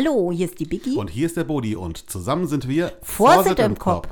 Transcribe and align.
Hallo, 0.00 0.30
hier 0.30 0.46
ist 0.46 0.60
die 0.60 0.64
Biggie. 0.64 0.94
Und 0.94 1.10
hier 1.10 1.26
ist 1.26 1.36
der 1.36 1.42
Bodi 1.42 1.74
und 1.74 2.08
zusammen 2.08 2.46
sind 2.46 2.68
wir 2.68 2.92
Vorsitt 3.02 3.58
im 3.58 3.76
Kopf. 3.76 4.06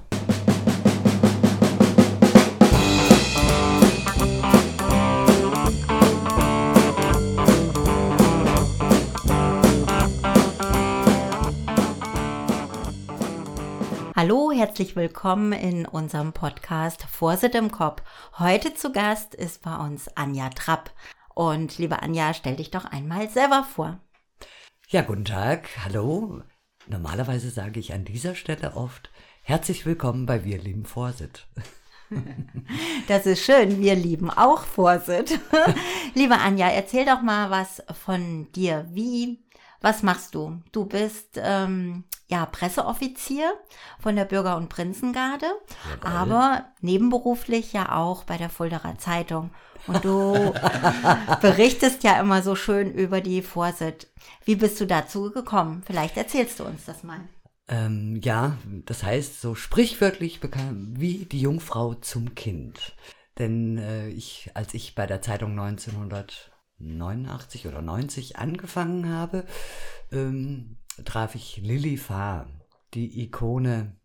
Hallo, 14.16 14.50
herzlich 14.50 14.96
willkommen 14.96 15.52
in 15.52 15.86
unserem 15.86 16.32
Podcast 16.32 17.04
Vorsitt 17.04 17.54
im 17.54 17.70
Kopf. 17.70 18.02
Heute 18.40 18.74
zu 18.74 18.90
Gast 18.90 19.36
ist 19.36 19.62
bei 19.62 19.76
uns 19.76 20.08
Anja 20.16 20.48
Trapp. 20.48 20.90
Und 21.32 21.78
liebe 21.78 22.02
Anja, 22.02 22.34
stell 22.34 22.56
dich 22.56 22.72
doch 22.72 22.86
einmal 22.86 23.28
selber 23.28 23.62
vor. 23.62 24.00
Ja, 24.88 25.02
guten 25.02 25.24
Tag, 25.24 25.68
hallo. 25.84 26.42
Normalerweise 26.86 27.50
sage 27.50 27.80
ich 27.80 27.92
an 27.92 28.04
dieser 28.04 28.36
Stelle 28.36 28.76
oft 28.76 29.10
herzlich 29.42 29.84
willkommen 29.84 30.26
bei 30.26 30.44
Wir 30.44 30.58
lieben 30.58 30.84
Vorsitt. 30.84 31.48
Das 33.08 33.26
ist 33.26 33.44
schön, 33.44 33.80
wir 33.80 33.96
lieben 33.96 34.30
auch 34.30 34.62
Vorsitt. 34.62 35.40
Liebe 36.14 36.38
Anja, 36.38 36.68
erzähl 36.68 37.04
doch 37.04 37.20
mal 37.20 37.50
was 37.50 37.82
von 38.04 38.46
dir. 38.52 38.86
Wie, 38.92 39.40
was 39.80 40.02
machst 40.02 40.34
du? 40.34 40.60
Du 40.72 40.86
bist 40.86 41.38
ähm, 41.42 42.04
ja, 42.28 42.46
Presseoffizier 42.46 43.52
von 44.00 44.16
der 44.16 44.24
Bürger- 44.24 44.56
und 44.56 44.68
Prinzengarde, 44.68 45.46
Jawohl. 46.02 46.10
aber 46.10 46.64
nebenberuflich 46.80 47.72
ja 47.72 47.96
auch 47.96 48.24
bei 48.24 48.36
der 48.36 48.50
Fulderer 48.50 48.98
Zeitung. 48.98 49.50
Und 49.86 50.04
du 50.04 50.52
berichtest 51.40 52.02
ja 52.02 52.20
immer 52.20 52.42
so 52.42 52.56
schön 52.56 52.92
über 52.92 53.20
die 53.20 53.42
Vorsit. 53.42 54.08
Wie 54.44 54.56
bist 54.56 54.80
du 54.80 54.86
dazu 54.86 55.30
gekommen? 55.30 55.82
Vielleicht 55.86 56.16
erzählst 56.16 56.58
du 56.58 56.64
uns 56.64 56.84
das 56.84 57.04
mal. 57.04 57.20
Ähm, 57.68 58.20
ja, 58.22 58.56
das 58.86 59.02
heißt 59.02 59.40
so 59.40 59.54
sprichwörtlich 59.54 60.40
bekannt 60.40 61.00
wie 61.00 61.24
die 61.24 61.40
Jungfrau 61.40 61.94
zum 61.94 62.34
Kind. 62.34 62.94
Denn 63.38 63.78
äh, 63.78 64.08
ich, 64.08 64.50
als 64.54 64.74
ich 64.74 64.94
bei 64.94 65.06
der 65.06 65.20
Zeitung 65.20 65.54
1989 66.78 67.66
oder 67.66 67.82
90 67.82 68.38
angefangen 68.38 69.08
habe, 69.08 69.44
ähm, 70.12 70.76
traf 71.04 71.34
ich 71.34 71.58
Lilly 71.58 71.96
Fahr, 71.96 72.46
die 72.94 73.22
Ikone 73.22 73.96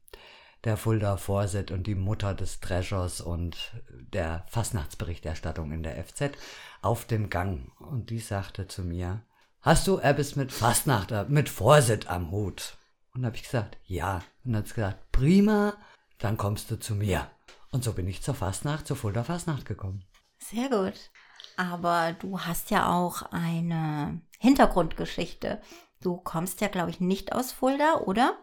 der 0.63 0.77
Fulda 0.77 1.17
Vorsit 1.17 1.71
und 1.71 1.87
die 1.87 1.95
Mutter 1.95 2.33
des 2.33 2.59
Treasures 2.59 3.19
und 3.21 3.71
der 3.89 4.45
Fastnachtsberichterstattung 4.47 5.71
in 5.71 5.83
der 5.83 6.03
FZ 6.03 6.31
auf 6.81 7.05
dem 7.05 7.29
Gang. 7.29 7.71
Und 7.79 8.09
die 8.09 8.19
sagte 8.19 8.67
zu 8.67 8.83
mir, 8.83 9.23
hast 9.61 9.87
du 9.87 9.97
etwas 9.97 10.35
mit 10.35 10.51
Fastnacht, 10.51 11.11
äh, 11.11 11.25
mit 11.27 11.49
Vorsit 11.49 12.07
am 12.07 12.31
Hut? 12.31 12.77
Und 13.13 13.25
habe 13.25 13.35
ich 13.35 13.43
gesagt, 13.43 13.77
ja. 13.85 14.23
Und 14.45 14.55
hat 14.55 14.65
gesagt, 14.65 15.11
prima, 15.11 15.73
dann 16.19 16.37
kommst 16.37 16.71
du 16.71 16.79
zu 16.79 16.95
mir. 16.95 17.29
Und 17.71 17.83
so 17.83 17.93
bin 17.93 18.07
ich 18.07 18.21
zur 18.21 18.35
Fastnacht, 18.35 18.87
zur 18.87 18.97
Fulda 18.97 19.23
Fastnacht 19.23 19.65
gekommen. 19.65 20.03
Sehr 20.37 20.69
gut. 20.69 21.10
Aber 21.57 22.13
du 22.13 22.39
hast 22.39 22.71
ja 22.71 22.91
auch 22.91 23.23
eine 23.31 24.21
Hintergrundgeschichte. 24.39 25.61
Du 26.01 26.17
kommst 26.17 26.61
ja, 26.61 26.67
glaube 26.67 26.89
ich, 26.89 26.99
nicht 26.99 27.33
aus 27.33 27.51
Fulda, 27.51 28.01
oder? 28.05 28.35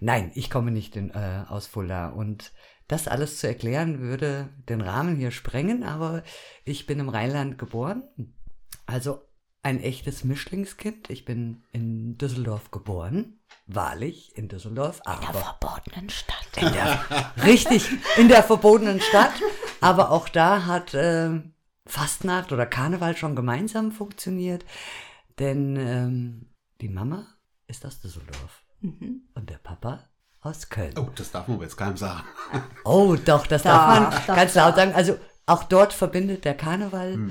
Nein, 0.00 0.30
ich 0.34 0.50
komme 0.50 0.70
nicht 0.70 0.96
in, 0.96 1.10
äh, 1.10 1.44
aus 1.48 1.66
Fulda. 1.66 2.10
Und 2.10 2.52
das 2.88 3.08
alles 3.08 3.38
zu 3.38 3.48
erklären 3.48 4.00
würde 4.00 4.50
den 4.68 4.80
Rahmen 4.80 5.16
hier 5.16 5.30
sprengen, 5.30 5.82
aber 5.82 6.22
ich 6.64 6.86
bin 6.86 6.98
im 7.00 7.08
Rheinland 7.08 7.58
geboren. 7.58 8.04
Also 8.84 9.22
ein 9.62 9.80
echtes 9.80 10.22
Mischlingskind. 10.22 11.10
Ich 11.10 11.24
bin 11.24 11.64
in 11.72 12.16
Düsseldorf 12.18 12.70
geboren. 12.70 13.40
Wahrlich 13.66 14.36
in 14.36 14.48
Düsseldorf, 14.48 15.00
In 15.06 15.20
der 15.20 15.28
aber 15.30 15.40
verbotenen 15.40 16.08
Stadt. 16.08 16.46
in 16.56 16.72
der, 16.72 17.00
richtig, 17.44 17.88
in 18.16 18.28
der 18.28 18.44
verbotenen 18.44 19.00
Stadt. 19.00 19.32
Aber 19.80 20.12
auch 20.12 20.28
da 20.28 20.66
hat 20.66 20.94
äh, 20.94 21.40
Fastnacht 21.86 22.52
oder 22.52 22.66
Karneval 22.66 23.16
schon 23.16 23.36
gemeinsam 23.36 23.92
funktioniert. 23.92 24.64
Denn 25.38 25.76
ähm, 25.76 26.46
die 26.80 26.88
Mama 26.88 27.26
ist 27.66 27.84
aus 27.86 28.00
Düsseldorf 28.00 28.62
Mhm. 28.80 29.22
und 29.34 29.48
der 29.48 29.56
Papa 29.58 30.04
aus 30.42 30.68
Köln. 30.68 30.92
Oh, 30.98 31.08
das 31.14 31.30
darf 31.30 31.48
man 31.48 31.56
aber 31.56 31.64
jetzt 31.64 31.76
keinem 31.76 31.96
sagen. 31.96 32.24
Oh, 32.84 33.16
doch, 33.16 33.46
das 33.46 33.62
Doch, 33.62 33.70
darf 33.70 34.00
man 34.00 34.10
doch, 34.12 34.26
ganz 34.36 34.54
laut 34.54 34.76
sagen. 34.76 34.92
Also 34.94 35.18
auch 35.46 35.64
dort 35.64 35.92
verbindet 35.92 36.44
der 36.44 36.54
Karneval 36.56 37.30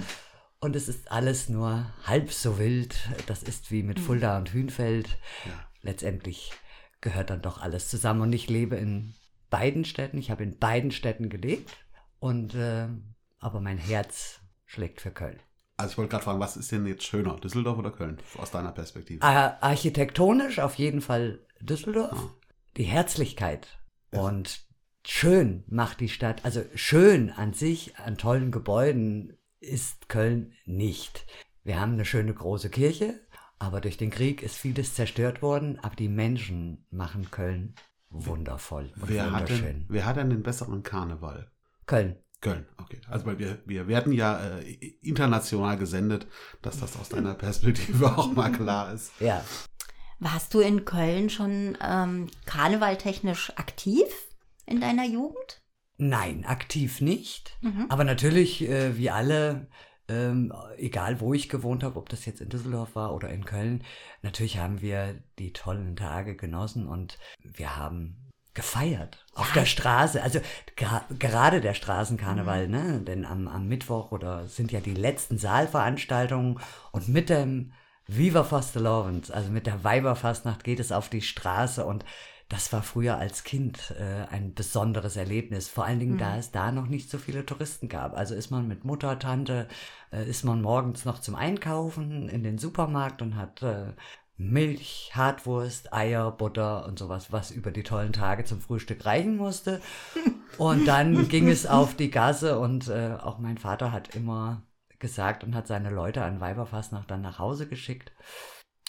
und 0.60 0.76
es 0.76 0.88
ist 0.88 1.12
alles 1.12 1.48
nur 1.50 1.86
halb 2.06 2.32
so 2.34 2.58
wild. 2.58 2.96
Das 3.28 3.44
ist 3.44 3.70
wie 3.72 3.84
mit 3.84 4.00
Fulda 4.00 4.38
und 4.38 4.52
Hünfeld. 4.54 5.18
Letztendlich 5.82 6.52
gehört 7.02 7.30
dann 7.30 7.42
doch 7.44 7.62
alles 7.62 7.90
zusammen 7.90 8.22
und 8.22 8.34
ich 8.34 8.50
lebe 8.50 8.76
in 8.76 9.14
beiden 9.52 9.86
Städten. 9.86 10.18
Ich 10.18 10.32
habe 10.32 10.44
in 10.44 10.58
beiden 10.58 10.92
Städten 10.92 11.30
gelebt 11.30 11.78
und 12.20 12.56
äh, 12.56 12.88
aber 13.40 13.62
mein 13.62 13.78
Herz 13.78 14.40
schlägt 14.66 15.02
für 15.02 15.12
Köln. 15.12 15.40
Also 15.78 15.92
ich 15.92 15.98
wollte 15.98 16.12
gerade 16.12 16.24
fragen, 16.24 16.40
was 16.40 16.58
ist 16.58 16.72
denn 16.72 16.86
jetzt 16.86 17.04
schöner, 17.04 17.36
Düsseldorf 17.36 17.78
oder 17.78 17.92
Köln, 17.92 18.18
aus 18.38 18.52
deiner 18.52 18.72
Perspektive? 18.72 19.22
Ar 19.22 19.58
architektonisch 19.62 20.60
auf 20.60 20.76
jeden 20.76 21.02
Fall 21.02 21.40
Düsseldorf. 21.60 22.18
Die 22.78 22.84
Herzlichkeit 22.84 23.68
und 24.12 24.66
schön 25.06 25.64
macht 25.68 26.00
die 26.00 26.10
Stadt, 26.10 26.46
also 26.46 26.64
schön 26.76 27.30
an 27.30 27.54
sich, 27.54 27.98
an 27.98 28.18
tollen 28.18 28.52
Gebäuden 28.52 29.38
ist 29.60 30.08
Köln 30.10 30.54
nicht. 30.66 31.26
Wir 31.64 31.80
haben 31.80 31.94
eine 31.94 32.06
schöne 32.06 32.34
große 32.34 32.70
Kirche, 32.70 33.20
aber 33.60 33.82
durch 33.82 33.98
den 33.98 34.12
Krieg 34.12 34.44
ist 34.44 34.56
vieles 34.56 34.94
zerstört 34.94 35.42
worden, 35.42 35.80
aber 35.82 35.96
die 35.96 36.10
Menschen 36.10 36.86
machen 36.90 37.32
Köln 37.32 37.76
wundervoll 38.10 38.94
und 38.96 39.10
wer, 39.10 39.32
hat 39.32 39.50
wunderschön. 39.50 39.66
denn, 39.66 39.86
wer 39.90 40.06
hat 40.06 40.18
denn 40.18 40.30
den 40.30 40.44
besseren 40.44 40.84
Karneval? 40.84 41.52
Köln. 41.86 42.18
Köln, 42.42 42.66
okay. 42.78 43.00
Also 43.10 43.26
weil 43.26 43.40
wir, 43.40 43.60
wir 43.66 43.88
werden 43.88 44.14
ja 44.14 44.40
äh, 44.60 44.96
international 45.02 45.78
gesendet, 45.78 46.28
dass 46.62 46.80
das 46.80 46.98
aus 46.98 47.10
deiner 47.10 47.34
Perspektive 47.34 48.06
auch 48.18 48.32
mal 48.32 48.52
klar 48.52 48.94
ist. 48.94 49.12
Ja. 49.20 49.44
Warst 50.20 50.54
du 50.54 50.60
in 50.60 50.86
Köln 50.86 51.30
schon 51.30 51.78
ähm, 51.82 52.28
karnevaltechnisch 52.46 53.52
aktiv 53.58 54.06
in 54.66 54.80
deiner 54.80 55.06
Jugend? 55.06 55.62
Nein, 55.98 56.46
aktiv 56.46 57.02
nicht. 57.02 57.58
Mhm. 57.62 57.86
Aber 57.90 58.04
natürlich, 58.04 58.68
äh, 58.68 58.98
wie 58.98 59.10
alle, 59.10 59.68
ähm, 60.08 60.54
egal 60.78 61.20
wo 61.20 61.34
ich 61.34 61.50
gewohnt 61.50 61.84
habe, 61.84 61.98
ob 61.98 62.10
das 62.10 62.26
jetzt 62.26 62.42
in 62.42 62.50
Düsseldorf 62.50 62.96
war 62.96 63.14
oder 63.14 63.30
in 63.30 63.46
Köln, 63.46 63.84
natürlich 64.22 64.58
haben 64.58 64.82
wir 64.82 65.22
die 65.40 65.54
tollen 65.54 65.96
Tage 65.96 66.36
genossen 66.36 66.88
und 66.88 67.18
wir 67.44 67.78
haben 67.78 68.25
gefeiert 68.56 69.24
auf 69.36 69.52
der 69.52 69.66
Straße. 69.66 70.24
Also 70.24 70.40
gerade 70.76 71.62
der 71.62 71.76
Straßenkarneval, 71.76 72.68
ne? 72.68 73.02
Denn 73.02 73.26
am, 73.26 73.48
am 73.48 73.68
Mittwoch 73.68 74.12
oder 74.12 74.48
sind 74.48 74.72
ja 74.72 74.80
die 74.80 74.96
letzten 74.96 75.38
Saalveranstaltungen 75.38 76.60
und 76.92 77.08
mit 77.08 77.30
dem 77.30 77.74
Viva 78.08 78.44
Fastelovens, 78.44 79.30
also 79.32 79.52
mit 79.52 79.66
der 79.68 79.84
Weiberfastnacht 79.84 80.64
geht 80.64 80.80
es 80.80 80.92
auf 80.92 81.10
die 81.10 81.22
Straße 81.22 81.86
und 81.86 82.06
das 82.48 82.72
war 82.72 82.84
früher 82.84 83.18
als 83.18 83.44
Kind 83.44 83.96
äh, 84.00 84.32
ein 84.32 84.54
besonderes 84.54 85.16
Erlebnis. 85.16 85.68
Vor 85.68 85.86
allen 85.86 86.00
Dingen, 86.00 86.20
da 86.20 86.38
es 86.38 86.52
da 86.52 86.72
noch 86.72 86.86
nicht 86.86 87.10
so 87.10 87.18
viele 87.18 87.44
Touristen 87.44 87.90
gab. 87.90 88.16
Also 88.16 88.36
ist 88.36 88.52
man 88.52 88.68
mit 88.68 88.86
Mutter, 88.86 89.18
Tante, 89.18 89.68
äh, 90.12 90.30
ist 90.30 90.44
man 90.44 90.62
morgens 90.62 91.06
noch 91.06 91.20
zum 91.20 91.34
Einkaufen 91.34 92.30
in 92.30 92.44
den 92.44 92.60
Supermarkt 92.60 93.24
und 93.24 93.36
hat 93.36 93.64
äh, 93.64 93.94
Milch, 94.38 95.12
Hartwurst, 95.14 95.94
Eier, 95.94 96.32
Butter 96.32 96.86
und 96.86 97.00
sowas, 97.00 97.32
was 97.32 97.52
über 97.52 97.72
die 97.72 97.84
tollen 97.84 98.14
Tage 98.14 98.44
zum 98.44 98.60
Frühstück 98.60 99.06
reichen 99.06 99.38
musste. 99.38 99.82
Und 100.58 100.88
dann 100.88 101.28
ging 101.30 101.48
es 101.48 101.66
auf 101.66 101.96
die 101.96 102.12
Gasse 102.12 102.60
und 102.60 102.88
äh, 102.90 103.18
auch 103.22 103.40
mein 103.40 103.58
Vater 103.58 103.92
hat 103.92 104.16
immer 104.16 104.64
gesagt 105.00 105.44
und 105.44 105.56
hat 105.56 105.68
seine 105.68 105.90
Leute 105.90 106.24
an 106.24 106.42
Weiberfastnacht 106.42 107.10
dann 107.10 107.22
nach 107.22 107.40
Hause 107.40 107.68
geschickt. 107.68 108.12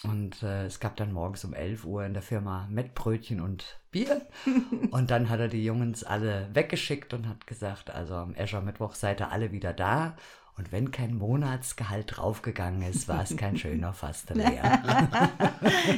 Und 0.03 0.43
äh, 0.43 0.65
es 0.65 0.79
gab 0.79 0.95
dann 0.95 1.11
morgens 1.11 1.43
um 1.43 1.53
11 1.53 1.85
Uhr 1.85 2.05
in 2.05 2.13
der 2.13 2.21
Firma 2.21 2.67
Mettbrötchen 2.69 3.41
und 3.41 3.79
Bier. 3.89 4.27
und 4.91 5.09
dann 5.09 5.29
hat 5.29 5.39
er 5.39 5.47
die 5.47 5.63
Jungs 5.63 6.03
alle 6.03 6.49
weggeschickt 6.53 7.13
und 7.13 7.27
hat 7.27 7.47
gesagt, 7.47 7.89
also 7.89 8.15
am 8.15 8.35
Escher-Mittwoch 8.35 8.93
seid 8.93 9.21
ihr 9.21 9.31
alle 9.31 9.51
wieder 9.51 9.73
da. 9.73 10.15
Und 10.57 10.71
wenn 10.71 10.91
kein 10.91 11.15
Monatsgehalt 11.17 12.17
draufgegangen 12.17 12.81
ist, 12.81 13.07
war 13.07 13.21
es 13.21 13.37
kein 13.37 13.57
schöner 13.57 13.93
Fasteleier. 13.93 14.81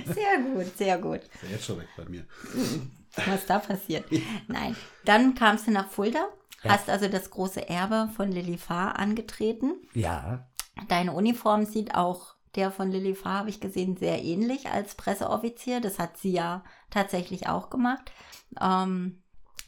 Sehr 0.05 0.41
gut, 0.53 0.77
sehr 0.77 0.97
gut. 0.97 1.21
Ist 1.23 1.43
ja 1.43 1.49
jetzt 1.51 1.65
schon 1.65 1.77
weg 1.79 1.87
bei 1.95 2.05
mir. 2.05 2.25
Was 3.25 3.45
da 3.45 3.59
passiert? 3.59 4.05
Nein. 4.47 4.75
Dann 5.05 5.33
kamst 5.35 5.67
du 5.67 5.71
nach 5.71 5.87
Fulda, 5.89 6.27
Ja. 6.63 6.71
hast 6.71 6.89
also 6.89 7.07
das 7.07 7.29
große 7.29 7.69
Erbe 7.69 8.09
von 8.15 8.31
Lilly 8.31 8.57
Fahr 8.57 8.99
angetreten. 8.99 9.75
ja, 9.93 10.45
Deine 10.87 11.11
Uniform 11.13 11.65
sieht 11.65 11.95
auch 11.95 12.35
der 12.55 12.71
von 12.71 12.89
Lilly 12.89 13.13
Fahr, 13.15 13.39
habe 13.39 13.49
ich 13.49 13.59
gesehen, 13.61 13.95
sehr 13.97 14.23
ähnlich 14.23 14.67
als 14.69 14.95
Presseoffizier. 14.95 15.81
Das 15.81 15.99
hat 15.99 16.17
sie 16.17 16.31
ja 16.31 16.63
tatsächlich 16.89 17.47
auch 17.47 17.69
gemacht. 17.69 18.11
Ähm, 18.61 19.21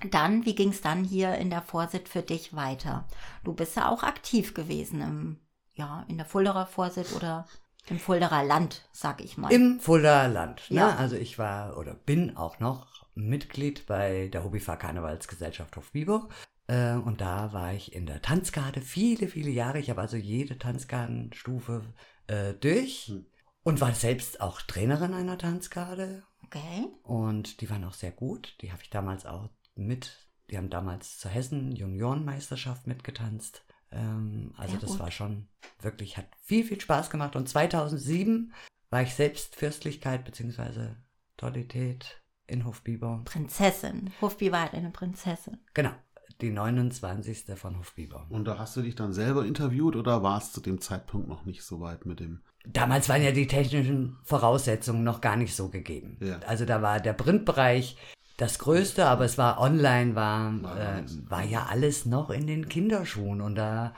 dann, 0.10 0.46
wie 0.46 0.56
ging 0.56 0.70
es 0.70 0.82
dann 0.82 1.04
hier 1.04 1.36
in 1.36 1.50
der 1.50 1.62
Vorsit 1.62 2.10
für 2.10 2.22
dich 2.22 2.56
weiter? 2.56 3.08
Du 3.44 3.54
bist 3.54 3.76
ja 3.76 3.90
auch 3.90 4.04
aktiv 4.04 4.54
gewesen 4.54 5.02
im, 5.02 5.40
ja, 5.74 6.06
in 6.08 6.18
der 6.18 6.26
Fulderer 6.26 6.66
Vorsit 6.66 7.14
oder 7.14 7.46
Im 7.88 8.00
Fulderer 8.00 8.44
Land, 8.44 8.88
sag 8.92 9.22
ich 9.22 9.38
mal. 9.38 9.52
Im 9.52 9.80
Fuldaer 9.80 10.28
Land. 10.30 10.70
Ne? 10.70 10.78
Ja. 10.78 10.96
Also 10.96 11.16
ich 11.16 11.40
war 11.40 11.78
oder 11.78 11.96
bin 11.96 12.38
auch 12.38 12.60
noch 12.60 13.08
Mitglied 13.16 13.86
bei 13.88 14.28
der 14.30 14.44
Hobbyfahr 14.44 14.78
Karnevalsgesellschaft 14.78 15.76
Hofbiber. 15.76 16.30
Äh, 16.68 16.94
und 16.94 17.22
da 17.22 17.52
war 17.54 17.74
ich 17.74 17.94
in 17.94 18.06
der 18.06 18.22
Tanzgarde 18.22 18.82
viele, 18.82 19.28
viele 19.28 19.50
Jahre. 19.50 19.80
Ich 19.80 19.90
habe 19.90 20.02
also 20.02 20.16
jede 20.18 20.58
Tanzgardenstufe 20.60 21.84
äh, 22.28 22.54
durch 22.54 23.08
Hm. 23.08 23.26
und 23.64 23.82
war 23.82 23.94
selbst 23.94 24.42
auch 24.42 24.62
Trainerin 24.62 25.14
einer 25.14 25.38
Tanzgarde. 25.38 26.24
okay. 26.46 26.88
Und 27.04 27.62
die 27.62 27.70
waren 27.70 27.84
auch 27.84 27.94
sehr 27.94 28.12
gut. 28.12 28.56
Die 28.62 28.72
habe 28.72 28.82
ich 28.84 28.90
damals 28.90 29.26
auch 29.26 29.50
mit. 29.86 30.28
Die 30.50 30.58
haben 30.58 30.70
damals 30.70 31.18
zur 31.18 31.32
Hessen 31.32 31.72
Juniorenmeisterschaft 31.72 32.88
mitgetanzt. 32.88 33.64
Ähm, 33.92 34.54
also 34.58 34.74
Sehr 34.74 34.82
das 34.82 34.92
gut. 34.92 35.00
war 35.00 35.12
schon 35.12 35.48
wirklich, 35.82 36.18
hat 36.18 36.28
viel, 36.42 36.64
viel 36.64 36.80
Spaß 36.80 37.10
gemacht. 37.10 37.36
Und 37.36 37.48
2007 37.48 38.54
war 38.90 39.02
ich 39.02 39.14
selbst 39.14 39.56
Fürstlichkeit 39.56 40.26
bzw. 40.26 40.96
Tollität 41.38 42.22
in 42.48 42.66
Hofbiber. 42.66 43.22
Prinzessin. 43.26 44.12
Hofbiber 44.22 44.62
hat 44.62 44.74
eine 44.74 44.92
Prinzessin. 44.92 45.60
Genau, 45.74 45.94
die 46.42 46.52
29. 46.52 47.46
von 47.56 47.78
Hofbiber. 47.78 48.28
Und 48.30 48.46
da 48.46 48.58
hast 48.58 48.76
du 48.76 48.82
dich 48.82 48.96
dann 48.96 49.14
selber 49.14 49.46
interviewt 49.46 49.96
oder 49.96 50.22
war 50.22 50.38
es 50.38 50.52
zu 50.52 50.62
dem 50.62 50.82
Zeitpunkt 50.82 51.28
noch 51.28 51.46
nicht 51.46 51.64
so 51.64 51.80
weit 51.80 52.06
mit 52.06 52.20
dem? 52.20 52.42
Damals 52.66 53.10
waren 53.10 53.24
ja 53.24 53.32
die 53.32 53.48
technischen 53.48 54.18
Voraussetzungen 54.24 55.04
noch 55.04 55.22
gar 55.22 55.36
nicht 55.36 55.56
so 55.56 55.70
gegeben. 55.70 56.18
Ja. 56.22 56.40
Also 56.40 56.66
da 56.66 56.82
war 56.82 57.00
der 57.00 57.14
Printbereich 57.14 57.98
das 58.42 58.60
Größte, 58.60 59.06
aber 59.06 59.24
es 59.26 59.38
war 59.38 59.60
online, 59.60 60.16
war, 60.16 60.62
War 60.64 60.98
äh, 61.00 61.04
war 61.30 61.44
ja 61.44 61.68
alles 61.70 62.06
noch 62.06 62.30
in 62.30 62.48
den 62.48 62.68
Kinderschuhen 62.68 63.40
und 63.42 63.56
da 63.56 63.94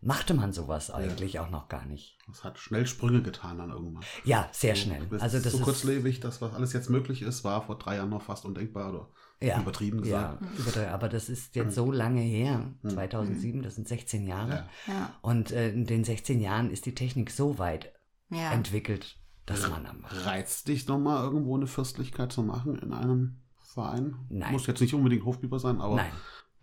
machte 0.00 0.34
man 0.34 0.52
sowas 0.52 0.90
eigentlich 0.90 1.38
auch 1.38 1.48
noch 1.48 1.68
gar 1.68 1.86
nicht. 1.86 2.18
Das 2.26 2.44
hat 2.44 2.58
schnell 2.58 2.86
Sprünge 2.86 3.22
getan 3.22 3.56
dann 3.58 3.70
irgendwann. 3.70 4.04
Ja, 4.24 4.48
sehr 4.52 4.74
schnell. 4.74 5.08
Also 5.18 5.38
das 5.38 5.52
so 5.52 5.58
ist 5.58 5.64
kurzlebig, 5.64 6.20
das, 6.20 6.42
was 6.42 6.52
alles 6.52 6.74
jetzt 6.74 6.90
möglich 6.90 7.22
ist, 7.22 7.42
war 7.42 7.62
vor 7.62 7.78
drei 7.78 7.96
Jahren 7.96 8.10
noch 8.10 8.20
fast 8.22 8.44
undenkbar 8.44 8.90
oder 8.90 9.08
ja, 9.40 9.58
übertrieben 9.60 10.02
gesagt. 10.02 10.42
Ja, 10.42 10.48
übertrieben. 10.58 10.88
aber 10.90 11.08
das 11.08 11.28
ist 11.30 11.56
jetzt 11.56 11.74
so 11.74 11.90
lange 11.90 12.20
her, 12.20 12.70
Mhm. 12.82 12.90
2007, 12.90 13.62
das 13.62 13.76
sind 13.76 13.88
16 13.88 14.26
Jahre. 14.26 14.68
Ja. 14.86 14.92
Ja. 14.92 15.10
Und 15.22 15.52
äh, 15.52 15.70
in 15.70 15.86
den 15.86 16.04
16 16.04 16.38
Jahren 16.40 16.70
ist 16.70 16.84
die 16.84 16.94
Technik 16.94 17.30
so 17.30 17.58
weit 17.58 17.92
Ja. 18.28 18.52
entwickelt, 18.52 19.16
dass 19.46 19.68
man 19.70 19.86
am 19.86 20.04
Reizt 20.04 20.68
dich 20.68 20.86
nochmal 20.86 21.24
irgendwo 21.24 21.56
eine 21.56 21.66
Fürstlichkeit 21.66 22.30
zu 22.32 22.42
machen 22.42 22.78
in 22.78 22.92
einem 22.92 23.40
Verein? 23.74 24.14
Nein. 24.30 24.52
Muss 24.52 24.66
jetzt 24.66 24.80
nicht 24.80 24.94
unbedingt 24.94 25.24
Hofbiber 25.24 25.58
sein, 25.58 25.80
aber 25.80 25.96
Nein. 25.96 26.10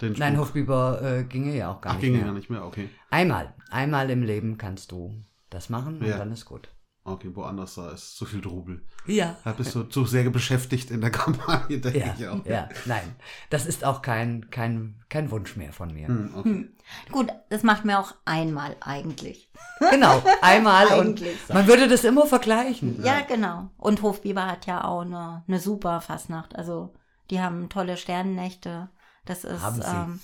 den 0.01 0.13
Nein, 0.13 0.37
Hofbiber 0.39 1.01
äh, 1.01 1.23
ginge 1.23 1.55
ja 1.55 1.71
auch 1.71 1.81
gar 1.81 1.91
Ach, 1.91 1.95
nicht 1.97 2.03
ging 2.05 2.13
mehr. 2.17 2.25
ja 2.25 2.31
nicht 2.31 2.49
mehr, 2.49 2.65
okay. 2.65 2.89
Einmal, 3.09 3.53
einmal 3.69 4.09
im 4.09 4.23
Leben 4.23 4.57
kannst 4.57 4.91
du 4.91 5.13
das 5.49 5.69
machen 5.69 6.03
Ja. 6.03 6.13
und 6.13 6.19
dann 6.19 6.31
ist 6.31 6.45
gut. 6.45 6.69
Okay, 7.03 7.31
woanders 7.33 7.73
da 7.75 7.89
ist 7.89 8.15
zu 8.15 8.25
viel 8.25 8.41
Trubel. 8.41 8.83
Ja. 9.07 9.35
Da 9.43 9.53
bist 9.53 9.73
du 9.73 9.81
zu 9.85 10.05
sehr 10.05 10.29
beschäftigt 10.29 10.91
in 10.91 11.01
der 11.01 11.09
Kampagne, 11.21 11.79
denke 11.79 11.97
Ja, 11.99 12.13
ich 12.15 12.27
auch. 12.27 12.45
ja, 12.45 12.69
nein. 12.85 13.15
Das 13.49 13.65
ist 13.65 13.83
auch 13.83 14.03
kein, 14.03 14.51
kein, 14.51 15.01
kein 15.09 15.31
Wunsch 15.31 15.55
mehr 15.57 15.73
von 15.73 15.91
mir. 15.95 16.07
Hm, 16.07 16.29
okay. 16.35 16.69
Gut, 17.11 17.29
das 17.49 17.63
macht 17.63 17.85
mir 17.85 17.99
auch 17.99 18.13
einmal 18.25 18.75
eigentlich. 18.81 19.49
Genau, 19.89 20.21
einmal 20.43 20.85
und 20.99 21.07
Eigentlich 21.19 21.37
so. 21.47 21.55
man 21.55 21.65
würde 21.65 21.87
das 21.87 22.03
immer 22.03 22.27
vergleichen. 22.27 23.03
Ja, 23.03 23.21
genau. 23.21 23.71
Und 23.77 24.03
Hofbiber 24.03 24.45
hat 24.45 24.67
ja 24.67 24.83
auch 24.83 25.01
eine, 25.01 25.43
eine 25.47 25.59
super 25.59 26.01
Fastnacht. 26.01 26.55
Also 26.55 26.93
die 27.31 27.41
haben 27.41 27.69
tolle 27.69 27.97
Sternennächte. 27.97 28.89
Das 29.25 29.43
ist 29.43 29.63
ähm, 29.85 30.19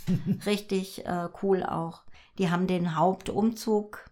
richtig 0.45 1.05
äh, 1.05 1.29
cool 1.41 1.63
auch. 1.63 2.03
Die 2.37 2.49
haben 2.51 2.67
den 2.67 2.95
Hauptumzug 2.95 4.09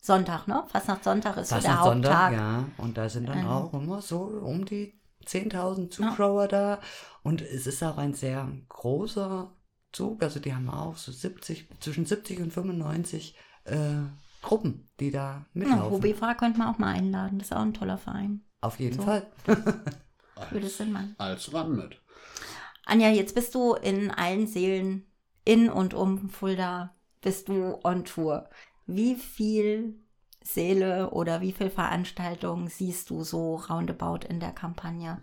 Sonntag, 0.00 0.48
ne? 0.48 0.64
Fastnacht 0.68 1.04
Sonntag 1.04 1.36
ist 1.36 1.50
so 1.50 1.54
Fast 1.54 1.66
der 1.68 1.76
Sonntag, 1.82 2.12
Haupttag. 2.12 2.32
ja. 2.32 2.64
Und 2.78 2.98
da 2.98 3.08
sind 3.08 3.28
dann 3.28 3.38
Ähm. 3.38 3.46
auch 3.48 3.72
immer 3.72 4.02
so 4.02 4.22
um 4.22 4.64
die 4.64 5.00
10.000 5.26 5.90
Zuschauer 5.90 6.48
da. 6.48 6.80
Und 7.22 7.40
es 7.40 7.66
ist 7.68 7.82
auch 7.84 7.98
ein 7.98 8.12
sehr 8.14 8.50
großer 8.68 9.52
Zug. 9.92 10.22
Also 10.22 10.40
die 10.40 10.52
haben 10.54 10.68
auch 10.68 10.96
so 10.96 11.12
70, 11.12 11.68
zwischen 11.80 12.04
70 12.04 12.40
und 12.40 12.52
95 12.52 13.36
äh, 13.64 13.76
Gruppen, 14.42 14.90
die 14.98 15.12
da 15.12 15.20
Ja, 15.20 15.44
mitlaufen. 15.54 15.92
Hobbyfahrer 15.92 16.34
könnte 16.34 16.58
man 16.58 16.74
auch 16.74 16.78
mal 16.78 16.94
einladen. 16.94 17.38
Das 17.38 17.48
ist 17.48 17.56
auch 17.56 17.60
ein 17.62 17.74
toller 17.74 17.98
Verein. 17.98 18.42
Auf 18.60 18.80
jeden 18.80 18.96
So. 18.96 19.02
Fall. 19.04 19.26
Würde 20.50 20.66
es 20.66 20.78
Sinn 20.78 20.90
machen. 20.90 21.14
Als 21.18 21.52
ran 21.54 21.76
mit. 21.76 22.01
Anja, 22.84 23.08
jetzt 23.10 23.34
bist 23.34 23.54
du 23.54 23.74
in 23.74 24.10
allen 24.10 24.46
Seelen 24.46 25.06
in 25.44 25.70
und 25.70 25.94
um 25.94 26.28
Fulda, 26.28 26.94
bist 27.20 27.48
du 27.48 27.78
on 27.84 28.04
Tour. 28.04 28.48
Wie 28.86 29.14
viel 29.14 29.94
Seele 30.42 31.10
oder 31.10 31.40
wie 31.40 31.52
viel 31.52 31.70
Veranstaltungen 31.70 32.68
siehst 32.68 33.10
du 33.10 33.22
so 33.22 33.56
roundabout 33.56 34.26
in 34.28 34.40
der 34.40 34.52
Kampagne? 34.52 35.22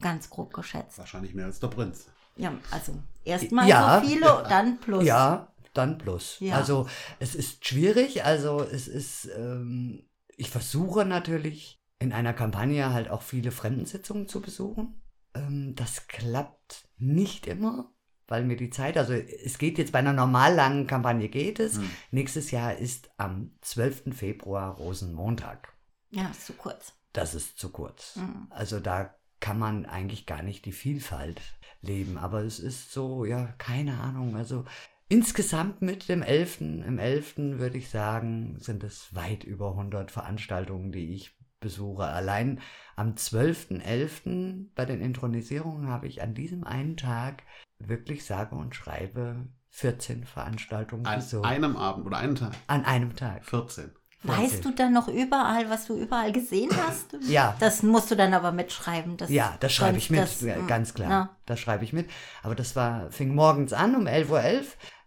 Ganz 0.00 0.30
grob 0.30 0.54
geschätzt. 0.54 0.98
Wahrscheinlich 0.98 1.34
mehr 1.34 1.46
als 1.46 1.58
der 1.58 1.68
Prinz. 1.68 2.08
Ja, 2.36 2.54
also 2.70 2.94
erstmal 3.24 3.68
Ja. 3.68 4.00
so 4.00 4.06
viele, 4.06 4.44
dann 4.48 4.78
plus. 4.78 5.04
Ja, 5.04 5.52
dann 5.74 5.98
plus. 5.98 6.38
Ja. 6.40 6.56
Also 6.56 6.86
es 7.18 7.34
ist 7.34 7.66
schwierig, 7.66 8.24
also 8.24 8.62
es 8.62 8.88
ist, 8.88 9.28
ähm, 9.36 10.04
ich 10.36 10.50
versuche 10.50 11.04
natürlich 11.04 11.80
in 11.98 12.12
einer 12.12 12.32
Kampagne 12.32 12.92
halt 12.92 13.10
auch 13.10 13.22
viele 13.22 13.50
Fremdensitzungen 13.50 14.28
zu 14.28 14.40
besuchen. 14.40 15.01
Ähm, 15.34 15.74
das 15.74 16.08
klappt 16.08 16.88
nicht 16.98 17.46
immer, 17.46 17.92
weil 18.28 18.44
mir 18.44 18.56
die 18.56 18.70
Zeit, 18.70 18.96
also 18.96 19.12
es 19.12 19.58
geht 19.58 19.78
jetzt 19.78 19.92
bei 19.92 19.98
einer 19.98 20.12
normal 20.12 20.54
langen 20.54 20.86
Kampagne 20.86 21.28
geht 21.28 21.60
es. 21.60 21.76
Hm. 21.76 21.90
Nächstes 22.10 22.50
Jahr 22.50 22.76
ist 22.76 23.10
am 23.16 23.52
12. 23.60 24.14
Februar 24.16 24.76
Rosenmontag. 24.76 25.72
Ja, 26.10 26.28
ist 26.28 26.46
zu 26.46 26.52
kurz. 26.52 26.94
Das 27.12 27.34
ist 27.34 27.58
zu 27.58 27.70
kurz. 27.70 28.16
Mhm. 28.16 28.46
Also 28.50 28.80
da 28.80 29.14
kann 29.40 29.58
man 29.58 29.86
eigentlich 29.86 30.24
gar 30.26 30.42
nicht 30.42 30.64
die 30.64 30.72
Vielfalt 30.72 31.40
leben. 31.82 32.16
Aber 32.16 32.42
es 32.42 32.58
ist 32.58 32.92
so, 32.92 33.24
ja, 33.24 33.46
keine 33.58 33.98
Ahnung. 33.98 34.36
Also 34.36 34.64
insgesamt 35.08 35.82
mit 35.82 36.08
dem 36.08 36.22
11. 36.22 36.60
Im 36.60 36.98
11. 36.98 37.34
würde 37.58 37.78
ich 37.78 37.90
sagen, 37.90 38.56
sind 38.60 38.84
es 38.84 39.14
weit 39.14 39.44
über 39.44 39.70
100 39.70 40.10
Veranstaltungen, 40.10 40.92
die 40.92 41.14
ich 41.14 41.36
besuche. 41.62 42.04
Allein 42.04 42.60
am 42.96 43.14
12.11. 43.14 44.66
bei 44.74 44.84
den 44.84 45.00
Intronisierungen 45.00 45.88
habe 45.88 46.06
ich 46.06 46.22
an 46.22 46.34
diesem 46.34 46.64
einen 46.64 46.96
Tag 46.98 47.42
wirklich 47.78 48.24
sage 48.26 48.54
und 48.54 48.74
schreibe 48.74 49.46
14 49.70 50.24
Veranstaltungen 50.24 51.06
An 51.06 51.16
besucht. 51.20 51.46
einem 51.46 51.76
Abend 51.76 52.06
oder 52.06 52.18
einen 52.18 52.34
Tag. 52.36 52.52
an 52.66 52.84
einem 52.84 53.16
Tag. 53.16 53.44
14. 53.46 53.90
Weißt 54.24 54.64
du 54.64 54.70
dann 54.70 54.92
noch 54.92 55.08
überall, 55.08 55.68
was 55.68 55.86
du 55.86 55.96
überall 55.96 56.30
gesehen 56.30 56.70
hast? 56.76 57.16
Ja. 57.28 57.56
Das 57.58 57.82
musst 57.82 58.08
du 58.10 58.14
dann 58.14 58.34
aber 58.34 58.52
mitschreiben. 58.52 59.16
Das, 59.16 59.30
Ja, 59.30 59.56
das 59.58 59.72
schreibe 59.72 59.98
ich 59.98 60.10
mit, 60.10 60.20
das- 60.20 60.42
mm, 60.42 60.66
ganz 60.68 60.94
klar. 60.94 61.10
ja. 61.10 61.36
Das 61.46 61.58
schreibe 61.58 61.82
ich 61.84 61.92
mit. 61.92 62.08
Aber 62.44 62.54
das 62.54 62.76
war, 62.76 63.10
fing 63.10 63.34
morgens 63.34 63.72
an 63.72 63.96
um 63.96 64.06
11.11 64.06 64.28
Uhr. 64.60 64.62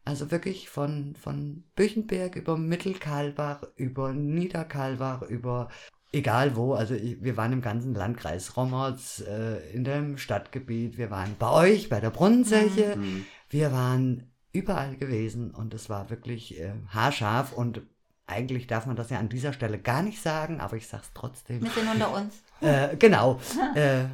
Also 0.07 0.31
wirklich 0.31 0.69
von, 0.69 1.15
von 1.15 1.63
Büchenberg 1.75 2.35
über 2.35 2.57
Mittelkalbach, 2.57 3.63
über 3.75 4.11
Niederkalbach, 4.13 5.21
über 5.23 5.69
egal 6.15 6.55
wo. 6.55 6.73
Also 6.73 6.95
wir 6.95 7.37
waren 7.37 7.53
im 7.53 7.61
ganzen 7.61 7.93
Landkreis 7.93 8.57
Rommerz, 8.57 9.23
äh, 9.27 9.57
in 9.71 9.83
dem 9.83 10.17
Stadtgebiet. 10.17 10.97
Wir 10.97 11.11
waren 11.11 11.35
bei 11.37 11.51
euch, 11.51 11.89
bei 11.89 11.99
der 11.99 12.09
Brunnenzeche. 12.09 12.95
Hm. 12.95 13.25
Wir 13.49 13.71
waren 13.71 14.31
überall 14.51 14.95
gewesen 14.95 15.51
und 15.51 15.73
es 15.73 15.89
war 15.89 16.09
wirklich 16.09 16.59
äh, 16.59 16.71
haarscharf 16.89 17.51
und 17.53 17.81
eigentlich 18.27 18.65
darf 18.65 18.87
man 18.87 18.95
das 18.95 19.09
ja 19.09 19.19
an 19.19 19.29
dieser 19.29 19.53
Stelle 19.53 19.77
gar 19.77 20.01
nicht 20.01 20.21
sagen, 20.21 20.59
aber 20.59 20.77
ich 20.77 20.87
sag's 20.87 21.11
trotzdem. 21.13 21.61
Wir 21.61 21.69
sind 21.69 21.87
unter 21.91 22.13
uns. 22.15 22.41
Äh, 22.61 22.95
genau. 22.97 23.39
äh, 23.75 24.05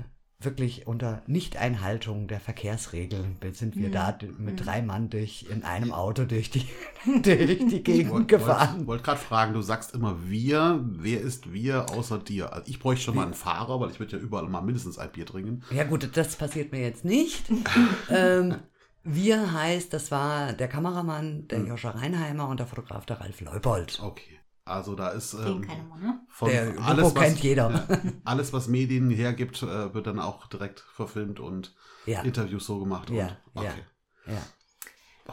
wirklich 0.43 0.88
unter 0.88 1.21
Nichteinhaltung 1.27 2.27
der 2.27 2.39
Verkehrsregeln 2.39 3.38
sind 3.53 3.75
wir 3.75 3.89
Mhm. 3.89 3.91
da 3.93 4.17
mit 4.38 4.65
drei 4.65 4.81
Mann 4.81 5.10
durch 5.10 5.45
in 5.50 5.63
einem 5.63 5.91
Auto 5.91 6.25
durch 6.25 6.50
die, 6.50 6.65
durch 7.24 7.57
die 7.60 7.77
Ich 7.77 7.83
Gegend 7.83 8.12
wollte 8.12 8.27
gefahren. 8.38 8.77
wollt, 8.79 8.88
wollt 8.88 9.03
gerade 9.03 9.19
fragen, 9.19 9.53
du 9.53 9.62
sagst 9.62 9.93
immer 9.93 10.17
wir. 10.29 10.83
Wer 10.83 11.21
ist 11.21 11.53
wir 11.53 11.89
außer 11.91 12.19
dir? 12.19 12.53
Also 12.53 12.69
ich 12.69 12.79
bräuchte 12.79 13.05
schon 13.05 13.15
mal 13.15 13.24
einen 13.25 13.33
Fahrer, 13.33 13.79
weil 13.79 13.91
ich 13.91 14.00
würde 14.00 14.17
ja 14.17 14.21
überall 14.21 14.48
mal 14.48 14.62
mindestens 14.62 14.98
ein 14.98 15.12
Bier 15.12 15.25
trinken. 15.25 15.63
Ja 15.71 15.83
gut, 15.83 16.10
das 16.15 16.36
passiert 16.36 16.71
mir 16.71 16.81
jetzt 16.81 17.05
nicht. 17.05 17.45
ähm, 18.10 18.55
wir 19.03 19.51
heißt, 19.53 19.93
das 19.93 20.12
war 20.12 20.53
der 20.53 20.67
Kameramann, 20.67 21.48
der 21.48 21.60
Mhm. 21.60 21.67
Joscha 21.67 21.91
Reinheimer 21.91 22.48
und 22.50 22.60
der 22.60 22.67
Fotograf 22.67 23.05
der 23.05 23.19
Ralf 23.19 23.41
Leupold. 23.41 24.00
Okay. 24.03 24.39
Also 24.72 24.96
da 24.96 25.10
ist 25.10 25.34
ähm, 25.34 25.62
keine 25.62 25.84
ne? 26.00 26.20
von 26.30 26.50
Der 26.50 26.74
alles, 26.80 27.04
Logo 27.04 27.16
was, 27.16 27.24
kennt 27.24 27.40
jeder. 27.44 27.70
Ja, 27.90 28.00
alles, 28.25 28.54
was 28.54 28.68
Medien 28.68 29.10
hergibt, 29.10 29.62
äh, 29.63 29.94
wird 29.94 30.08
dann 30.08 30.20
auch 30.20 30.48
direkt 30.48 30.80
verfilmt 30.80 31.40
und 31.40 31.75
Ja, 32.06 32.22
Interviews 32.22 32.66
so 32.66 32.80
gemacht. 32.80 33.10
Und, 33.10 33.18
ja. 33.18 33.38
okay. 33.54 33.84
ja. 34.28 34.42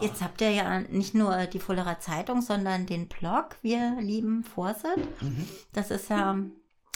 Jetzt 0.00 0.23
habt 0.23 0.40
ihr 0.40 0.50
ja 0.50 0.80
nicht 0.80 1.14
nur 1.14 1.47
die 1.47 1.59
Fullerer 1.59 1.99
Zeitung, 1.99 2.42
sondern 2.42 2.87
den 2.87 3.09
Blog 3.09 3.57
Wir 3.62 3.97
lieben 4.00 4.45
Vorsit. 4.45 4.99
Mhm. 5.21 5.49
Das 5.73 5.90
ist 5.90 6.11
ja, 6.11 6.38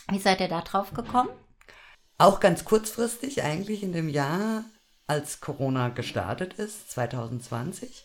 wie 0.09 0.19
seid 0.19 0.41
ihr 0.41 0.49
da 0.49 0.61
drauf 0.61 0.93
gekommen? 0.93 1.31
Auch 2.19 2.39
ganz 2.39 2.65
kurzfristig, 2.65 3.43
eigentlich 3.43 3.83
in 3.83 3.93
dem 3.93 4.09
Jahr, 4.09 4.65
als 5.07 5.41
Corona 5.41 5.89
gestartet 5.89 6.55
ist, 6.55 6.91
2020, 6.93 8.05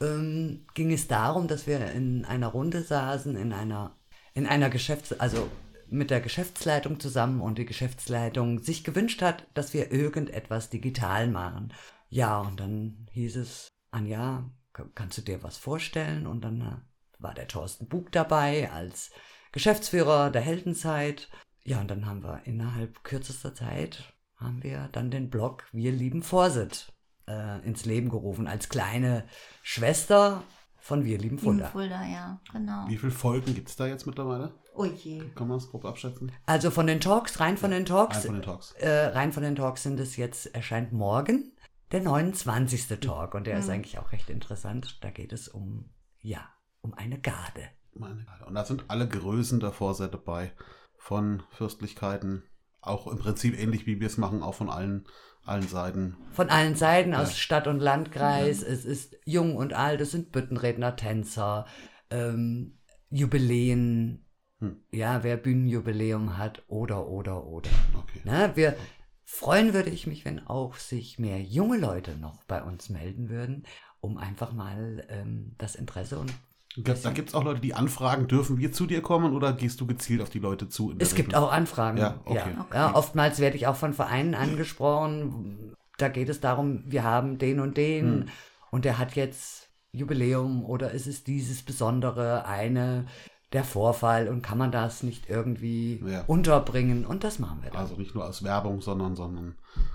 ähm, 0.00 0.66
ging 0.74 0.92
es 0.92 1.08
darum, 1.08 1.48
dass 1.48 1.66
wir 1.66 1.90
in 1.92 2.24
einer 2.24 2.48
Runde 2.48 2.82
saßen, 2.82 3.36
in 3.36 3.52
einer 3.52 3.96
in 4.36 4.46
einer 4.46 4.68
Geschäfts-, 4.68 5.18
also 5.18 5.48
mit 5.88 6.10
der 6.10 6.20
Geschäftsleitung 6.20 7.00
zusammen 7.00 7.40
und 7.40 7.58
die 7.58 7.64
Geschäftsleitung 7.64 8.58
sich 8.62 8.84
gewünscht 8.84 9.22
hat, 9.22 9.46
dass 9.54 9.72
wir 9.72 9.92
irgendetwas 9.92 10.68
digital 10.68 11.28
machen. 11.28 11.72
Ja, 12.10 12.40
und 12.40 12.60
dann 12.60 13.06
hieß 13.12 13.36
es, 13.36 13.68
Anja, 13.90 14.50
kannst 14.94 15.18
du 15.18 15.22
dir 15.22 15.42
was 15.42 15.56
vorstellen? 15.56 16.26
Und 16.26 16.42
dann 16.42 16.60
äh, 16.60 17.22
war 17.22 17.32
der 17.34 17.48
Thorsten 17.48 17.88
Bug 17.88 18.12
dabei 18.12 18.70
als 18.70 19.10
Geschäftsführer 19.52 20.30
der 20.30 20.42
Heldenzeit. 20.42 21.30
Ja, 21.64 21.80
und 21.80 21.88
dann 21.90 22.04
haben 22.04 22.22
wir 22.22 22.42
innerhalb 22.44 23.02
kürzester 23.02 23.54
Zeit 23.54 24.12
haben 24.36 24.62
wir 24.62 24.90
dann 24.92 25.10
den 25.10 25.30
Blog 25.30 25.64
Wir 25.72 25.92
lieben 25.92 26.22
Vorsit 26.22 26.92
äh, 27.26 27.64
ins 27.66 27.84
Leben 27.84 28.08
gerufen 28.08 28.46
als 28.46 28.68
kleine 28.68 29.24
Schwester 29.62 30.42
von 30.78 31.04
Wir 31.04 31.18
lieben 31.18 31.38
Fulda. 31.38 31.66
Fulda, 31.68 32.06
ja, 32.06 32.40
genau. 32.52 32.84
Wie 32.88 32.96
viele 32.96 33.12
Folgen 33.12 33.54
gibt 33.54 33.68
es 33.68 33.76
da 33.76 33.86
jetzt 33.86 34.06
mittlerweile? 34.06 34.54
Oh 34.74 34.84
je. 34.84 35.18
Kann 35.34 35.48
man 35.48 35.58
das 35.58 35.68
grob 35.68 35.84
abschätzen? 35.84 36.30
Also 36.46 36.70
von 36.70 36.86
den 36.86 37.00
Talks, 37.00 37.40
rein 37.40 37.56
von 37.56 37.70
den 37.70 37.86
Talks, 37.86 38.18
Rein 38.18 38.22
von 38.22 38.34
den 38.34 38.42
Talks. 38.42 38.72
Äh, 38.72 39.06
rein 39.06 39.32
von 39.32 39.42
den 39.42 39.56
Talks 39.56 39.82
sind 39.82 39.98
es 39.98 40.16
jetzt, 40.16 40.54
erscheint 40.54 40.92
morgen 40.92 41.52
der 41.92 42.02
29. 42.02 43.00
Talk 43.00 43.34
und 43.34 43.46
der 43.46 43.58
ist 43.58 43.70
eigentlich 43.70 43.98
auch 43.98 44.12
recht 44.12 44.30
interessant. 44.30 45.02
Da 45.02 45.10
geht 45.10 45.32
es 45.32 45.48
um, 45.48 45.90
ja, 46.20 46.48
um 46.80 46.94
eine 46.94 47.20
Garde. 47.20 47.68
Meine 47.94 48.24
Güte. 48.24 48.44
Und 48.46 48.54
da 48.54 48.64
sind 48.64 48.84
alle 48.88 49.08
Größen 49.08 49.60
der 49.60 49.72
Vorsätze 49.72 50.12
dabei. 50.12 50.52
Von 50.98 51.44
Fürstlichkeiten, 51.50 52.42
auch 52.80 53.06
im 53.06 53.18
Prinzip 53.18 53.56
ähnlich 53.58 53.86
wie 53.86 54.00
wir 54.00 54.08
es 54.08 54.18
machen, 54.18 54.42
auch 54.42 54.54
von 54.54 54.68
allen, 54.68 55.06
allen 55.46 55.68
Seiten. 55.68 56.16
Von 56.32 56.50
allen 56.50 56.74
Seiten 56.74 57.14
aus 57.14 57.38
Stadt 57.38 57.66
und 57.66 57.80
Landkreis. 57.80 58.62
Es 58.62 58.84
ist 58.84 59.16
jung 59.24 59.56
und 59.56 59.72
alt, 59.72 60.00
es 60.00 60.10
sind 60.10 60.32
Büttenredner, 60.32 60.96
Tänzer, 60.96 61.66
ähm, 62.10 62.78
Jubiläen. 63.10 64.26
Hm. 64.60 64.82
Ja, 64.90 65.22
wer 65.22 65.36
Bühnenjubiläum 65.36 66.38
hat 66.38 66.62
oder, 66.66 67.08
oder, 67.08 67.44
oder. 67.46 67.70
Okay. 67.94 68.20
Ne, 68.24 68.52
wir 68.54 68.76
freuen 69.24 69.74
würde 69.74 69.90
ich 69.90 70.06
mich, 70.06 70.24
wenn 70.24 70.46
auch 70.46 70.76
sich 70.76 71.18
mehr 71.18 71.42
junge 71.42 71.78
Leute 71.78 72.16
noch 72.16 72.44
bei 72.44 72.62
uns 72.62 72.88
melden 72.88 73.28
würden, 73.28 73.64
um 74.00 74.16
einfach 74.16 74.52
mal 74.52 75.06
ähm, 75.10 75.54
das 75.58 75.74
Interesse 75.74 76.18
und 76.18 76.32
Da 76.76 77.10
gibt 77.10 77.28
es 77.30 77.34
auch 77.34 77.44
Leute, 77.44 77.60
die 77.60 77.74
anfragen, 77.74 78.28
dürfen 78.28 78.58
wir 78.58 78.72
zu 78.72 78.86
dir 78.86 79.00
kommen 79.02 79.32
oder 79.34 79.52
gehst 79.52 79.80
du 79.80 79.86
gezielt 79.86 80.20
auf 80.20 80.30
die 80.30 80.38
Leute 80.38 80.68
zu? 80.68 80.94
Es 80.98 81.14
gibt 81.14 81.30
Regel? 81.30 81.42
auch 81.42 81.50
Anfragen. 81.52 81.98
Ja, 81.98 82.20
okay. 82.24 82.50
Ja. 82.56 82.66
Ja, 82.74 82.94
oftmals 82.94 83.38
werde 83.40 83.56
ich 83.56 83.66
auch 83.66 83.76
von 83.76 83.92
Vereinen 83.94 84.34
angesprochen. 84.34 85.74
Da 85.98 86.08
geht 86.08 86.28
es 86.28 86.40
darum, 86.40 86.82
wir 86.86 87.04
haben 87.04 87.38
den 87.38 87.60
und 87.60 87.76
den 87.76 88.04
Hm. 88.06 88.24
und 88.70 88.84
der 88.84 88.98
hat 88.98 89.16
jetzt 89.16 89.70
Jubiläum 89.92 90.64
oder 90.64 90.90
ist 90.90 91.06
es 91.06 91.24
dieses 91.24 91.62
Besondere, 91.62 92.44
eine, 92.44 93.06
der 93.52 93.64
Vorfall 93.64 94.28
und 94.28 94.42
kann 94.42 94.58
man 94.58 94.70
das 94.72 95.02
nicht 95.02 95.30
irgendwie 95.30 96.02
Ja. 96.04 96.24
unterbringen 96.26 97.06
und 97.06 97.24
das 97.24 97.38
machen 97.38 97.60
wir 97.62 97.70
dann. 97.70 97.80
Also 97.80 97.94
nicht 97.96 98.14
nur 98.14 98.24
als 98.24 98.42
Werbung, 98.42 98.82
sondern, 98.82 99.16
sondern 99.16 99.54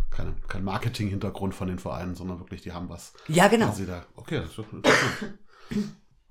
keine, 0.10 0.34
kein 0.48 0.64
Marketing-Hintergrund 0.64 1.54
von 1.54 1.68
den 1.68 1.78
Vereinen, 1.78 2.16
sondern 2.16 2.40
wirklich, 2.40 2.62
die 2.62 2.72
haben 2.72 2.90
was. 2.90 3.14
ja, 3.28 3.48
genau. 3.50 3.72
okay, 4.16 4.38
das 4.40 4.50
ist 4.50 4.58
doch 4.58 4.74
interessant. 4.74 5.38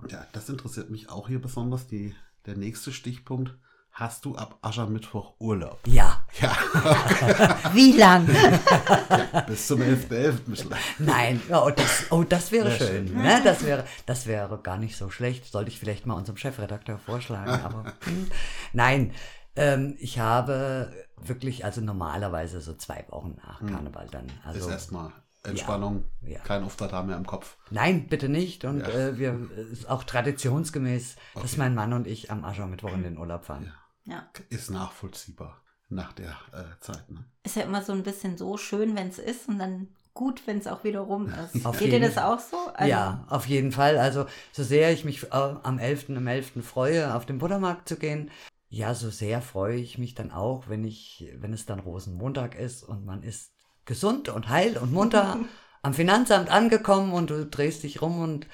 Ja, 0.09 0.26
das 0.33 0.49
interessiert 0.49 0.90
mich 0.90 1.09
auch 1.11 1.28
hier 1.28 1.40
besonders. 1.40 1.87
Die, 1.87 2.14
der 2.47 2.57
nächste 2.57 2.92
Stichpunkt. 2.92 3.57
Hast 3.92 4.25
du 4.25 4.37
ab 4.37 4.57
Aschermittwoch 4.62 5.35
Urlaub? 5.40 5.80
Ja, 5.85 6.25
Ja, 6.40 6.57
Wie 7.75 7.90
lang? 7.92 8.25
bis 9.49 9.66
zum 9.66 9.80
11.11. 9.80 10.33
.11. 10.49 10.76
nein, 11.00 11.42
ja, 11.49 11.64
oh, 11.64 11.71
das, 11.71 12.04
oh, 12.11 12.23
das 12.23 12.52
wäre 12.52 12.69
Sehr 12.71 12.87
schön. 12.87 13.09
schön. 13.09 13.16
Ne? 13.21 13.40
Das, 13.42 13.64
wäre, 13.64 13.85
das 14.07 14.26
wäre 14.26 14.59
gar 14.62 14.78
nicht 14.78 14.97
so 14.97 15.11
schlecht. 15.11 15.45
Sollte 15.50 15.71
ich 15.71 15.78
vielleicht 15.80 16.07
mal 16.07 16.14
unserem 16.14 16.37
Chefredakteur 16.37 16.99
vorschlagen. 16.99 17.50
Aber 17.64 17.92
hm, 18.04 18.28
nein, 18.73 19.12
ähm, 19.57 19.97
ich 19.99 20.21
habe 20.21 20.92
wirklich, 21.16 21.64
also 21.64 21.80
normalerweise 21.80 22.61
so 22.61 22.75
zwei 22.75 23.04
Wochen 23.09 23.37
nach 23.45 23.59
Karneval 23.66 24.07
dann. 24.11 24.26
Ist 24.26 24.33
Also, 24.45 24.71
erstmal 24.71 25.12
Entspannung, 25.42 26.04
Ja. 26.23 26.40
kein 26.40 26.62
Auftritt 26.64 26.92
haben 26.92 27.09
mehr 27.09 27.16
im 27.16 27.26
Kopf. 27.26 27.56
nein, 27.70 28.06
bitte 28.09 28.28
nicht. 28.28 28.64
Und 28.64 28.80
Ja. 28.80 28.88
äh, 28.88 29.18
wir 29.18 29.38
ist 29.73 29.88
auch 29.88 30.04
traditionsgemäß, 30.04 31.16
dass 31.35 31.44
Okay. 31.44 31.54
mein 31.59 31.75
Mann 31.75 31.92
und 31.92 32.06
ich 32.06 32.30
am 32.30 32.44
Aschermittwoch 32.44 32.92
in 32.92 33.02
den 33.02 33.18
Urlaub 33.18 33.44
fahren. 33.44 33.73
Ja. 34.04 34.28
Ist 34.49 34.70
nachvollziehbar 34.70 35.61
nach 35.88 36.12
der 36.12 36.30
äh, 36.52 36.64
Zeit. 36.80 37.11
Ne? 37.11 37.25
Ist 37.42 37.56
ja 37.56 37.62
immer 37.62 37.82
so 37.82 37.92
ein 37.92 38.02
bisschen 38.02 38.37
so 38.37 38.56
schön, 38.56 38.97
wenn 38.97 39.09
es 39.09 39.18
ist 39.18 39.49
und 39.49 39.59
dann 39.59 39.88
gut, 40.14 40.47
wenn 40.47 40.59
es 40.59 40.66
auch 40.66 40.85
wieder 40.85 41.00
rum 41.00 41.32
ist. 41.54 41.64
Auf 41.64 41.78
Geht 41.78 41.88
dir 41.88 41.99
jeden 41.99 42.14
das 42.14 42.18
auch 42.23 42.38
so? 42.38 42.56
Also, 42.75 42.90
ja, 42.90 43.25
auf 43.28 43.47
jeden 43.47 43.73
Fall. 43.73 43.97
Also, 43.99 44.26
so 44.52 44.62
sehr 44.62 44.92
ich 44.92 45.04
mich 45.04 45.25
äh, 45.25 45.28
am 45.32 45.78
11. 45.78 46.11
am 46.16 46.26
11. 46.26 46.62
freue, 46.64 47.14
auf 47.14 47.26
den 47.26 47.38
Buttermarkt 47.38 47.88
zu 47.88 47.97
gehen, 47.97 48.30
ja, 48.68 48.94
so 48.94 49.11
sehr 49.11 49.40
freue 49.42 49.76
ich 49.76 49.99
mich 49.99 50.14
dann 50.14 50.30
auch, 50.30 50.68
wenn 50.68 50.85
ich, 50.85 51.28
wenn 51.38 51.52
es 51.52 51.66
dann 51.66 51.80
Rosenmontag 51.80 52.54
ist 52.56 52.82
und 52.85 53.04
man 53.04 53.23
ist 53.23 53.52
gesund 53.90 54.28
und 54.28 54.49
heil 54.49 54.78
und 54.78 54.92
munter 54.92 55.37
am 55.82 55.92
Finanzamt 55.94 56.49
angekommen 56.50 57.12
und 57.12 57.28
du 57.30 57.44
drehst 57.44 57.82
dich 57.82 58.00
rum 58.00 58.20
und 58.20 58.47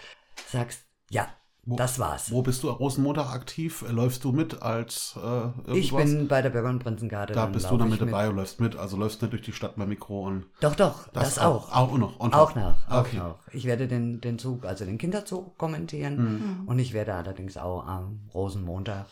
sagst, 0.51 0.81
ja, 1.11 1.29
Wo- 1.69 1.77
das 1.77 1.99
war's. 1.99 2.31
Wo 2.31 2.41
bist 2.43 2.63
du 2.63 2.71
Rosenmontag 2.71 3.35
aktiv? 3.35 3.85
Läufst 3.91 4.23
du 4.25 4.31
mit 4.33 4.63
als 4.63 5.15
äh, 5.17 5.21
irgendwas? 5.21 5.77
Ich 5.77 5.93
bin 5.95 6.29
bei 6.29 6.41
der 6.41 6.51
Bürger- 6.51 6.71
und 6.71 6.79
Prinzengarde. 6.79 7.35
da 7.35 7.47
bist 7.47 7.69
du 7.71 7.77
dann 7.77 7.91
mit 7.91 8.01
dabei 8.01 8.29
und 8.29 8.37
läufst 8.37 8.61
mit. 8.61 8.77
Also 8.77 8.97
läufst 8.97 9.21
nicht 9.21 9.33
durch 9.33 9.43
die 9.43 9.53
Stadt 9.53 9.75
beim 9.77 9.89
Mikro 9.89 10.27
und 10.29 10.47
Doch, 10.61 10.77
doch, 10.77 11.09
das, 11.09 11.39
auch. 11.39 11.73
Auch 11.73 11.99
noch. 11.99 12.19
on 12.21 12.33
Auch 12.33 12.55
noch, 12.55 12.77
auch 12.89 13.01
Okay. 13.01 13.19
noch. 13.19 13.39
Ich 13.53 13.65
werde 13.65 13.89
den, 13.89 14.21
den 14.21 14.39
Zug, 14.39 14.65
also 14.65 14.85
den 14.85 14.97
Kinderzug 14.97 15.59
kommentieren 15.59 16.17
Mhm. 16.63 16.69
und 16.69 16.79
ich 16.79 16.93
werde 16.93 17.15
allerdings 17.15 17.57
auch 17.57 17.85
am 17.87 18.21
Rosenmontag 18.33 19.07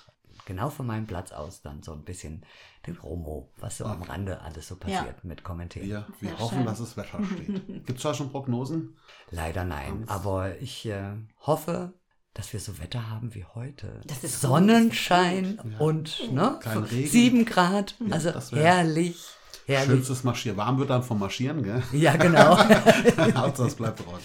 genau 0.46 0.70
von 0.70 0.86
meinem 0.86 1.06
Platz 1.06 1.32
aus 1.32 1.62
dann 1.62 1.82
so 1.82 1.92
ein 1.92 2.02
bisschen 2.04 2.44
den 2.86 2.96
Romo, 2.96 3.50
was 3.58 3.78
so 3.78 3.84
am 3.86 4.02
Rande 4.02 4.40
alles 4.42 4.68
so 4.68 4.76
passiert, 4.76 5.24
mit 5.24 5.42
kommentieren. 5.42 5.88
Ja, 5.88 6.06
wir 6.20 6.30
Sehr 6.30 6.38
hoffen, 6.38 6.56
schön. 6.58 6.66
dass 6.66 6.80
es 6.80 6.96
Wetter 6.96 7.18
steht. 7.24 7.66
Gibt 7.86 7.96
es 7.98 8.02
da 8.02 8.12
schon 8.14 8.30
Prognosen? 8.30 8.96
Leider 9.30 9.64
nein, 9.64 10.04
aber 10.06 10.58
ich 10.60 10.84
äh, 10.86 11.12
hoffe, 11.40 11.94
dass 12.34 12.52
wir 12.52 12.60
so 12.60 12.78
Wetter 12.78 13.08
haben 13.10 13.34
wie 13.34 13.44
heute. 13.54 14.00
Das 14.06 14.22
ist 14.24 14.40
Sonnenschein 14.40 15.56
gut. 15.56 15.72
Ja. 15.72 15.78
und 15.78 16.32
ne, 16.32 16.58
sieben 17.06 17.44
Grad, 17.44 17.94
also 18.10 18.30
das 18.32 18.52
wär- 18.52 18.62
herrlich, 18.62 19.24
herrlich. 19.66 19.86
Schönstes 19.88 20.24
Marschieren. 20.24 20.58
Warm 20.58 20.78
wird 20.78 20.90
dann 20.90 21.02
vom 21.04 21.20
Marschieren, 21.20 21.62
gell? 21.62 21.82
Ja, 21.92 22.16
genau. 22.16 22.58
Hauptsache 23.34 23.68
es 23.68 23.76
bleibt 23.76 24.06
raus. 24.06 24.20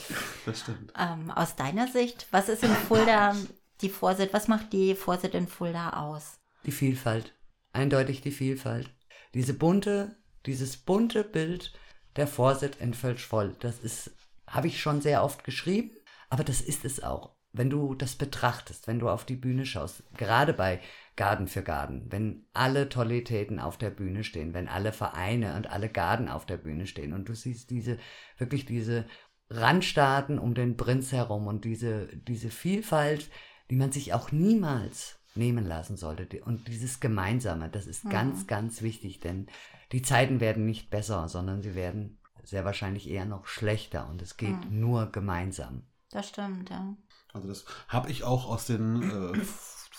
Das 0.46 0.60
stimmt. 0.62 0.92
Ähm, 1.00 1.32
aus 1.32 1.56
deiner 1.56 1.88
Sicht, 1.88 2.28
was 2.32 2.50
ist 2.50 2.64
in 2.64 2.72
Fulda 2.72 3.36
die 3.82 3.90
Vorsit, 3.90 4.34
was 4.34 4.48
macht 4.48 4.74
die 4.74 4.96
Vorsit 4.96 5.34
in 5.34 5.48
Fulda 5.48 5.92
aus? 5.92 6.40
Die 6.66 6.72
Vielfalt. 6.72 7.34
Eindeutig 7.72 8.22
die 8.22 8.32
Vielfalt. 8.32 8.90
Diese 9.34 9.54
bunte, 9.54 10.18
dieses 10.46 10.78
bunte 10.78 11.24
Bild 11.24 11.74
der 12.16 12.28
Vorsit 12.28 12.78
in 12.78 12.94
Völschvoll, 12.94 13.56
das 13.60 13.80
ist, 13.80 14.12
habe 14.48 14.68
ich 14.68 14.82
schon 14.82 15.02
sehr 15.02 15.24
oft 15.24 15.44
geschrieben, 15.44 15.92
aber 16.30 16.44
das 16.44 16.62
ist 16.62 16.84
es 16.84 17.04
auch. 17.04 17.36
Wenn 17.52 17.70
du 17.70 17.96
das 17.96 18.16
betrachtest, 18.16 18.88
wenn 18.88 19.00
du 19.00 19.10
auf 19.10 19.26
die 19.26 19.36
Bühne 19.36 19.66
schaust, 19.66 20.04
gerade 20.16 20.54
bei 20.54 20.82
Garden 21.16 21.48
für 21.48 21.64
Garden, 21.64 22.06
wenn 22.10 22.46
alle 22.54 22.90
Tollitäten 22.90 23.60
auf 23.60 23.78
der 23.78 23.90
Bühne 23.90 24.24
stehen, 24.24 24.54
wenn 24.54 24.68
alle 24.68 24.94
Vereine 24.94 25.56
und 25.56 25.68
alle 25.68 25.90
Garden 25.90 26.30
auf 26.30 26.46
der 26.46 26.58
Bühne 26.58 26.86
stehen 26.86 27.14
und 27.14 27.28
du 27.28 27.34
siehst 27.34 27.72
diese, 27.72 27.98
wirklich 28.38 28.66
diese 28.66 29.06
Randstaaten 29.50 30.38
um 30.38 30.54
den 30.54 30.78
Prinz 30.78 31.12
herum 31.12 31.48
und 31.48 31.66
diese, 31.66 32.08
diese 32.16 32.50
Vielfalt, 32.50 33.30
die 33.70 33.76
man 33.76 33.92
sich 33.92 34.14
auch 34.14 34.32
niemals 34.32 35.20
nehmen 35.36 35.66
lassen 35.66 35.98
sollte. 35.98 36.44
Und 36.44 36.68
dieses 36.68 37.00
Gemeinsame, 37.00 37.70
das 37.70 37.88
ist 37.88 38.10
ganz, 38.10 38.48
ganz 38.48 38.82
wichtig, 38.82 39.20
denn 39.20 39.48
die 39.92 40.02
Zeiten 40.02 40.40
werden 40.40 40.66
nicht 40.66 40.90
besser, 40.90 41.30
sondern 41.30 41.62
sie 41.62 41.76
werden 41.76 42.20
sehr 42.44 42.66
wahrscheinlich 42.66 43.10
eher 43.10 43.26
noch 43.26 43.48
schlechter 43.48 44.10
und 44.10 44.22
es 44.22 44.38
geht 44.38 44.72
nur 44.72 45.12
gemeinsam. 45.12 45.84
Das 46.12 46.30
stimmt, 46.30 46.70
ja. 46.70 46.96
Also 47.34 47.48
das 47.48 47.66
habe 47.88 48.10
ich 48.10 48.24
auch 48.24 48.50
aus 48.50 48.66
den 48.66 49.04
äh, 49.04 49.40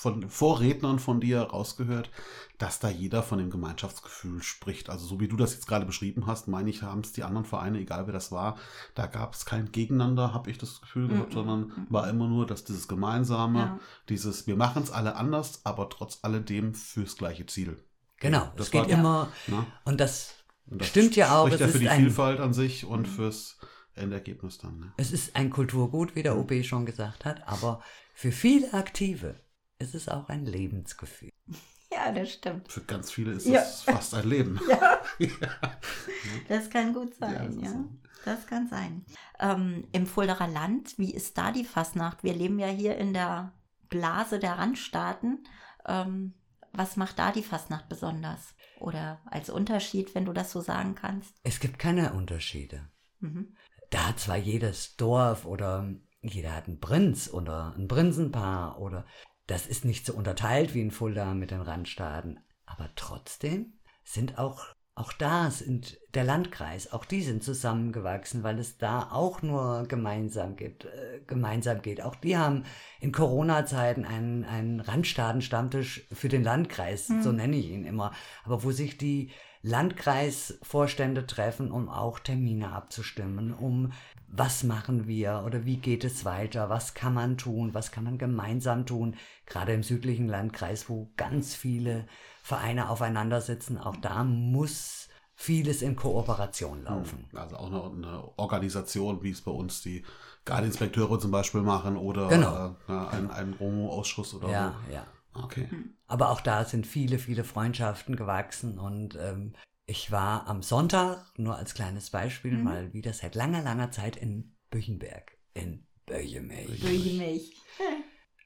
von 0.01 0.31
Vorrednern 0.31 0.99
von 0.99 1.21
dir 1.21 1.43
rausgehört, 1.43 2.11
dass 2.57 2.79
da 2.79 2.89
jeder 2.89 3.23
von 3.23 3.39
dem 3.39 3.51
Gemeinschaftsgefühl 3.51 4.43
spricht. 4.43 4.89
Also 4.89 5.05
so 5.07 5.21
wie 5.21 5.29
du 5.29 5.37
das 5.37 5.53
jetzt 5.53 5.67
gerade 5.67 5.85
beschrieben 5.85 6.27
hast, 6.27 6.49
meine 6.49 6.71
ich, 6.71 6.83
haben 6.83 7.03
es 7.03 7.13
die 7.13 7.23
anderen 7.23 7.45
Vereine, 7.45 7.79
egal 7.81 8.07
wer 8.07 8.15
das 8.15 8.33
war, 8.33 8.57
da 8.95 9.07
gab 9.07 9.35
es 9.35 9.45
kein 9.45 9.73
Gegeneinander, 9.73 10.33
habe 10.33 10.51
ich 10.51 10.57
das 10.57 10.81
Gefühl 10.81 11.09
gehabt, 11.09 11.35
sondern 11.35 11.87
war 11.91 12.09
immer 12.09 12.29
nur, 12.29 12.47
dass 12.47 12.65
dieses 12.65 12.89
Gemeinsame, 12.89 13.59
Ja. 13.59 13.81
dieses, 14.09 14.47
wir 14.47 14.57
machen 14.57 14.83
es 14.83 14.91
alle 14.91 15.17
anders, 15.17 15.61
aber 15.65 15.91
trotz 15.91 16.21
alledem 16.23 16.73
fürs 16.75 17.17
gleiche 17.19 17.45
Ziel. 17.45 17.77
Genau, 18.21 18.51
Das 18.57 18.67
es 18.67 18.73
geht 18.73 18.83
war- 18.83 18.89
immer, 18.89 19.29
Ne? 19.49 19.67
und 19.85 20.01
das, 20.01 20.33
Und 20.71 20.81
das 20.81 20.89
stimmt 20.89 21.15
ja 21.17 21.39
auch, 21.39 21.49
es 21.51 21.61
ja 21.61 21.69
für 21.69 21.79
die 21.79 21.89
Vielfalt 21.89 22.41
an 22.41 22.55
sich 22.55 22.87
und 22.87 23.07
fürs 23.07 23.59
Endergebnis 23.95 24.57
dann. 24.57 24.79
Ne? 24.79 24.93
es 24.97 25.13
ist 25.13 25.37
ein 25.37 25.51
Kulturgut, 25.51 26.15
wie 26.17 26.23
der 26.23 26.39
OB 26.39 26.63
schon 26.65 26.87
gesagt 26.87 27.27
hat, 27.27 27.47
aber 27.47 27.83
für 28.15 28.33
viele 28.33 28.73
Aktive 28.73 29.41
ist 29.81 29.95
es 29.95 30.09
auch 30.09 30.29
ein 30.29 30.47
Lebensgefühl. 30.47 31.31
Ja, 31.93 32.13
das 32.13 32.31
stimmt. 32.35 32.71
Für 32.71 32.83
ganz 32.83 33.11
viele 33.11 33.33
ist 33.33 33.47
Ja. 33.49 33.63
es 33.63 33.83
fast 33.83 34.15
ein 34.15 34.29
Leben. 34.29 34.61
Das 36.49 36.71
kann 36.71 36.93
gut 36.95 37.13
Ja, 37.21 37.29
sein, 37.29 37.47
das 37.47 37.57
ist 37.57 37.63
ja. 37.63 37.85
Das 38.25 38.47
kann 38.47 38.69
sein. 38.69 39.05
Ähm, 39.41 39.89
Im 39.93 40.07
Fuldaer 40.07 40.47
Land, 40.47 40.99
wie 40.99 41.13
ist 41.13 41.37
da 41.39 41.51
die 41.53 41.65
Fastnacht? 41.65 42.23
Wir 42.23 42.35
leben 42.35 42.59
ja 42.61 42.69
hier 42.69 42.97
in 42.97 43.13
der 43.13 43.53
Blase 43.89 44.39
der 44.39 44.53
Randstaaten. 44.59 45.45
Ähm, 45.87 46.35
was 46.73 46.97
macht 46.97 47.19
da 47.19 47.33
die 47.33 47.43
Fastnacht 47.43 47.89
besonders? 47.89 48.55
Oder 48.79 49.21
als 49.25 49.51
Unterschied, 49.51 50.15
wenn 50.15 50.27
du 50.27 50.33
das 50.33 50.53
so 50.53 50.61
sagen 50.61 50.95
kannst? 50.95 51.35
Es 51.43 51.61
gibt 51.61 51.79
keine 51.79 52.13
Unterschiede. 52.13 52.89
Mhm. 53.19 53.57
Da 53.91 54.09
hat 54.09 54.21
zwar 54.21 54.37
jedes 54.37 54.97
Dorf 54.97 55.45
oder 55.45 55.93
jeder 56.23 56.55
hat 56.55 56.69
einen 56.69 56.79
Prinz 56.79 57.29
oder 57.33 57.75
ein 57.77 57.89
Prinzenpaar 57.89 58.79
oder 58.81 59.07
das 59.51 59.67
ist 59.67 59.85
nicht 59.85 60.07
so 60.07 60.15
unterteilt 60.15 60.75
wie 60.75 60.81
in 60.81 60.93
Fulda 60.93 61.35
mit 61.35 61.51
den 61.51 61.61
Randstaaten. 61.61 62.39
Aber 62.67 62.89
trotzdem 62.95 63.73
sind 64.05 64.39
auch, 64.39 64.65
auch 64.95 65.13
da 65.13 65.51
sind 65.51 65.99
der 66.15 66.23
Landkreis, 66.23 66.93
auch 66.93 67.05
die 67.05 67.23
sind 67.23 67.43
zusammengewachsen, 67.43 68.45
weil 68.45 68.61
es 68.61 68.79
da 68.79 69.11
auch 69.11 69.43
nur 69.43 69.87
gemeinsam 69.89 70.55
gibt, 70.55 70.85
äh, 70.85 71.21
gemeinsam 71.27 71.83
geht. 71.83 72.01
Auch 72.01 72.15
die 72.15 72.37
haben 72.37 72.65
in 73.01 73.11
Corona-Zeiten 73.11 74.05
einen, 74.05 74.45
einen 74.45 74.79
Randstaaten-Stammtisch 74.79 76.07
für 76.13 76.29
den 76.29 76.45
Landkreis, 76.45 77.09
so 77.09 77.33
nenne 77.33 77.57
ich 77.57 77.71
ihn 77.71 77.85
immer, 77.85 78.13
aber 78.45 78.63
wo 78.63 78.71
sich 78.71 78.99
die 78.99 79.33
Landkreisvorstände 79.63 81.27
treffen, 81.27 81.71
um 81.71 81.89
auch 81.89 82.19
Termine 82.19 82.73
abzustimmen, 82.73 83.53
um 83.53 83.93
was 84.33 84.63
machen 84.63 85.07
wir 85.07 85.43
oder 85.45 85.65
wie 85.65 85.77
geht 85.77 86.05
es 86.05 86.25
weiter, 86.25 86.69
was 86.69 86.95
kann 86.95 87.15
man 87.15 87.37
tun, 87.37 87.75
was 87.75 87.91
kann 87.91 88.05
man 88.05 88.17
gemeinsam 88.19 88.87
tun, 88.87 89.17
gerade 89.47 89.73
im 89.73 89.83
südlichen 89.83 90.29
Landkreis, 90.29 90.89
wo 90.89 91.11
ganz 91.17 91.55
viele 91.55 92.07
Vereine 92.43 92.89
aufeinander 92.91 93.41
sitzen, 93.41 93.77
auch 93.79 93.97
da 93.97 94.23
muss 94.25 95.09
vieles 95.35 95.83
in 95.83 95.97
Kooperation 95.97 96.85
laufen. 96.85 97.29
Also 97.35 97.57
auch 97.57 97.67
eine, 97.69 97.83
eine 98.07 98.39
Organisation, 98.39 99.23
wie 99.23 99.31
es 99.31 99.41
bei 99.41 99.51
uns 99.51 99.83
die 99.83 100.05
Gardinspekteure 100.45 101.19
zum 101.19 101.31
Beispiel 101.31 101.63
machen 101.63 101.97
oder 101.97 102.29
Genau. 102.29 102.67
äh, 102.67 102.93
ja, 102.93 103.09
ein, 103.09 103.31
ein 103.31 103.55
Romo-Ausschuss 103.55 104.35
oder 104.35 104.49
Ja, 104.51 104.75
ja. 104.93 105.07
so. 105.35 105.43
Okay. 105.43 105.69
Aber 106.09 106.31
auch 106.31 106.41
da 106.41 106.65
sind 106.65 106.87
viele, 106.87 107.19
viele 107.19 107.45
Freundschaften 107.45 108.17
gewachsen 108.17 108.79
und 108.79 109.17
ähm, 109.19 109.55
ich 109.91 110.11
war 110.13 110.47
am 110.47 110.63
Sonntag, 110.63 111.27
nur 111.37 111.57
als 111.57 111.75
kleines 111.75 112.11
Beispiel, 112.11 112.53
Mhm. 112.53 112.63
mal 112.65 112.93
wieder 112.93 113.13
seit 113.13 113.35
langer, 113.35 113.63
langer 113.63 113.91
Zeit 113.91 114.17
in 114.17 114.55
Büchenberg, 114.71 115.37
in 115.53 115.85
Böjemich. 116.07 116.81
Durch 116.81 117.13
mich. 117.19 117.57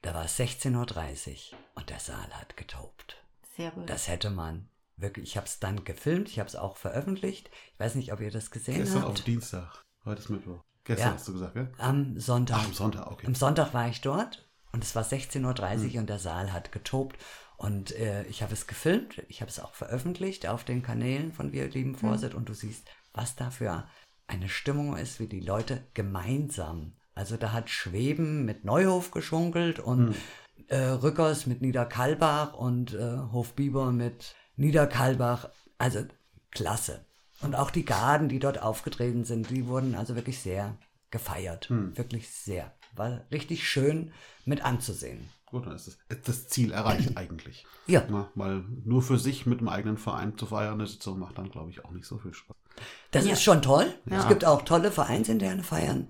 Da 0.02 0.14
war 0.14 0.24
es 0.24 0.38
16.30 0.38 1.52
Uhr 1.52 1.58
und 1.74 1.90
der 1.90 2.00
Saal 2.00 2.30
hat 2.32 2.56
getobt. 2.56 3.22
Sehr 3.56 3.70
gut. 3.70 3.88
Das 3.88 4.08
hätte 4.08 4.30
man 4.30 4.68
wirklich, 4.96 5.30
ich 5.30 5.36
habe 5.36 5.46
es 5.46 5.58
dann 5.60 5.84
gefilmt, 5.84 6.28
ich 6.28 6.38
habe 6.38 6.48
es 6.48 6.56
auch 6.56 6.76
veröffentlicht. 6.76 7.50
Ich 7.74 7.80
weiß 7.80 7.94
nicht, 7.96 8.12
ob 8.12 8.20
ihr 8.20 8.30
das 8.30 8.50
gesehen 8.50 8.76
Gestern 8.78 9.04
auf 9.04 9.10
habt. 9.16 9.26
Dienstag. 9.26 9.84
Heute 10.04 10.20
ist 10.20 10.30
Mittwoch. 10.30 10.62
Gestern 10.84 11.08
Ja. 11.08 11.14
hast 11.14 11.28
du 11.28 11.32
gesagt, 11.34 11.54
gell? 11.54 11.72
Am 11.78 12.18
Sonntag. 12.20 12.58
Ach, 12.60 12.64
am 12.66 12.72
Sonntag, 12.74 13.06
okay. 13.10 13.26
Am 13.26 13.34
Sonntag 13.34 13.72
war 13.74 13.88
ich 13.88 14.00
dort 14.02 14.48
und 14.72 14.82
es 14.84 14.94
war 14.94 15.02
16.30 15.04 15.94
Uhr 15.94 16.00
und 16.00 16.08
der 16.10 16.18
Saal 16.18 16.52
hat 16.52 16.72
getobt. 16.72 17.16
Und 17.56 17.92
äh, 17.92 18.24
ich 18.24 18.42
habe 18.42 18.52
es 18.52 18.66
gefilmt, 18.66 19.22
ich 19.28 19.40
habe 19.40 19.50
es 19.50 19.60
auch 19.60 19.74
veröffentlicht 19.74 20.46
auf 20.46 20.64
den 20.64 20.82
Kanälen 20.82 21.32
von 21.32 21.52
Wir 21.52 21.68
lieben 21.68 21.94
Vorsit 21.94 22.34
und 22.34 22.48
du 22.48 22.54
siehst, 22.54 22.88
was 23.12 23.36
da 23.36 23.50
für 23.50 23.86
eine 24.26 24.48
Stimmung 24.48 24.96
ist, 24.96 25.20
wie 25.20 25.28
die 25.28 25.40
Leute 25.40 25.86
gemeinsam. 25.94 26.94
Also 27.14 27.36
da 27.36 27.52
hat 27.52 27.70
Schweben 27.70 28.44
mit 28.44 28.64
Neuhof 28.64 29.12
geschunkelt 29.12 29.78
und 29.78 30.16
äh, 30.68 30.76
Rückers 30.76 31.46
mit 31.46 31.62
Niederkalbach 31.62 32.54
und 32.54 32.94
äh, 32.94 33.18
Hofbiber 33.32 33.92
mit 33.92 34.34
Niederkalbach. 34.56 35.50
Also 35.78 36.04
klasse. 36.50 37.04
Und 37.40 37.54
auch 37.54 37.70
die 37.70 37.84
Garden, 37.84 38.28
die 38.28 38.38
dort 38.38 38.60
aufgetreten 38.60 39.24
sind, 39.24 39.50
die 39.50 39.66
wurden 39.66 39.94
also 39.94 40.16
wirklich 40.16 40.40
sehr 40.40 40.76
gefeiert. 41.10 41.68
Wirklich 41.96 42.30
sehr. 42.30 42.72
War 42.96 43.24
richtig 43.30 43.68
schön 43.68 44.12
mit 44.44 44.64
anzusehen. 44.64 45.28
Gut, 45.54 45.66
dann 45.66 45.76
ist 45.76 45.86
das, 45.86 45.98
ist 46.08 46.28
das 46.28 46.48
Ziel 46.48 46.72
erreicht 46.72 47.16
eigentlich. 47.16 47.64
Ja. 47.86 48.02
Na, 48.10 48.28
weil 48.34 48.64
nur 48.84 49.02
für 49.02 49.18
sich 49.18 49.46
mit 49.46 49.60
dem 49.60 49.68
eigenen 49.68 49.98
Verein 49.98 50.36
zu 50.36 50.46
feiern, 50.46 50.74
eine 50.74 50.86
Sitzung 50.88 51.20
macht 51.20 51.38
dann, 51.38 51.48
glaube 51.48 51.70
ich, 51.70 51.84
auch 51.84 51.92
nicht 51.92 52.06
so 52.06 52.18
viel 52.18 52.34
Spaß. 52.34 52.56
Das 53.12 53.24
Ja. 53.24 53.34
ist 53.34 53.42
schon 53.42 53.62
toll. 53.62 53.86
Ja. 54.10 54.18
Es 54.18 54.26
gibt 54.28 54.44
auch 54.44 54.62
tolle 54.62 54.90
vereinsinterne 54.90 55.62
Feiern. 55.62 56.08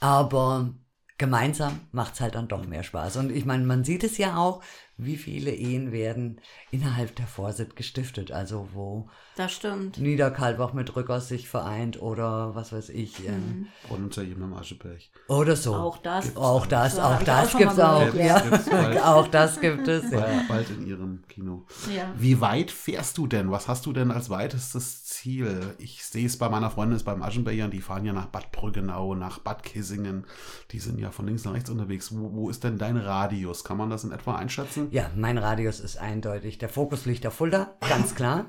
Aber 0.00 0.74
gemeinsam 1.18 1.80
macht 1.92 2.14
es 2.14 2.20
halt 2.22 2.34
dann 2.34 2.48
doch 2.48 2.66
mehr 2.66 2.82
Spaß. 2.82 3.16
Und 3.18 3.30
ich 3.30 3.44
meine, 3.44 3.64
man 3.64 3.84
sieht 3.84 4.04
es 4.04 4.16
ja 4.16 4.36
auch, 4.36 4.62
wie 5.04 5.16
viele 5.16 5.50
Ehen 5.52 5.92
werden 5.92 6.40
innerhalb 6.70 7.14
der 7.16 7.26
Vorsit 7.26 7.76
gestiftet. 7.76 8.32
Also 8.32 8.68
wo 8.72 9.08
Das 9.36 9.52
stimmt. 9.52 9.98
Niederkalbach 9.98 10.72
mit 10.72 10.94
Rückers 10.96 11.28
sich 11.28 11.48
vereint 11.48 12.00
oder 12.00 12.54
was 12.54 12.72
weiß 12.72 12.90
ich. 12.90 13.26
ähm, 13.28 13.66
Und 13.88 14.04
unter 14.04 14.22
jedem 14.22 14.52
Ascheberg. 14.54 15.00
Oder 15.28 15.56
so. 15.56 15.74
Auch 15.74 15.98
das. 15.98 16.36
Auch 16.36 16.66
das, 16.66 16.96
So, 16.96 17.02
auch 17.02 17.18
ich 17.20 17.26
das 17.26 17.46
auch 17.46 17.50
schon 17.50 17.60
gibt's 17.60 17.76
mal 17.76 18.08
auch. 18.10 18.14
Ja. 18.14 18.40
Gibt's 18.40 18.68
auch 19.02 19.28
das 19.28 19.60
gibt 19.60 19.88
es. 19.88 20.10
Ja. 20.10 20.20
Bald, 20.20 20.48
bald 20.48 20.70
in 20.70 20.86
ihrem 20.86 21.22
Kino. 21.28 21.64
Ja. 21.94 22.12
Wie 22.16 22.40
weit 22.40 22.70
fährst 22.70 23.18
du 23.18 23.26
denn? 23.26 23.50
Was 23.50 23.68
hast 23.68 23.86
du 23.86 23.92
denn 23.92 24.10
als 24.10 24.30
weitestes 24.30 25.04
Ziel? 25.04 25.74
Ich 25.78 26.04
sehe 26.04 26.26
es 26.26 26.36
bei 26.38 26.48
meiner 26.48 26.70
Freundin, 26.70 26.96
ist 26.96 27.04
beim 27.04 27.22
Aschenbechern, 27.22 27.70
die 27.70 27.80
fahren 27.80 28.04
ja 28.04 28.12
nach 28.12 28.26
Bad 28.26 28.52
Brüggenau, 28.52 29.14
nach 29.14 29.38
Bad 29.38 29.62
Kissingen. 29.62 30.26
Die 30.70 30.78
sind 30.78 30.98
ja 30.98 31.10
von 31.10 31.26
links 31.26 31.44
nach 31.44 31.54
rechts 31.54 31.70
unterwegs. 31.70 32.14
Wo, 32.16 32.32
wo 32.32 32.50
ist 32.50 32.64
denn 32.64 32.78
dein 32.78 32.96
Radius? 32.96 33.64
Kann 33.64 33.76
man 33.76 33.90
das 33.90 34.04
in 34.04 34.12
etwa 34.12 34.36
einschätzen? 34.36 34.88
Ja, 34.92 35.10
mein 35.16 35.38
Radius 35.38 35.80
ist 35.80 35.96
eindeutig. 35.96 36.58
Der 36.58 36.68
Fokus 36.68 37.06
liegt 37.06 37.26
auf 37.26 37.34
Fulda, 37.34 37.74
ganz 37.80 38.14
klar. 38.20 38.46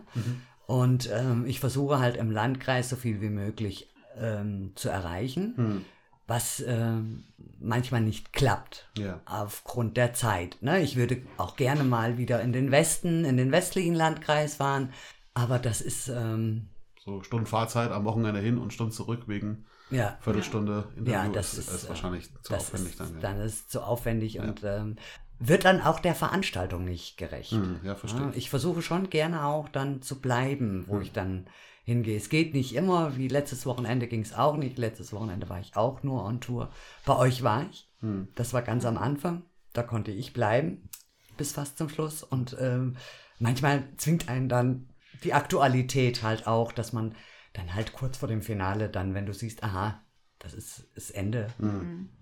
Und 0.65 1.10
ähm, 1.12 1.45
ich 1.45 1.60
versuche 1.60 1.99
halt 1.99 2.17
im 2.17 2.32
Landkreis 2.32 2.89
so 2.89 2.95
viel 2.97 3.21
wie 3.21 3.29
möglich 3.29 3.93
ähm, 4.19 4.73
zu 4.75 4.89
erreichen, 4.89 5.53
Hm. 5.56 5.86
was 6.27 6.62
ähm, 6.67 7.23
manchmal 7.60 8.01
nicht 8.01 8.34
klappt. 8.34 8.89
Ja. 8.97 9.21
Aufgrund 9.25 9.95
der 9.95 10.13
Zeit. 10.13 10.58
Ne? 10.62 10.82
Ich 10.82 10.95
würde 10.97 11.21
auch 11.38 11.56
gerne 11.56 11.84
mal 11.86 12.17
wieder 12.17 12.41
in 12.41 12.51
den 12.51 12.71
Westen, 12.71 13.23
in 13.25 13.38
den 13.38 13.51
westlichen 13.53 13.93
Landkreis 13.95 14.56
fahren. 14.58 14.91
Aber 15.34 15.60
das 15.60 15.79
ist, 15.82 16.10
ähm, 16.10 16.67
So 17.03 17.23
Stunden 17.23 17.47
Fahrzeit 17.47 17.91
am 17.91 18.03
Wochenende 18.06 18.39
hin 18.41 18.58
und 18.58 18.73
Stunden 18.73 18.91
zurück 18.93 19.23
wegen 19.27 19.65
ja, 19.91 20.17
Viertelstunde 20.21 20.88
Interview. 20.97 21.12
Ja, 21.12 21.27
das 21.29 21.53
ist, 21.53 21.67
ist, 21.67 21.73
ist 21.75 21.86
äh, 21.86 21.89
wahrscheinlich 21.89 22.29
zu 22.41 22.53
aufwendig 22.56 22.91
ist, 22.91 22.99
dann. 22.99 23.13
Ja. 23.15 23.19
dann 23.19 23.39
ist 23.41 23.53
es 23.53 23.67
zu 23.67 23.82
aufwendig 23.82 24.39
und 24.39 24.62
ähm, 24.63 24.95
wird 25.39 25.65
dann 25.65 25.82
auch 25.82 26.00
der 26.00 26.15
Veranstaltung 26.15 26.86
nicht 26.86 27.17
gerecht. 27.17 27.52
Hm, 27.52 27.80
ja, 27.84 27.96
verstehe. 27.96 28.22
Ja, 28.22 28.32
ich 28.36 28.50
versuche 28.50 28.82
schon 28.82 29.10
gerne 29.10 29.46
auch 29.46 29.69
dann 29.69 30.02
zu 30.02 30.22
bleiben, 30.22 30.86
wo 30.88 31.00
ich 31.00 31.12
dann 31.12 31.48
hingehe. 31.84 32.17
Es 32.17 32.30
geht 32.30 32.54
nicht 32.54 32.76
immer, 32.76 33.17
wie 33.17 33.28
letztes 33.28 33.65
Wochenende 33.65 34.08
ging 34.08 34.22
es 34.22 34.34
auch 34.34 34.56
nicht. 34.56 34.78
Letztes 34.78 35.12
Wochenende 35.12 35.50
war 35.50 35.60
ich 35.60 35.76
auch 35.76 36.04
nur 36.04 36.24
on 36.24 36.39
Tour. 36.39 36.69
Bei 37.06 37.17
euch 37.17 37.43
war 37.43 37.65
ich. 37.69 37.89
Das 38.36 38.54
war 38.54 38.62
ganz 38.62 38.86
am 38.86 38.98
Anfang. 38.98 39.43
Da 39.74 39.84
konnte 39.84 40.12
ich 40.12 40.34
bleiben 40.34 40.89
bis 41.38 41.52
fast 41.54 41.78
zum 41.78 41.89
Schluss. 41.89 42.24
Und 42.24 42.56
ähm, 42.60 42.96
manchmal 43.39 43.84
zwingt 43.98 44.30
einen 44.30 44.50
dann 44.50 44.89
die 45.24 45.34
Aktualität 45.34 46.24
halt 46.24 46.48
auch, 46.48 46.72
dass 46.72 46.93
man 46.93 47.15
dann 47.54 47.74
halt 47.74 47.93
kurz 47.93 48.17
vor 48.17 48.28
dem 48.28 48.41
Finale 48.41 48.89
dann, 48.89 49.13
wenn 49.13 49.26
du 49.26 49.34
siehst, 49.34 49.63
aha, 49.63 50.02
das 50.39 50.54
ist 50.54 50.88
das 50.96 51.12
Ende, 51.12 51.48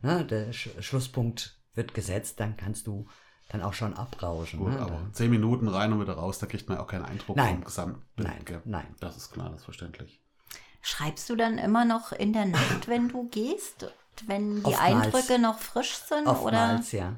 ne, 0.02 0.26
der 0.26 0.54
Sch 0.54 0.70
Schlusspunkt 0.80 1.61
wird 1.74 1.94
gesetzt, 1.94 2.40
dann 2.40 2.58
kannst 2.58 2.88
du 2.88 3.08
dann 3.50 3.62
auch 3.62 3.74
schon 3.74 3.94
abrauschen. 3.96 4.60
Gut, 4.60 4.70
ne? 4.74 4.80
aber 4.80 4.92
Dann- 4.92 5.14
zehn 5.14 5.30
Minuten 5.30 5.68
rein 5.68 5.92
und 5.94 6.00
wieder 6.02 6.14
raus, 6.14 6.40
da 6.40 6.46
kriegt 6.46 6.70
man 6.70 6.78
auch 6.78 6.88
keinen 6.88 7.06
Eindruck 7.06 7.36
Nein. 7.36 7.56
vom 7.56 7.64
Gesamtbild. 7.66 8.28
Nein, 8.28 8.46
gell? 8.46 8.62
nein. 8.66 8.96
Das 9.00 9.18
ist 9.18 9.32
klar, 9.32 9.50
das 9.50 9.60
ist 9.60 9.66
verständlich. 9.66 10.22
Schreibst 10.82 11.30
du 11.30 11.36
dann 11.36 11.58
immer 11.58 11.86
noch 11.86 12.12
in 12.12 12.34
der 12.34 12.46
Nacht, 12.46 12.88
wenn 12.88 13.10
du 13.10 13.28
gehst? 13.30 13.92
Wenn 14.26 14.58
die 14.58 14.66
Oftmals. 14.66 15.06
Eindrücke 15.06 15.40
noch 15.40 15.60
frisch 15.60 15.94
sind? 15.96 16.24
Oder? 16.28 16.32
Oftmals, 16.32 16.92
ja. 16.92 17.16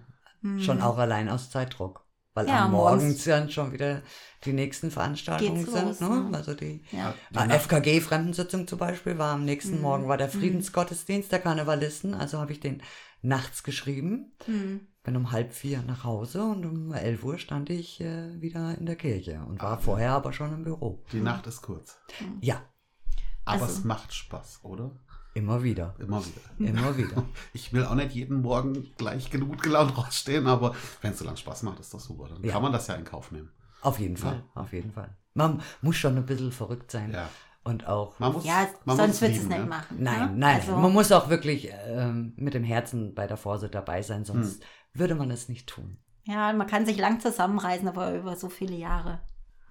Schon 0.60 0.82
auch 0.82 0.98
allein 0.98 1.30
aus 1.30 1.50
Zeitdruck. 1.50 2.04
Weil 2.34 2.48
Ja, 2.48 2.66
am 2.66 2.72
morgens 2.72 3.04
Morgen 3.04 3.20
dann 3.26 3.50
schon 3.52 3.72
wieder 3.72 4.02
die 4.44 4.54
nächsten 4.54 4.90
Veranstaltungen 4.92 5.66
sind. 5.66 5.86
los, 5.86 6.00
ne? 6.02 6.10
ne? 6.30 6.38
Also 6.38 6.56
die 6.56 6.84
Ja. 6.92 7.14
äh, 7.36 7.48
FKG-Fremdensitzung 7.60 8.68
zum 8.68 8.80
Beispiel 8.80 9.18
war 9.20 9.34
am 9.36 9.46
nächsten 9.46 9.80
Morgen, 9.82 10.08
war 10.08 10.18
der 10.18 10.30
Friedensgottesdienst 10.30 11.32
der 11.32 11.40
Karnevalisten. 11.40 12.14
Also 12.16 12.40
habe 12.40 12.52
ich 12.52 12.60
den 12.60 12.82
nachts 13.24 13.64
geschrieben. 13.64 14.34
Hm. 14.46 14.82
Bin 15.04 15.18
um 15.18 15.32
halb 15.32 15.52
vier 15.54 15.82
nach 15.82 16.04
Hause 16.06 16.44
und 16.44 16.66
um 16.66 16.94
11 16.94 17.24
Uhr 17.26 17.38
stand 17.38 17.70
ich 17.70 18.00
äh, 18.00 18.40
wieder 18.42 18.78
in 18.78 18.86
der 18.86 18.96
Kirche 18.96 19.44
und 19.46 19.62
war 19.62 19.78
vorher 19.80 20.12
aber 20.14 20.32
schon 20.32 20.54
im 20.54 20.64
Büro. 20.64 21.04
Die 21.12 21.20
Nacht 21.20 21.46
ist 21.48 21.62
kurz. 21.62 21.98
Ja, 22.40 22.62
Aber 23.46 23.64
Also- 23.64 23.80
es 23.80 23.84
macht 23.84 24.14
Spaß, 24.14 24.60
oder? 24.64 24.92
immer 25.36 25.64
wieder. 25.64 25.96
Immer 25.98 26.24
wieder. 26.24 26.70
Immer 26.70 26.96
wieder. 26.96 27.26
Ich 27.54 27.74
will 27.74 27.84
auch 27.86 27.96
nicht 27.96 28.12
jeden 28.14 28.42
Morgen 28.44 28.94
gleich 28.98 29.32
gut 29.32 29.64
gelaunt 29.64 29.98
rausstehen, 29.98 30.46
aber 30.48 30.76
wenn 31.02 31.12
es 31.12 31.20
so 31.20 31.26
lange 31.26 31.38
Spaß 31.38 31.64
macht, 31.64 31.80
ist 31.80 31.92
das 31.94 32.04
super. 32.06 32.30
Dann 32.30 32.44
Ja. 32.44 32.54
kann 32.54 32.62
man 32.62 32.72
das 32.72 32.86
ja 32.88 32.94
in 32.96 33.04
Kauf 33.04 33.32
nehmen. 33.32 33.50
Auf 33.82 34.00
jeden 34.00 34.16
Fall, 34.16 34.44
auf 34.54 34.72
jeden 34.74 34.92
Fall. 34.92 35.18
Man 35.34 35.62
muss 35.82 35.96
schon 35.98 36.16
ein 36.16 36.26
bisschen 36.26 36.52
verrückt 36.52 36.92
sein. 36.92 37.12
Ja. 37.12 37.30
Und 37.66 37.88
auch. 37.88 38.20
Man 38.20 38.34
muss, 38.34 38.44
Ja, 38.46 38.68
man 38.86 38.98
sonst 38.98 39.22
du 39.22 39.26
es 39.28 39.44
nicht 39.44 39.50
ja. 39.52 39.66
machen. 39.66 39.98
Nein, 40.00 40.20
ne? 40.20 40.38
nein, 40.38 40.56
Also, 40.60 40.76
man 40.76 40.92
muss 40.92 41.12
auch 41.14 41.30
wirklich 41.30 41.70
ähm, 41.86 42.34
mit 42.36 42.54
dem 42.54 42.64
Herzen 42.64 43.14
bei 43.16 43.26
der 43.26 43.38
Vorsitzenden 43.38 43.86
dabei 43.86 44.02
sein, 44.02 44.26
sonst 44.26 44.62
Hm. 44.62 44.68
würde 44.94 45.16
man 45.16 45.32
es 45.32 45.48
nicht 45.48 45.68
tun. 45.68 45.98
ja, 46.26 46.52
man 46.54 46.68
kann 46.68 46.86
sich 46.86 46.98
lang 46.98 47.20
zusammenreißen, 47.22 47.88
aber 47.88 48.14
über 48.16 48.36
so 48.36 48.50
viele 48.50 48.76
Jahre. 48.76 49.22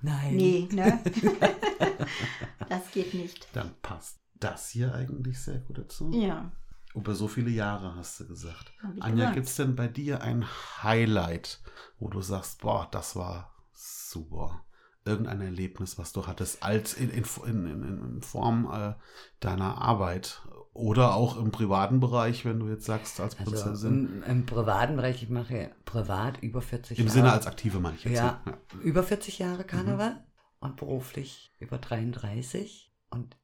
Nein. 0.00 0.37
Nee, 0.37 0.68
ne? 0.72 0.98
das 2.68 2.90
geht 2.92 3.14
nicht. 3.14 3.46
Dann 3.52 3.70
passt 3.83 4.18
das 4.40 4.70
hier 4.70 4.94
eigentlich 4.94 5.38
sehr 5.40 5.59
gut 5.59 5.78
dazu. 5.78 6.11
Ja. 6.12 6.50
Über 6.94 7.14
so 7.14 7.28
viele 7.28 7.50
Jahre 7.50 7.94
hast 7.96 8.20
du 8.20 8.26
gesagt. 8.26 8.72
Anja, 9.00 9.31
gibt 9.31 9.46
es 9.46 9.57
denn 9.57 9.76
bei 9.76 9.88
dir 9.88 10.20
ein 10.22 10.44
Highlight, 10.83 11.61
wo 11.98 12.09
du 12.09 12.20
sagst, 12.20 12.61
boah, 12.61 12.88
das 12.90 13.16
war 13.16 13.55
super? 13.72 14.64
Irgendein 15.04 15.40
Erlebnis, 15.40 15.98
was 15.98 16.12
du 16.12 16.26
hattest, 16.26 16.62
als 16.62 16.94
in, 16.94 17.10
in, 17.10 17.24
in, 17.46 17.66
in, 17.66 18.22
Form 18.22 18.70
äh, 18.72 18.94
deiner 19.40 19.78
Arbeit 19.78 20.42
oder 20.74 21.14
auch 21.14 21.36
im 21.36 21.50
privaten 21.50 22.00
Bereich, 22.00 22.44
wenn 22.44 22.60
du 22.60 22.68
jetzt 22.68 22.84
sagst, 22.84 23.20
als 23.20 23.38
Also 23.38 23.50
Prinzessin. 23.50 24.22
im, 24.22 24.22
im 24.22 24.46
privaten 24.46 24.96
Bereich, 24.96 25.22
ich 25.22 25.28
mache 25.28 25.70
privat 25.84 26.42
über 26.42 26.62
40 26.62 26.98
Im 26.98 27.06
Jahre. 27.06 27.14
Sinne 27.14 27.32
als 27.32 27.46
Aktive 27.46 27.80
meine 27.80 27.96
ich 27.96 28.04
jetzt. 28.04 28.16
ja, 28.16 28.40
ja. 28.46 28.58
über 28.82 29.02
40 29.02 29.38
Jahre 29.38 29.64
Karneval 29.64 30.24
und 30.60 30.76
beruflich 30.76 31.52
über 31.58 31.78
33. 31.78 32.94
Und 33.10 33.36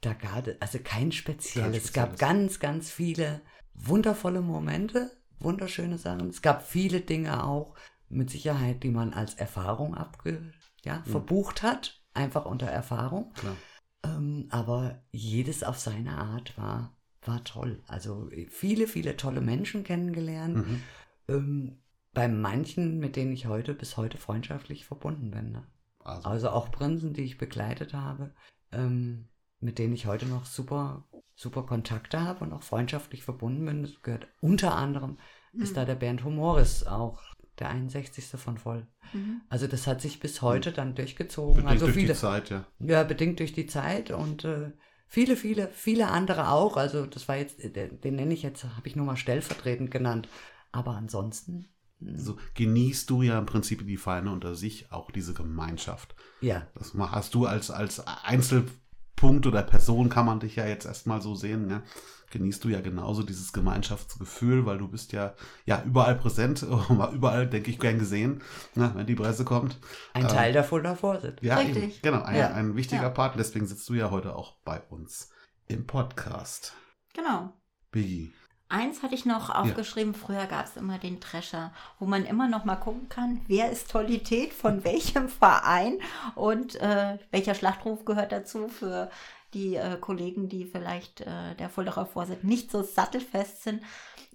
da 0.00 0.14
gab 0.14 0.46
es 0.46 0.56
also 0.60 0.78
kein 0.82 1.12
spezielles. 1.12 1.84
Es 1.84 1.92
gab 1.92 2.18
ganz, 2.18 2.60
ganz 2.60 2.90
viele 2.90 3.42
wundervolle 3.74 4.40
Momente, 4.40 5.10
wunderschöne 5.38 5.98
Sachen. 5.98 6.28
Es 6.28 6.42
gab 6.42 6.62
viele 6.62 7.00
Dinge 7.00 7.44
auch 7.44 7.74
mit 8.08 8.30
Sicherheit, 8.30 8.82
die 8.82 8.90
man 8.90 9.12
als 9.12 9.34
Erfahrung 9.34 9.94
abge, 9.94 10.52
ja, 10.84 11.02
verbucht 11.04 11.62
hat. 11.62 12.02
Einfach 12.12 12.44
unter 12.44 12.66
Erfahrung. 12.66 13.32
Klar. 13.34 13.56
Ähm, 14.02 14.46
aber 14.50 15.02
jedes 15.12 15.62
auf 15.62 15.78
seine 15.78 16.18
Art 16.18 16.56
war, 16.58 16.96
war 17.22 17.44
toll. 17.44 17.82
Also 17.86 18.28
viele, 18.48 18.86
viele 18.86 19.16
tolle 19.16 19.40
Menschen 19.40 19.84
kennengelernt. 19.84 20.56
Mhm. 20.56 20.82
Ähm, 21.28 21.78
bei 22.12 22.26
manchen, 22.26 22.98
mit 22.98 23.16
denen 23.16 23.32
ich 23.32 23.46
heute 23.46 23.74
bis 23.74 23.96
heute 23.96 24.18
freundschaftlich 24.18 24.84
verbunden 24.84 25.30
bin. 25.30 25.52
Ne? 25.52 25.66
Also, 26.00 26.28
Also 26.28 26.50
auch 26.50 26.70
Prinzen, 26.70 27.12
die 27.12 27.22
ich 27.22 27.38
begleitet 27.38 27.94
habe, 27.94 28.34
ähm, 28.72 29.28
mit 29.60 29.78
denen 29.78 29.92
ich 29.92 30.06
heute 30.06 30.26
noch 30.26 30.46
super, 30.46 31.04
super 31.34 31.62
Kontakte 31.62 32.20
habe 32.20 32.44
und 32.44 32.52
auch 32.52 32.62
freundschaftlich 32.62 33.22
verbunden 33.22 33.64
bin. 33.64 33.82
Das 33.82 34.02
gehört 34.02 34.26
unter 34.40 34.74
anderem, 34.74 35.18
ist 35.52 35.76
da 35.76 35.84
der 35.84 35.96
Bernd 35.96 36.24
Humoris 36.24 36.86
auch 36.86 37.22
der 37.60 37.68
61. 37.68 38.24
von 38.40 38.58
voll. 38.58 38.86
Mhm. 39.12 39.42
Also 39.48 39.66
das 39.66 39.86
hat 39.86 40.00
sich 40.00 40.20
bis 40.20 40.42
heute 40.42 40.72
dann 40.72 40.94
durchgezogen. 40.94 41.54
bedingt 41.56 41.70
also 41.70 41.86
durch 41.86 41.96
viele, 41.96 42.12
die 42.14 42.18
Zeit, 42.18 42.50
ja. 42.50 42.64
ja, 42.80 43.02
bedingt 43.04 43.38
durch 43.38 43.52
die 43.52 43.66
Zeit 43.66 44.10
und 44.10 44.44
äh, 44.44 44.72
viele, 45.06 45.36
viele, 45.36 45.68
viele 45.68 46.08
andere 46.08 46.48
auch. 46.48 46.76
Also 46.76 47.06
das 47.06 47.28
war 47.28 47.36
jetzt, 47.36 47.62
den, 47.62 48.00
den 48.00 48.16
nenne 48.16 48.34
ich 48.34 48.42
jetzt, 48.42 48.64
habe 48.64 48.88
ich 48.88 48.96
nur 48.96 49.06
mal 49.06 49.16
stellvertretend 49.16 49.90
genannt. 49.90 50.28
Aber 50.72 50.92
ansonsten, 50.92 51.68
hm, 51.98 52.18
So 52.18 52.38
genießt 52.54 53.10
du 53.10 53.22
ja 53.22 53.38
im 53.38 53.46
Prinzip 53.46 53.86
die 53.86 53.96
Feine 53.96 54.30
unter 54.32 54.54
sich 54.54 54.90
auch 54.92 55.10
diese 55.10 55.34
Gemeinschaft. 55.34 56.14
ja, 56.40 56.66
Das 56.74 56.94
hast 56.94 57.34
du 57.34 57.46
als, 57.46 57.70
als 57.70 58.06
Einzelpunkt 58.06 59.46
oder 59.46 59.62
Person, 59.62 60.08
kann 60.08 60.26
man 60.26 60.40
dich 60.40 60.56
ja 60.56 60.66
jetzt 60.66 60.86
erstmal 60.86 61.20
so 61.20 61.34
sehen, 61.34 61.68
ja? 61.68 61.82
Genießt 62.30 62.62
du 62.64 62.68
ja 62.68 62.80
genauso 62.80 63.22
dieses 63.22 63.52
Gemeinschaftsgefühl, 63.52 64.64
weil 64.66 64.78
du 64.78 64.88
bist 64.88 65.12
ja, 65.12 65.34
ja 65.66 65.82
überall 65.84 66.14
präsent, 66.14 66.62
überall, 67.12 67.46
denke 67.48 67.70
ich, 67.70 67.78
gern 67.78 67.98
gesehen, 67.98 68.42
ne, 68.74 68.92
wenn 68.94 69.06
die 69.06 69.14
Presse 69.16 69.44
kommt. 69.44 69.78
ein 70.14 70.22
Ähm, 70.22 70.28
Teil 70.28 70.52
der 70.52 70.64
Fulda 70.64 70.94
Vorsitz. 70.94 71.38
Ja, 71.42 71.56
Richtig. 71.56 71.82
eben, 71.82 71.92
genau, 72.02 72.22
ein, 72.22 72.36
Ja. 72.36 72.52
ein 72.52 72.76
wichtiger 72.76 73.02
Ja. 73.02 73.10
Part. 73.10 73.38
Deswegen 73.38 73.66
sitzt 73.66 73.88
du 73.88 73.94
ja 73.94 74.10
heute 74.10 74.34
auch 74.36 74.56
bei 74.64 74.80
uns 74.90 75.30
im 75.66 75.86
Podcast. 75.86 76.74
Genau. 77.14 77.52
Biggie. 77.90 78.32
Eins 78.68 79.02
hatte 79.02 79.16
ich 79.16 79.26
noch 79.26 79.50
aufgeschrieben, 79.50 80.14
früher 80.14 80.46
gab 80.46 80.64
es 80.66 80.76
immer 80.76 80.98
den 80.98 81.18
Drescher, 81.18 81.72
wo 81.98 82.06
man 82.06 82.24
immer 82.24 82.46
noch 82.48 82.64
mal 82.64 82.76
gucken 82.76 83.08
kann, 83.08 83.40
wer 83.48 83.68
ist 83.72 83.90
Tollität 83.90 84.52
von 84.54 84.84
welchem 84.84 85.28
Verein 85.28 85.98
und 86.36 86.76
äh, 86.76 87.18
welcher 87.32 87.56
Schlachtruf 87.56 88.04
gehört 88.04 88.30
dazu 88.30 88.68
für 88.68 89.10
die 89.54 89.76
äh, 89.76 89.96
Kollegen, 89.98 90.48
die 90.48 90.64
vielleicht 90.64 91.22
äh, 91.22 91.54
der 91.56 91.68
Fulderer 91.68 92.06
Vorsitz 92.06 92.42
nicht 92.42 92.70
so 92.70 92.82
sattelfest 92.82 93.62
sind. 93.62 93.82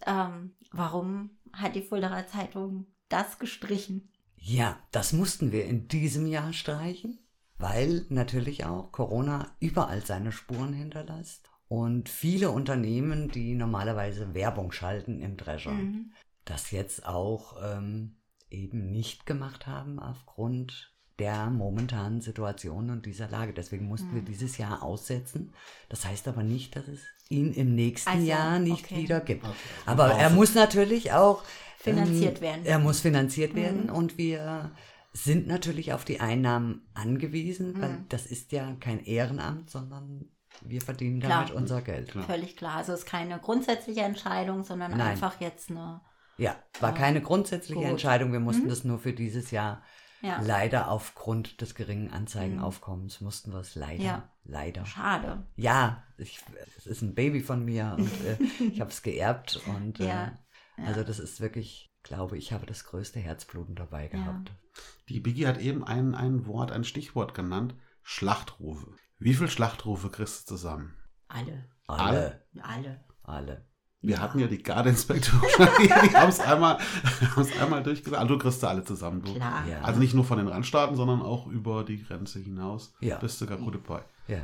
Ähm, 0.06 0.56
warum 0.72 1.38
hat 1.54 1.76
die 1.76 1.82
Fulderer 1.82 2.28
Zeitung 2.28 2.88
das 3.10 3.40
gestrichen? 3.40 4.12
Ja, 4.38 4.78
das 4.92 5.14
mussten 5.14 5.52
wir 5.52 5.66
in 5.66 5.88
diesem 5.88 6.28
Jahr 6.28 6.54
streichen, 6.54 7.20
weil 7.58 8.06
natürlich 8.10 8.66
auch 8.66 8.92
Corona 8.92 9.56
überall 9.60 10.06
seine 10.06 10.32
Spuren 10.32 10.74
hinterlässt. 10.74 11.50
Und 11.68 12.10
viele 12.10 12.52
Unternehmen, 12.52 13.30
die 13.30 13.56
normalerweise 13.56 14.34
Werbung 14.36 14.72
schalten 14.72 15.20
im 15.22 15.36
Drescher, 15.38 15.72
Mhm. 15.72 16.14
das 16.44 16.70
jetzt 16.70 17.08
auch 17.08 17.58
ähm, 17.64 18.18
eben 18.52 18.92
nicht 18.92 19.26
gemacht 19.26 19.66
haben 19.66 20.00
aufgrund 20.00 20.95
der 21.20 21.50
momentanen 21.50 22.22
Situation 22.22 22.90
und 22.90 23.06
dieser 23.06 23.30
Lage. 23.30 23.54
Deswegen 23.54 23.86
mussten 23.88 24.14
wir 24.14 24.22
Mhm. 24.22 24.26
dieses 24.26 24.58
Jahr 24.58 24.84
aussetzen. 24.84 25.54
Das 25.90 26.06
heißt 26.06 26.28
aber 26.28 26.44
nicht, 26.44 26.76
dass 26.76 26.88
es 26.88 27.00
ihn 27.30 27.54
im 27.54 27.74
nächsten 27.76 28.10
Also, 28.10 28.26
Jahr 28.28 28.60
nicht 28.60 28.86
okay. 28.86 28.98
wieder 28.98 29.20
gibt. 29.22 29.46
Okay. 29.46 29.54
Aber 29.86 30.12
er 30.12 30.26
Pause. 30.26 30.36
muss 30.36 30.54
natürlich 30.56 31.12
auch 31.14 31.44
Finanziert 31.80 32.38
ähm, 32.38 32.42
werden. 32.42 32.66
Er 32.66 32.80
muss 32.80 33.00
finanziert 33.02 33.54
werden 33.56 33.84
Mhm. 33.86 33.90
und 33.94 34.18
wir 34.18 34.72
sind 35.14 35.48
natürlich 35.48 35.94
auf 35.94 36.04
die 36.04 36.20
Einnahmen 36.20 36.82
angewiesen, 36.96 37.80
weil 37.80 37.92
Mhm. 37.92 38.06
das 38.10 38.26
ist 38.26 38.52
ja 38.52 38.76
kein 38.80 39.04
Ehrenamt, 39.06 39.70
sondern 39.70 40.26
wir 40.62 40.82
verdienen 40.82 41.20
Klar. 41.20 41.44
damit 41.46 41.54
unser 41.54 41.82
Geld. 41.82 42.10
Klar. 42.12 42.26
Völlig 42.26 42.58
klar. 42.58 42.78
Also 42.78 42.94
es 42.94 43.00
ist 43.02 43.06
keine 43.06 43.40
grundsätzliche 43.40 44.02
Entscheidung, 44.02 44.64
sondern 44.64 44.92
Nein. 44.92 45.02
einfach 45.02 45.40
jetzt 45.40 45.70
eine. 45.70 46.02
Ja, 46.38 46.56
war 46.82 46.94
keine 46.94 47.22
grundsätzliche 47.22 47.80
gut. 47.82 47.90
Entscheidung. 47.90 48.32
Wir 48.34 48.40
mussten 48.42 48.64
Mhm. 48.66 48.70
das 48.70 48.84
nur 48.84 49.00
für 49.00 49.14
dieses 49.14 49.52
Jahr 49.52 49.82
Ja, 50.26 50.42
leider 50.42 50.90
aufgrund 50.90 51.62
des 51.62 51.76
geringen 51.76 52.12
Anzeigenaufkommens 52.12 53.22
mussten 53.22 53.52
wir 53.54 53.60
es 53.60 53.76
leider, 53.76 54.04
Ja. 54.04 54.30
leider. 54.44 54.86
schade. 54.86 55.46
Ja, 55.56 56.04
ich, 56.18 56.40
es 56.78 56.86
ist 56.88 57.02
ein 57.02 57.14
Baby 57.16 57.42
von 57.42 57.64
mir 57.64 57.96
und 57.98 58.12
äh, 58.26 58.38
ich 58.64 58.82
habe 58.82 58.90
es 58.90 59.02
geerbt 59.04 59.62
und 59.68 60.00
äh, 60.00 60.08
Ja, 60.08 60.40
ja. 60.78 60.84
also 60.86 61.04
das 61.04 61.20
ist 61.20 61.42
wirklich, 61.42 61.94
glaube 62.04 62.38
ich, 62.38 62.52
habe 62.54 62.66
das 62.66 62.86
größte 62.86 63.20
Herzbluten 63.20 63.76
dabei 63.76 64.08
gehabt. 64.08 64.52
Die 65.10 65.20
Biggie 65.20 65.48
hat 65.48 65.60
eben 65.60 65.84
ein, 65.84 66.16
ein 66.16 66.46
Wort, 66.48 66.72
ein 66.72 66.84
Stichwort 66.84 67.34
genannt. 67.34 67.76
Schlachtrufe. 68.02 68.96
Wie 69.20 69.34
viele 69.34 69.50
Schlachtrufe 69.50 70.10
kriegst 70.10 70.50
du 70.50 70.56
zusammen? 70.56 70.96
Alle. 71.28 71.70
Alle, 71.88 72.46
Alle. 72.62 73.04
alle. 73.24 73.66
Wir 74.02 74.22
hatten 74.22 74.38
ja 74.40 74.46
die 74.48 74.62
Gardeinspektoren, 74.62 75.42
die, 75.82 75.88
die 75.88 76.16
haben 76.16 76.30
es 76.30 76.40
einmal, 76.40 76.78
haben's 77.36 77.50
einmal 77.60 77.82
durchgesagt. 77.82 78.18
Also 78.22 78.36
du 78.36 78.40
kriegst 78.40 78.60
sie 78.62 78.68
alle 78.70 78.84
zusammen. 78.84 79.24
Du. 79.24 79.34
Klar. 79.34 79.64
Ja. 79.70 79.82
Also 79.82 80.00
nicht 80.00 80.14
nur 80.14 80.24
von 80.24 80.38
den 80.38 80.48
Randstaaten, 80.48 80.96
sondern 80.96 81.22
auch 81.24 81.48
über 81.48 81.84
die 81.84 82.04
Grenze 82.04 82.38
hinaus. 82.40 82.94
Ja. 83.00 83.18
Bist 83.18 83.42
du 83.42 83.48
gar 83.48 83.58
gut 83.58 83.74
dabei. 83.76 84.02
Ja. 84.28 84.38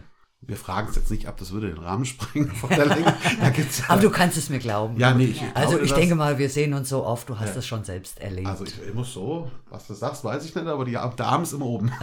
Wir 0.43 0.57
fragen 0.57 0.87
es 0.89 0.95
jetzt 0.95 1.11
nicht 1.11 1.27
ab, 1.27 1.37
das 1.37 1.51
würde 1.51 1.67
den 1.67 1.77
Rahmen 1.77 2.03
sprengen 2.05 2.49
von 2.51 2.69
der 2.71 2.85
Länge. 2.87 3.13
Da 3.39 3.51
gibt's 3.51 3.77
ja, 3.77 3.85
Aber 3.89 4.01
du 4.01 4.09
kannst 4.09 4.35
es 4.39 4.49
mir 4.49 4.57
glauben. 4.57 4.97
ja, 4.97 5.13
nee, 5.13 5.25
ich, 5.25 5.39
Ja. 5.39 5.49
ich 5.49 5.55
also 5.55 5.69
glaube 5.73 5.83
ich 5.85 5.91
das. 5.91 5.99
denke 5.99 6.15
mal, 6.15 6.39
wir 6.39 6.49
sehen 6.49 6.73
uns 6.73 6.89
so 6.89 7.05
oft, 7.05 7.29
du 7.29 7.37
hast 7.37 7.49
Ja. 7.53 7.57
es 7.59 7.67
schon 7.67 7.83
selbst 7.83 8.19
erlebt. 8.19 8.47
Also 8.47 8.63
ich, 8.65 8.73
ich 8.81 8.93
muss 8.95 9.13
so, 9.13 9.51
was 9.69 9.85
du 9.85 9.93
sagst, 9.93 10.23
weiß 10.23 10.43
ich 10.43 10.55
nicht, 10.55 10.65
aber 10.65 10.83
die 10.85 10.97
Damen 11.15 11.43
ist 11.43 11.53
immer 11.53 11.67
oben. 11.67 11.91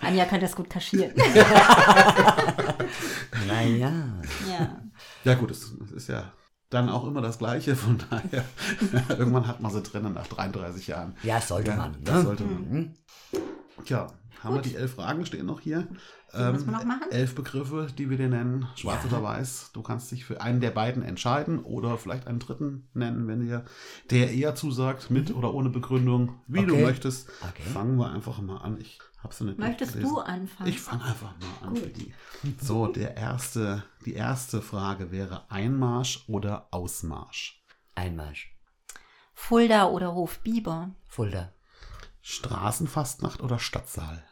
Anja 0.00 0.24
kann 0.26 0.40
das 0.40 0.54
gut 0.54 0.70
kaschieren. 0.70 1.10
naja. 3.48 3.92
ja. 4.48 4.76
Ja 5.28 5.34
gut, 5.34 5.50
es, 5.50 5.72
es 5.84 5.92
ist 5.92 6.08
ja 6.08 6.32
dann 6.70 6.88
auch 6.90 7.06
immer 7.06 7.20
das 7.22 7.38
Gleiche, 7.38 7.76
von 7.76 7.98
daher 8.10 8.44
irgendwann 9.08 9.46
hat 9.46 9.60
man 9.60 9.70
sie 9.72 9.82
drinnen 9.82 10.12
nach 10.14 10.26
33 10.26 10.86
Jahren. 10.86 11.14
Ja, 11.22 11.40
sollte 11.40 11.70
Ja, 11.70 11.76
man. 11.76 11.96
das 12.04 12.16
ne? 12.16 12.22
sollte 12.22 12.44
man. 12.44 12.70
Mhm. 12.70 12.94
Tja, 13.84 14.08
haben 14.42 14.54
wir 14.54 14.62
die 14.62 14.74
elf 14.76 14.94
Fragen 14.94 15.24
stehen 15.26 15.46
noch 15.46 15.60
hier. 15.60 15.86
Die 16.36 16.42
müssen 16.52 16.66
wir 16.66 16.72
noch 16.76 16.84
machen? 16.84 17.10
Elf 17.10 17.34
Begriffe, 17.34 17.86
die 17.96 18.10
wir 18.10 18.18
dir 18.18 18.28
nennen, 18.28 18.66
schwarz 18.76 19.02
Ja. 19.04 19.08
oder 19.16 19.22
weiß. 19.22 19.70
Du 19.72 19.80
kannst 19.82 20.10
dich 20.10 20.26
für 20.26 20.42
einen 20.42 20.60
der 20.60 20.70
beiden 20.72 21.02
entscheiden 21.02 21.58
oder 21.60 21.96
vielleicht 21.96 22.26
einen 22.26 22.38
dritten 22.38 22.88
nennen, 22.92 23.26
wenn 23.28 23.40
dir 23.40 23.64
der 24.10 24.30
eher 24.30 24.54
zusagt, 24.54 25.10
mit 25.10 25.34
oder 25.34 25.54
ohne 25.54 25.70
Begründung, 25.70 26.40
wie 26.46 26.66
du 26.66 26.74
Okay. 26.74 26.84
möchtest. 26.84 27.30
Okay. 27.40 27.62
Fangen 27.72 27.96
wir 27.96 28.10
einfach 28.12 28.42
mal 28.42 28.58
an. 28.58 28.78
Ich 28.78 28.98
nicht 29.40 29.58
Möchtest 29.58 29.94
du 29.96 30.18
anfangen? 30.18 30.70
Ich 30.70 30.80
fange 30.80 31.04
einfach 31.04 31.34
mal 31.38 31.68
an. 31.68 31.74
Gut. 31.74 31.92
So, 32.60 32.86
der 32.86 33.16
erste, 33.16 33.84
die 34.04 34.14
erste 34.14 34.62
Frage 34.62 35.10
wäre 35.10 35.50
Einmarsch 35.50 36.24
oder 36.28 36.68
Ausmarsch? 36.70 37.64
Einmarsch. 37.94 38.54
Fulda 39.34 39.86
oder 39.88 40.14
Hof 40.14 40.40
Biber? 40.40 40.90
Fulda. 41.06 41.52
Straßenfastnacht 42.22 43.40
oder 43.40 43.58
Stadtsaal? 43.58 44.22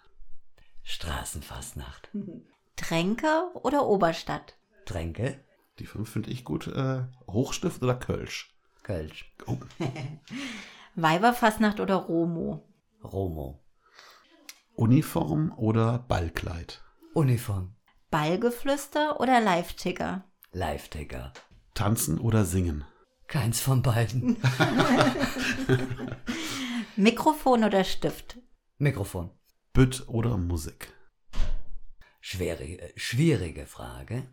Straßenfastnacht. 0.83 2.11
Tränke 2.77 3.51
oder 3.55 3.87
Oberstadt? 3.87 4.57
Tränke. 4.85 5.41
Die 5.79 5.87
fünf 5.87 6.11
finde 6.11 6.31
ich 6.31 6.45
gut. 6.45 6.67
Äh, 6.69 7.05
Hochstift 7.27 7.83
oder 7.83 7.95
Kölsch? 7.95 8.55
Kölsch. 8.83 9.35
Oh. 9.47 9.59
Weiberfastnacht 10.95 11.81
oder 11.81 11.97
Romo? 11.97 12.69
Romo. 13.03 13.63
Uniform 14.77 15.53
oder 15.57 15.99
Ballkleid? 16.01 16.83
Uniform. 17.15 17.75
Ballgeflüster 18.11 19.21
oder 19.21 19.41
Live-Ticker? 19.41 20.25
Live-Ticker. 20.53 21.33
Tanzen 21.75 22.19
oder 22.19 22.45
singen? 22.45 22.85
Keins 23.27 23.61
von 23.61 23.83
beiden. 23.83 24.37
Mikrofon 26.97 27.65
oder 27.65 27.85
Stift? 27.85 28.39
Mikrofon. 28.79 29.31
Bütt 29.73 30.05
oder 30.09 30.37
Musik? 30.37 30.93
Schwierige, 32.21 32.93
schwierige 32.97 33.67
Frage. 33.67 34.25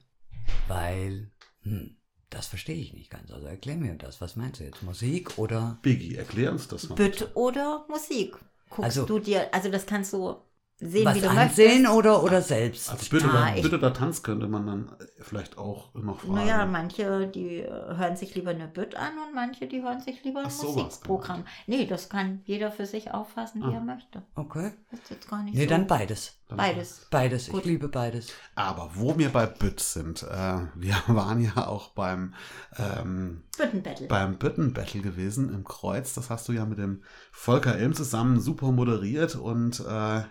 weil, 0.68 1.32
hm, 1.62 1.98
das 2.30 2.48
verstehe 2.48 2.76
ich 2.76 2.94
nicht 2.94 3.10
ganz. 3.10 3.32
Also 3.32 3.48
erklär 3.48 3.78
mir 3.78 3.96
das. 3.96 4.20
Was 4.22 4.36
meinst 4.36 4.60
du 4.60 4.66
jetzt? 4.66 4.84
Musik 4.84 5.38
oder? 5.38 5.80
Biggie, 5.82 6.16
erklär 6.16 6.52
uns 6.52 6.68
das 6.68 6.90
mal. 6.90 6.96
Bütt 6.96 7.30
oder 7.36 7.86
Musik? 7.90 8.36
Guckst 8.76 8.84
Also- 8.98 9.06
du 9.06 9.20
dir, 9.20 9.54
also 9.54 9.70
das 9.70 9.86
kannst 9.86 10.14
du 10.14 10.36
sehen, 10.80 11.06
was 11.06 11.16
wie 11.16 11.22
du 11.22 11.30
ansehen 11.30 11.84
möchtest. 11.84 11.96
oder, 11.98 12.24
oder 12.24 12.42
selbst? 12.42 12.94
Ich- 13.02 13.10
Bitte 13.10 13.76
oder 13.78 13.94
Tanz 13.94 14.22
könnte 14.24 14.48
man 14.48 14.66
dann 14.68 14.92
vielleicht 15.20 15.58
auch 15.58 15.94
noch 15.94 16.20
fragen. 16.22 16.34
Naja, 16.34 16.66
manche, 16.66 17.28
die 17.28 17.64
hören 17.64 18.16
sich 18.18 18.36
lieber 18.36 18.50
eine 18.52 18.68
Bütt 18.68 18.96
an 18.96 19.12
und 19.28 19.34
manche, 19.36 19.68
die 19.68 19.82
hören 19.82 20.02
sich 20.02 20.24
lieber 20.24 20.40
ein 20.42 20.48
Ach, 20.48 20.52
sowas 20.52 20.76
Musikprogramm. 20.86 21.46
Nee, 21.68 21.86
das 21.86 22.10
kann 22.10 22.42
jeder 22.46 22.72
für 22.72 22.86
sich 22.86 23.12
auffassen, 23.12 23.62
wie 23.62 23.68
Ah. 23.68 23.76
er 23.76 23.82
möchte. 23.82 24.24
Okay. 24.36 24.72
Ist 24.92 25.10
jetzt 25.10 25.30
gar 25.30 25.44
nicht 25.44 25.56
Nee, 25.56 25.64
so. 25.64 25.70
dann 25.70 25.88
beides. 25.88 26.34
Dann- 26.50 26.58
Beides. 26.58 27.08
Beides. 27.10 27.50
Gut. 27.50 27.62
Ich 27.62 27.66
liebe 27.66 27.88
beides. 27.88 28.28
Aber 28.56 28.92
wo 28.94 29.18
wir 29.18 29.30
bei 29.30 29.46
Bütt 29.48 29.80
sind, 29.80 30.24
äh, 30.24 30.60
wir 30.76 30.96
waren 31.08 31.40
ja 31.42 31.68
auch 31.68 31.90
beim, 31.92 32.34
ähm, 32.78 33.44
Büttenbattle. 33.58 34.08
beim 34.08 34.38
Büttenbattle 34.38 35.02
gewesen 35.02 35.50
im 35.54 35.64
Kreuz. 35.64 36.14
Das 36.14 36.30
hast 36.30 36.48
du 36.50 36.52
ja 36.52 36.66
mit 36.66 36.78
dem 36.80 37.04
Volker 37.32 37.76
Elm 37.78 37.94
zusammen 37.94 38.40
super 38.40 38.72
moderiert 38.72 39.36
und 39.36 39.80
äh, 39.80 40.22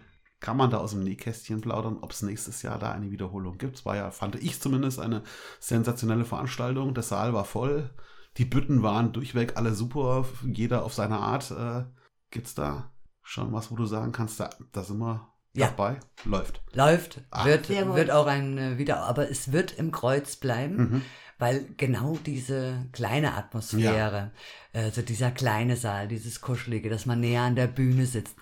kann 0.42 0.56
man 0.56 0.70
da 0.70 0.78
aus 0.78 0.90
dem 0.90 1.04
Nähkästchen 1.04 1.60
plaudern, 1.60 1.98
ob 2.02 2.10
es 2.10 2.20
nächstes 2.20 2.62
Jahr 2.62 2.78
da 2.78 2.90
eine 2.90 3.10
Wiederholung 3.12 3.58
gibt. 3.58 3.76
Es 3.78 3.86
war 3.86 3.96
ja, 3.96 4.10
fand 4.10 4.34
ich 4.34 4.60
zumindest, 4.60 4.98
eine 4.98 5.22
sensationelle 5.60 6.24
Veranstaltung. 6.24 6.92
Der 6.94 7.04
Saal 7.04 7.32
war 7.32 7.44
voll. 7.44 7.90
Die 8.36 8.44
Bütten 8.44 8.82
waren 8.82 9.12
durchweg 9.12 9.56
alle 9.56 9.72
super, 9.72 10.26
jeder 10.44 10.84
auf 10.84 10.94
seine 10.94 11.18
Art. 11.18 11.50
Äh, 11.52 11.84
gibt's 12.30 12.54
da 12.54 12.90
schon 13.22 13.52
was, 13.52 13.70
wo 13.70 13.76
du 13.76 13.86
sagen 13.86 14.10
kannst, 14.10 14.40
da, 14.40 14.50
da 14.72 14.82
sind 14.82 14.98
wir 14.98 15.28
Ja. 15.54 15.68
dabei? 15.68 16.00
Läuft. 16.24 16.60
Läuft. 16.72 17.20
Ah. 17.30 17.44
wird, 17.44 17.68
wird 17.68 18.10
auch 18.10 18.26
ein 18.26 18.58
äh, 18.58 18.78
wieder, 18.78 19.04
aber 19.04 19.30
es 19.30 19.52
wird 19.52 19.78
im 19.78 19.92
Kreuz 19.92 20.36
bleiben. 20.36 20.76
Mhm. 20.76 21.02
Weil 21.38 21.66
genau 21.76 22.16
diese 22.24 22.86
kleine 22.92 23.34
Atmosphäre, 23.34 24.30
also 24.72 25.02
dieser 25.02 25.30
kleine 25.32 25.76
Saal, 25.76 26.06
dieses 26.06 26.40
Kuschelige, 26.40 26.88
dass 26.88 27.04
man 27.04 27.18
näher 27.20 27.42
an 27.42 27.56
der 27.56 27.66
Bühne 27.66 28.06
sitzt, 28.06 28.36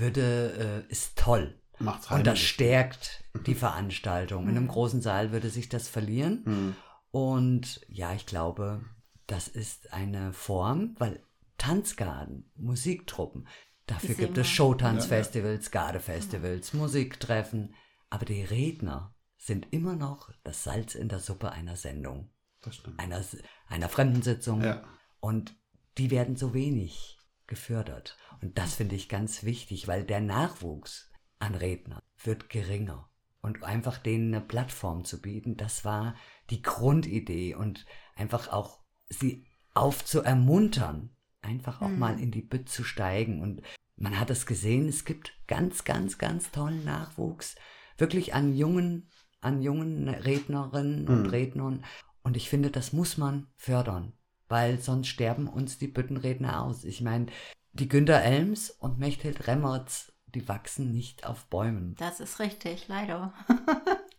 würde, 0.00 0.84
äh, 0.88 0.92
ist 0.92 1.18
toll. 1.18 1.60
Macht's 1.78 2.10
Und 2.10 2.26
das 2.26 2.34
heimlich. 2.38 2.48
stärkt 2.48 3.24
die 3.46 3.54
Veranstaltung. 3.54 4.44
In 4.44 4.50
einem 4.50 4.64
Mhm. 4.64 4.68
großen 4.68 5.02
Saal 5.02 5.30
würde 5.32 5.50
sich 5.50 5.68
das 5.68 5.88
verlieren. 5.88 6.42
Mhm. 6.44 6.76
Und 7.10 7.80
ja, 7.88 8.14
ich 8.14 8.26
glaube, 8.26 8.84
das 9.26 9.48
ist 9.48 9.92
eine 9.92 10.32
Form, 10.32 10.94
weil 10.98 11.22
Tanzgarten, 11.58 12.50
Musiktruppen, 12.56 13.46
dafür 13.86 14.10
Ist 14.10 14.18
gibt 14.18 14.38
es 14.38 14.48
Showtanzfestivals, 14.48 15.70
Gardefestivals, 15.70 16.72
Mhm. 16.72 16.80
Musiktreffen. 16.80 17.74
Aber 18.10 18.24
die 18.24 18.42
Redner 18.42 19.14
sind 19.38 19.66
immer 19.72 19.96
noch 19.96 20.30
das 20.44 20.64
Salz 20.64 20.94
in 20.94 21.08
der 21.08 21.18
Suppe 21.18 21.50
einer 21.52 21.76
Sendung, 21.76 22.30
Das 22.62 22.76
stimmt. 22.76 22.98
einer, 22.98 23.22
einer 23.68 23.88
Fremdensitzung. 23.88 24.62
Ja. 24.62 24.82
Und 25.20 25.54
die 25.98 26.10
werden 26.10 26.36
so 26.36 26.52
wenig 26.54 27.15
gefördert. 27.46 28.16
Und 28.42 28.58
das 28.58 28.74
finde 28.74 28.94
ich 28.94 29.08
ganz 29.08 29.44
wichtig, 29.44 29.88
weil 29.88 30.04
der 30.04 30.20
Nachwuchs 30.20 31.10
an 31.38 31.54
Rednern 31.54 32.02
wird 32.22 32.48
geringer. 32.50 33.08
Und 33.40 33.62
einfach 33.62 33.98
denen 33.98 34.34
eine 34.34 34.44
Plattform 34.44 35.04
zu 35.04 35.20
bieten, 35.20 35.56
das 35.56 35.84
war 35.84 36.16
die 36.50 36.62
Grundidee 36.62 37.54
und 37.54 37.86
einfach 38.16 38.48
auch 38.52 38.80
sie 39.08 39.46
aufzuermuntern, 39.74 41.10
einfach 41.42 41.80
auch 41.80 41.88
Mhm. 41.88 41.98
mal 41.98 42.20
in 42.20 42.30
die 42.32 42.42
Bütt 42.42 42.68
zu 42.68 42.82
steigen. 42.82 43.40
Und 43.40 43.62
man 43.96 44.18
hat 44.18 44.30
es 44.30 44.46
gesehen, 44.46 44.88
es 44.88 45.04
gibt 45.04 45.32
ganz, 45.46 45.84
ganz, 45.84 46.18
ganz 46.18 46.50
tollen 46.50 46.84
Nachwuchs, 46.84 47.54
wirklich 47.98 48.34
an 48.34 48.54
jungen, 48.54 49.10
an 49.40 49.62
jungen 49.62 50.08
Rednerinnen 50.08 51.06
und 51.08 51.22
Mhm. 51.24 51.30
Rednern. 51.30 51.84
Und 52.22 52.36
ich 52.36 52.48
finde, 52.48 52.70
das 52.70 52.92
muss 52.92 53.16
man 53.16 53.46
fördern, 53.56 54.12
weil 54.48 54.78
sonst 54.80 55.08
sterben 55.08 55.48
uns 55.48 55.78
die 55.78 55.88
Büttenredner 55.88 56.62
aus. 56.62 56.84
Ich 56.84 57.00
meine, 57.00 57.26
die 57.72 57.88
Günter 57.88 58.22
Elms 58.22 58.70
und 58.70 58.98
Mechthild 58.98 59.46
Remmertz, 59.46 60.12
die 60.26 60.48
wachsen 60.48 60.92
nicht 60.92 61.26
auf 61.26 61.46
Bäumen. 61.46 61.94
Das 61.98 62.20
ist 62.20 62.38
richtig, 62.40 62.88
leider. 62.88 63.32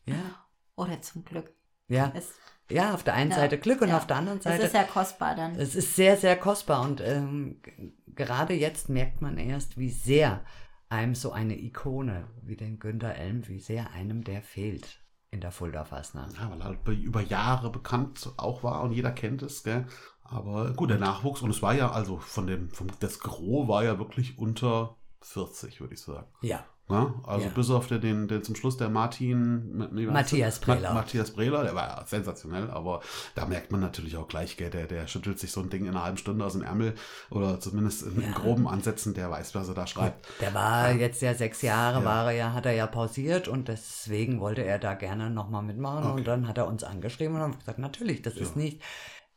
Ja, 0.06 0.16
Oder 0.76 1.02
zum 1.02 1.26
Glück. 1.26 1.52
ja. 1.90 2.12
Es, 2.16 2.34
Ja, 2.70 2.94
auf 2.94 3.04
der 3.04 3.13
einen 3.13 3.32
Ja, 3.32 3.38
Seite 3.38 3.58
Glück 3.58 3.82
und 3.82 3.90
ja. 3.90 3.98
auf 3.98 4.08
der 4.08 4.18
anderen 4.18 4.38
es 4.40 4.44
Seite. 4.46 4.63
ist 4.63 4.74
ja 4.74 4.84
kostbar 4.84 5.36
dann. 5.36 5.56
Es 5.56 5.76
ist 5.76 5.96
sehr, 5.96 6.18
sehr 6.18 6.38
kostbar 6.38 6.82
und 6.84 7.02
ähm, 7.02 7.62
gerade 8.16 8.54
jetzt 8.54 8.90
merkt 8.90 9.22
man 9.22 9.38
erst, 9.38 9.78
wie 9.78 9.90
sehr 9.90 10.44
einem 10.90 11.16
so 11.16 11.32
eine 11.34 11.58
Ikone 11.60 12.28
wie 12.42 12.56
den 12.56 12.80
Günter 12.80 13.16
Elm, 13.16 13.48
wie 13.48 13.60
sehr 13.60 13.92
einem 13.92 14.24
der 14.24 14.42
fehlt 14.42 15.02
in 15.30 15.42
der 15.42 15.52
Fulda 15.52 15.84
Fastnacht. 15.84 16.38
Ja, 16.38 16.50
weil 16.50 16.60
er 16.62 16.66
halt 16.66 16.84
be- 16.86 16.94
über 16.94 17.22
Jahre 17.22 17.70
bekannt 17.70 18.30
auch 18.38 18.63
war 18.63 18.82
und 18.84 18.94
jeder 18.94 19.12
kennt 19.12 19.42
es, 19.44 19.63
gell? 19.63 19.86
Aber 20.30 20.72
gut, 20.74 20.90
der 20.90 20.98
Nachwuchs, 21.00 21.42
und 21.42 21.50
es 21.50 21.62
war 21.62 21.74
ja, 21.74 21.92
also 21.92 22.18
von 22.18 22.48
dem, 22.48 22.70
vom, 22.72 22.88
das 23.00 23.20
Gros 23.20 23.68
war 23.68 23.84
ja 23.84 23.98
wirklich 24.00 24.38
unter 24.38 24.96
40, 25.22 25.80
würde 25.82 25.94
ich 25.94 26.02
sagen. 26.02 26.28
Ja, 26.42 26.63
Ne? 26.90 27.13
Also 27.26 27.48
Ja. 27.48 27.52
bis 27.54 27.70
auf 27.70 27.88
den, 27.88 28.00
den, 28.00 28.28
den 28.30 28.44
zum 28.44 28.56
Schluss 28.56 28.78
der 28.78 28.88
Martin 28.88 29.90
nee, 29.92 30.06
Matthias? 30.06 30.60
Brehler. 30.60 30.88
Ma 30.94 31.02
Matthias 31.02 31.32
Brehler, 31.32 31.63
der 31.63 31.76
war 31.76 31.86
ja 31.86 32.06
sensationell, 32.08 32.72
aber 32.72 33.02
da 33.36 33.46
merkt 33.46 33.74
man 33.74 33.82
natürlich 33.82 34.16
auch 34.16 34.30
gleich, 34.30 34.56
gell, 34.56 34.70
der, 34.70 34.88
der 34.88 35.06
schüttelt 35.08 35.38
sich 35.38 35.52
so 35.52 35.60
ein 35.60 35.70
Ding 35.70 35.84
in 35.84 35.90
einer 35.90 36.04
halben 36.06 36.16
Stunde 36.18 36.46
aus 36.46 36.54
dem 36.54 36.62
Ärmel 36.62 36.94
oder 37.30 37.60
zumindest 37.60 38.04
in, 38.04 38.22
in 38.22 38.32
Ja. 38.32 38.38
groben 38.38 38.70
Ansätzen, 38.70 39.13
der 39.13 39.30
weiß, 39.30 39.54
was 39.54 39.68
er 39.68 39.74
da 39.74 39.86
schreibt. 39.86 40.30
der 40.40 40.54
war 40.54 40.92
jetzt 40.94 41.22
ja 41.22 41.34
sechs 41.34 41.62
Jahre, 41.62 42.00
Ja. 42.00 42.06
war 42.06 42.26
er 42.32 42.38
ja, 42.38 42.54
hat 42.54 42.66
er 42.66 42.72
ja 42.72 42.88
pausiert 42.88 43.50
und 43.50 43.68
deswegen 43.68 44.40
wollte 44.40 44.63
er 44.63 44.80
da 44.80 44.94
gerne 44.94 45.30
nochmal 45.30 45.63
mitmachen 45.63 46.06
Okay. 46.06 46.20
und 46.20 46.24
dann 46.26 46.48
hat 46.48 46.58
er 46.58 46.68
uns 46.68 46.86
angeschrieben 46.86 47.36
und 47.36 47.42
haben 47.42 47.60
gesagt, 47.60 47.80
natürlich, 47.80 48.22
das 48.22 48.36
Ja. 48.36 48.44
ist 48.44 48.56
nicht 48.56 48.82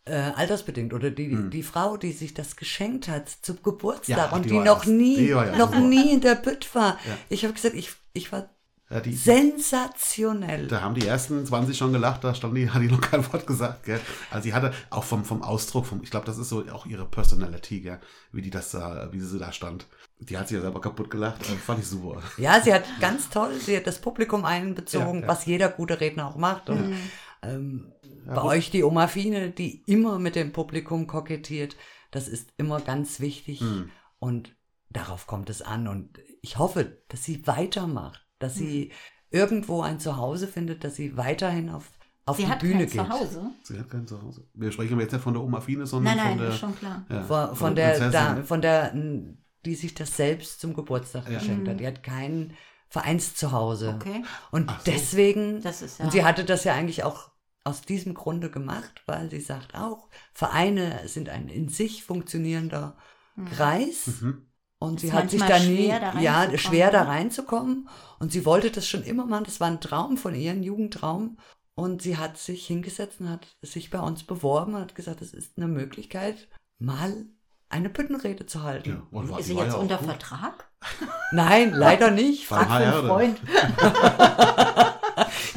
äh, 0.07 0.15
altersbedingt 0.15 0.93
oder 0.95 1.11
die, 1.11 1.31
Hm. 1.31 1.51
die 1.51 1.63
Frau, 1.63 1.97
die 1.97 2.13
sich 2.13 2.35
das 2.35 2.57
geschenkt 2.57 3.09
hat 3.09 3.29
zum 3.43 3.63
Geburtstag 3.63 4.17
Ja, 4.17 4.31
und 4.31 4.45
die 4.47 4.51
die, 4.51 4.59
noch 4.59 4.85
nie, 4.87 5.17
die 5.17 5.27
ja 5.29 5.57
noch 5.57 5.69
super. 5.73 5.81
nie 5.81 6.13
in 6.13 6.21
der 6.21 6.35
Bütt 6.37 6.75
war. 6.75 6.99
Ja. 7.07 7.17
Ich 7.29 7.45
habe 7.45 7.53
gesagt, 7.55 7.75
ich, 7.75 7.91
ich 8.13 8.33
war 8.33 8.49
Ja, 8.91 9.01
die, 9.01 9.13
sensationell. 9.15 10.67
Da 10.67 10.81
haben 10.81 10.95
die 10.95 11.07
ersten 11.07 11.45
20 11.47 11.77
schon 11.77 11.93
gelacht, 11.93 12.25
da 12.25 12.35
stand 12.35 12.57
die, 12.57 12.69
hat 12.71 12.83
die 12.83 12.89
noch 12.89 13.01
kein 13.01 13.25
Wort 13.33 13.47
gesagt, 13.47 13.85
gell? 13.85 14.01
Also 14.31 14.45
sie 14.45 14.55
hatte 14.55 14.73
auch 14.91 15.05
vom, 15.05 15.25
vom 15.25 15.43
Ausdruck, 15.43 15.87
vom, 15.87 16.03
ich 16.03 16.11
glaube, 16.11 16.27
das 16.27 16.39
ist 16.39 16.49
so 16.49 16.65
auch 16.73 16.87
ihre 16.87 17.05
Personality, 17.07 17.81
gell? 17.81 18.01
Wie 18.33 18.43
die 18.43 18.51
das 18.51 18.71
da, 18.73 19.09
wie 19.13 19.21
sie 19.21 19.39
da 19.39 19.53
stand. 19.53 19.87
Die 20.19 20.37
hat 20.37 20.49
sich 20.49 20.57
ja 20.57 20.61
selber 20.63 20.81
kaputt 20.81 21.11
gelacht, 21.11 21.41
äh, 21.43 21.57
fand 21.57 21.81
ich 21.81 21.87
super. 21.87 22.21
Ja, 22.37 22.61
sie 22.61 22.75
hat 22.75 22.85
ganz 23.01 23.31
toll, 23.31 23.53
sie 23.65 23.77
hat 23.77 23.87
das 23.87 24.01
Publikum 24.01 24.45
einbezogen, 24.45 25.17
Ja, 25.17 25.23
ja. 25.23 25.29
was 25.29 25.47
jeder 25.47 25.69
gute 25.69 26.01
Redner 26.01 26.27
auch 26.27 26.37
macht. 26.37 26.69
Und 26.69 26.91
Mhm. 26.91 26.97
ähm, 27.43 27.93
bei 28.27 28.35
gut. 28.35 28.45
euch 28.45 28.71
die 28.71 28.85
Oma 28.85 29.07
Fine, 29.09 29.51
die 29.51 29.83
immer 29.87 30.19
mit 30.19 30.35
dem 30.37 30.53
Publikum 30.53 31.07
kokettiert, 31.07 31.77
das 32.11 32.29
ist 32.29 32.53
immer 32.57 32.81
ganz 32.81 33.21
wichtig. 33.21 33.61
Hm. 33.61 33.91
Und 34.19 34.55
darauf 34.91 35.27
kommt 35.27 35.51
es 35.51 35.63
an. 35.63 35.89
Und 35.89 36.19
ich 36.43 36.59
hoffe, 36.59 37.03
dass 37.09 37.25
sie 37.25 37.47
weitermacht, 37.47 38.27
dass 38.39 38.57
Hm. 38.57 38.67
sie 38.67 38.93
irgendwo 39.31 39.83
ein 39.83 40.01
Zuhause 40.01 40.47
findet, 40.49 40.83
dass 40.85 40.97
sie 40.97 41.17
weiterhin 41.17 41.71
auf, 41.71 41.89
auf 42.27 42.37
Sie 42.37 42.45
die 42.45 42.49
hat 42.49 42.59
Bühne 42.61 42.87
kein 42.87 42.89
geht. 42.89 43.07
Zuhause. 43.07 43.43
Sie 43.63 43.79
hat 43.79 43.89
kein 43.89 44.07
Zuhause. 44.07 44.47
Wir 44.55 44.73
sprechen 44.73 44.95
aber 44.95 45.03
jetzt 45.03 45.13
nicht 45.13 45.23
von 45.23 45.35
der 45.35 45.43
Oma 45.43 45.61
Fine, 45.61 45.87
sondern 45.87 46.17
Nein, 46.17 46.25
nein, 46.25 46.33
von 46.37 46.39
der. 46.41 46.49
ist 46.55 46.59
schon 46.59 46.77
klar. 46.77 47.07
ja, 47.09 47.23
Von, 47.23 47.57
von, 47.57 47.75
der, 47.77 47.89
Prinzessin. 47.91 48.13
da, 48.13 48.43
von 48.43 48.61
der, 48.63 48.95
die 49.65 49.75
sich 49.77 49.95
das 49.95 50.17
selbst 50.17 50.61
zum 50.61 50.75
Geburtstag 50.75 51.29
Ja. 51.31 51.39
geschenkt 51.39 51.65
Mhm. 51.67 51.71
hat. 51.71 51.81
Die 51.81 51.87
hat 51.87 52.03
kein 52.03 52.55
Vereinszuhause. 52.89 53.95
Okay, 54.01 54.25
Und 54.51 54.69
so. 54.71 54.77
deswegen, 54.87 55.63
das 55.63 55.83
ist 55.83 55.99
ja. 55.99 56.05
und 56.05 56.11
sie 56.13 56.25
hatte 56.25 56.45
das 56.45 56.65
ja 56.65 56.75
eigentlich 56.75 57.05
auch 57.05 57.30
aus 57.65 57.83
diesem 57.83 58.15
Grunde 58.15 58.51
gemacht, 58.51 59.03
weil 59.07 59.31
sie 59.31 59.41
sagt 59.41 59.75
auch, 59.75 60.09
Vereine 60.33 61.07
sind 61.07 61.29
ein 61.29 61.49
in 61.49 61.69
sich 61.69 62.05
funktionierender 62.05 62.97
Mhm. 63.41 63.47
Kreis. 63.47 64.07
Mhm. 64.21 64.47
Und 64.79 65.01
sie 65.01 65.13
hat 65.13 65.31
sich 65.31 65.43
da 65.43 65.59
nie, 65.59 65.87
schwer, 65.87 66.01
da 66.01 66.21
ja, 66.21 66.39
reinzukommen, 66.39 66.59
schwer 66.59 66.91
da 66.91 67.05
ne? 67.05 67.11
reinzukommen. 67.11 67.89
Und 68.19 68.33
sie 68.33 68.47
wollte 68.47 68.71
das 68.71 68.89
schon 68.89 69.03
immer 69.03 69.27
machen. 69.27 69.45
Das 69.45 69.61
war 69.61 69.67
ein 69.67 69.81
Traum 69.81 70.17
von 70.17 70.35
ihr, 70.35 70.53
ein 70.53 70.63
Jugendtraum. 70.63 71.37
Und 71.75 72.01
sie 72.03 72.17
hat 72.17 72.39
sich 72.39 72.67
hingesetzt 72.67 73.21
und 73.21 73.29
hat 73.29 73.47
sich 73.63 73.91
bei 73.91 74.01
uns 74.01 74.25
beworben 74.25 74.75
und 74.75 74.81
hat 74.81 74.95
gesagt, 74.95 75.21
es 75.21 75.35
ist 75.35 75.59
eine 75.59 75.69
Möglichkeit, 75.69 76.49
mal 76.79 77.27
eine 77.69 77.91
Büttenrede 77.91 78.47
zu 78.47 78.63
halten. 78.63 78.91
Ja, 78.91 79.07
und 79.11 79.29
war, 79.29 79.39
Ist 79.39 79.47
sie 79.47 79.55
jetzt 79.55 79.77
unter 79.77 79.99
gut. 79.99 80.07
Vertrag? 80.07 80.71
Nein, 81.33 81.73
leider 81.73 82.11
nicht. 82.11 82.47
Frag 82.47 82.71
einen. 82.71 83.07
Freund. 83.07 83.41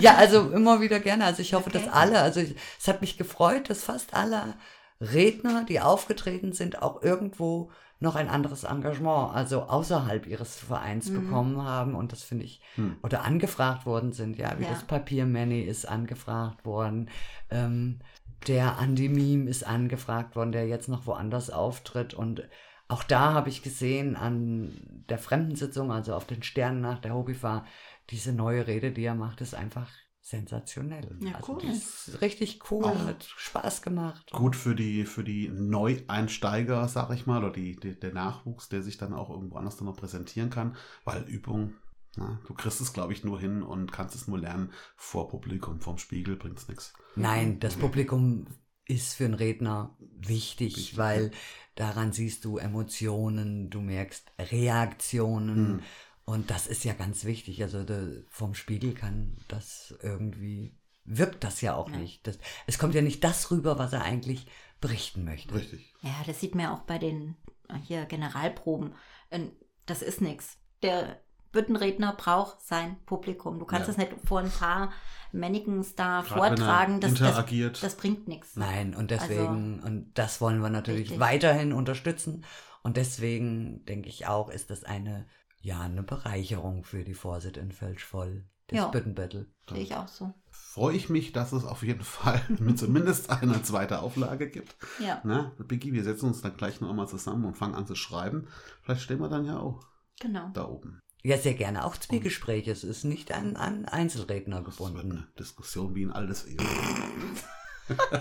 ja, 0.03 0.15
also 0.15 0.51
immer 0.51 0.81
wieder 0.81 0.99
gerne. 0.99 1.25
Also 1.25 1.41
ich 1.41 1.53
hoffe, 1.53 1.69
Okay. 1.69 1.79
dass 1.85 1.93
alle, 1.93 2.19
also 2.21 2.39
ich, 2.41 2.55
es 2.79 2.87
hat 2.87 3.01
mich 3.01 3.17
gefreut, 3.17 3.69
dass 3.69 3.83
fast 3.83 4.13
alle 4.13 4.55
Redner, 5.01 5.65
die 5.65 5.79
aufgetreten 5.81 6.53
sind, 6.53 6.81
auch 6.81 7.01
irgendwo 7.01 7.71
noch 7.99 8.15
ein 8.15 8.27
anderes 8.29 8.63
Engagement, 8.65 9.33
also 9.33 9.63
außerhalb 9.63 10.27
ihres 10.27 10.55
Vereins 10.57 11.09
Mhm. 11.09 11.13
bekommen 11.15 11.61
haben. 11.63 11.95
Und 11.95 12.11
das 12.11 12.23
finde 12.23 12.45
ich, 12.45 12.61
Hm. 12.75 12.97
oder 13.01 13.23
angefragt 13.23 13.85
worden 13.85 14.11
sind, 14.11 14.37
ja, 14.37 14.59
wie 14.59 14.63
Ja. 14.63 14.69
das 14.69 14.83
Papiermanny 14.83 15.61
ist 15.61 15.87
angefragt 15.87 16.65
worden. 16.65 17.09
Ähm, 17.49 17.99
der 18.47 18.77
Andy 18.81 19.07
Meme 19.07 19.49
ist 19.49 19.65
angefragt 19.65 20.35
worden, 20.35 20.51
der 20.51 20.67
jetzt 20.67 20.89
noch 20.89 21.05
woanders 21.05 21.49
auftritt. 21.49 22.13
Und 22.13 22.43
auch 22.89 23.03
da 23.03 23.31
habe 23.33 23.47
ich 23.47 23.63
gesehen 23.63 24.17
an 24.17 24.73
der 25.07 25.17
Fremdensitzung, 25.17 25.89
also 25.91 26.13
auf 26.13 26.25
den 26.25 26.43
Sternen 26.43 26.81
nach 26.81 26.99
der 26.99 27.13
Hobbyfahr, 27.13 27.65
diese 28.09 28.33
neue 28.33 28.67
Rede, 28.67 28.91
die 28.91 29.03
er 29.03 29.15
macht, 29.15 29.41
ist 29.41 29.55
einfach 29.55 29.89
sensationell. 30.21 31.17
Ja, 31.21 31.35
also 31.35 31.53
cool. 31.53 31.63
ist 31.65 32.21
richtig 32.21 32.71
cool, 32.71 32.85
Auch 32.85 33.05
hat 33.05 33.23
Spaß 33.23 33.81
gemacht. 33.81 34.31
Gut 34.31 34.55
für 34.55 34.73
die, 34.73 35.05
für 35.05 35.23
die 35.23 35.49
Neueinsteiger, 35.49 36.87
sag 36.87 37.11
ich 37.11 37.25
mal, 37.25 37.43
oder 37.43 37.51
die, 37.51 37.75
die, 37.75 37.99
der 37.99 38.13
Nachwuchs, 38.13 38.69
der 38.69 38.81
sich 38.81 38.97
dann 38.97 39.13
auch 39.13 39.29
irgendwo 39.29 39.57
anders 39.57 39.77
dann 39.77 39.85
noch 39.85 39.97
präsentieren 39.97 40.49
kann, 40.49 40.77
weil 41.03 41.23
Übung, 41.23 41.73
na, 42.15 42.39
du 42.47 42.53
kriegst 42.53 42.79
es, 42.79 42.93
glaube 42.93 43.11
ich, 43.11 43.23
nur 43.23 43.39
hin 43.39 43.63
und 43.63 43.91
kannst 43.91 44.15
es 44.15 44.27
nur 44.27 44.39
lernen 44.39 44.71
vor 44.95 45.27
Publikum, 45.27 45.81
vorm 45.81 45.97
Spiegel 45.97 46.37
bringt 46.37 46.57
es 46.59 46.67
nichts. 46.69 46.93
Nein, 47.15 47.59
das 47.59 47.75
Publikum 47.75 48.47
ist 48.85 49.15
für 49.15 49.25
einen 49.25 49.33
Redner 49.33 49.95
wichtig, 49.99 50.75
Wichtig, 50.77 50.97
weil 50.97 51.31
daran 51.75 52.11
siehst 52.13 52.45
du 52.45 52.57
Emotionen, 52.57 53.69
du 53.69 53.81
merkst 53.81 54.31
Reaktionen 54.39 55.73
Mhm. 55.73 55.83
Und 56.25 56.49
das 56.49 56.67
ist 56.67 56.83
ja 56.83 56.93
ganz 56.93 57.25
wichtig. 57.25 57.61
Also 57.63 57.83
de, 57.83 58.23
vom 58.29 58.53
Spiegel 58.55 58.93
kann 58.93 59.37
das 59.47 59.93
irgendwie, 60.01 60.77
wirkt 61.05 61.43
das 61.43 61.61
ja 61.61 61.75
auch 61.75 61.89
Ja. 61.89 61.97
nicht. 61.97 62.25
Das, 62.27 62.37
es 62.67 62.77
kommt 62.79 62.95
ja 62.95 63.01
nicht 63.01 63.23
das 63.23 63.51
rüber, 63.51 63.77
was 63.77 63.93
er 63.93 64.03
eigentlich 64.03 64.47
berichten 64.81 65.23
möchte. 65.25 65.55
Richtig. 65.55 65.93
Ja, 66.01 66.15
das 66.25 66.39
sieht 66.39 66.55
man 66.55 66.65
ja 66.65 66.73
auch 66.73 66.81
bei 66.81 66.97
den 66.97 67.35
äh, 67.69 67.75
hier 67.83 68.05
Generalproben. 68.05 68.95
Ähm, 69.31 69.51
Das 69.85 70.01
ist 70.01 70.21
nichts. 70.21 70.57
Der 70.81 71.21
Büttenredner 71.51 72.13
braucht 72.13 72.61
sein 72.61 72.97
Publikum. 73.05 73.59
Du 73.59 73.65
kannst 73.65 73.87
Ja. 73.87 73.93
das 73.93 73.97
nicht 73.97 74.13
vor 74.25 74.39
ein 74.39 74.49
paar 74.49 74.91
Mannequins 75.33 75.93
da 75.95 76.21
Gerade 76.21 76.35
wenn 76.35 76.41
er 76.41 76.47
vortragen. 76.57 76.99
Das, 76.99 77.11
das, 77.11 77.19
interagiert. 77.21 77.83
das 77.83 77.95
bringt 77.97 78.27
nichts. 78.27 78.55
Nein, 78.55 78.95
und 78.95 79.11
deswegen, 79.11 79.79
und 79.81 80.11
das 80.17 80.41
wollen 80.41 80.61
wir 80.61 80.69
natürlich 80.69 81.03
Richtig. 81.11 81.19
weiterhin 81.19 81.73
unterstützen. 81.73 82.45
Und 82.81 82.97
deswegen 82.97 83.85
denke 83.85 84.09
ich 84.09 84.25
auch, 84.27 84.49
ist 84.49 84.69
das 84.69 84.83
eine, 84.83 85.27
ja, 85.63 85.79
eine 85.81 86.03
Bereicherung 86.03 86.83
für 86.83 87.03
die 87.03 87.13
Vorsit 87.13 87.57
in 87.57 87.71
Völschvoll, 87.71 88.43
das 88.67 88.77
Ja. 88.77 88.87
Büttenbattle. 88.89 89.47
Sehe 89.69 89.79
ich 89.81 89.95
auch 89.95 90.07
so. 90.09 90.33
Freue 90.51 90.95
ich 90.95 91.09
mich, 91.09 91.31
dass 91.31 91.53
es 91.53 91.63
auf 91.63 91.83
jeden 91.83 92.03
Fall 92.03 92.41
mit 92.59 92.77
zumindest 92.77 93.29
einer 93.29 93.63
zweiten 93.63 93.95
Auflage 93.95 94.49
gibt. 94.49 94.75
Ja, 94.99 95.21
Na, 95.23 95.53
Biggie, 95.57 95.93
wir 95.93 96.03
setzen 96.03 96.27
uns 96.27 96.41
dann 96.41 96.57
gleich 96.57 96.81
noch 96.81 96.93
mal 96.93 97.07
zusammen 97.07 97.45
und 97.45 97.55
fangen 97.57 97.75
an 97.75 97.87
zu 97.87 97.95
schreiben. 97.95 98.47
Vielleicht 98.83 99.01
stehen 99.01 99.19
wir 99.19 99.29
dann 99.29 99.45
ja 99.45 99.57
auch 99.57 99.85
genau. 100.19 100.49
da 100.53 100.65
oben. 100.67 100.99
Ja, 101.23 101.37
sehr 101.37 101.53
gerne. 101.53 101.85
Auch 101.85 101.95
Zwiegespräche. 101.95 102.69
Es 102.71 102.83
ist 102.83 103.05
nicht 103.05 103.31
an, 103.31 103.55
an 103.55 103.85
Einzelredner 103.85 104.61
Das 104.61 104.77
wird 104.79 104.93
gebunden. 104.93 105.11
eine 105.17 105.27
Diskussion 105.39 105.95
wie 105.95 106.03
in 106.03 106.11
alles. 106.11 106.45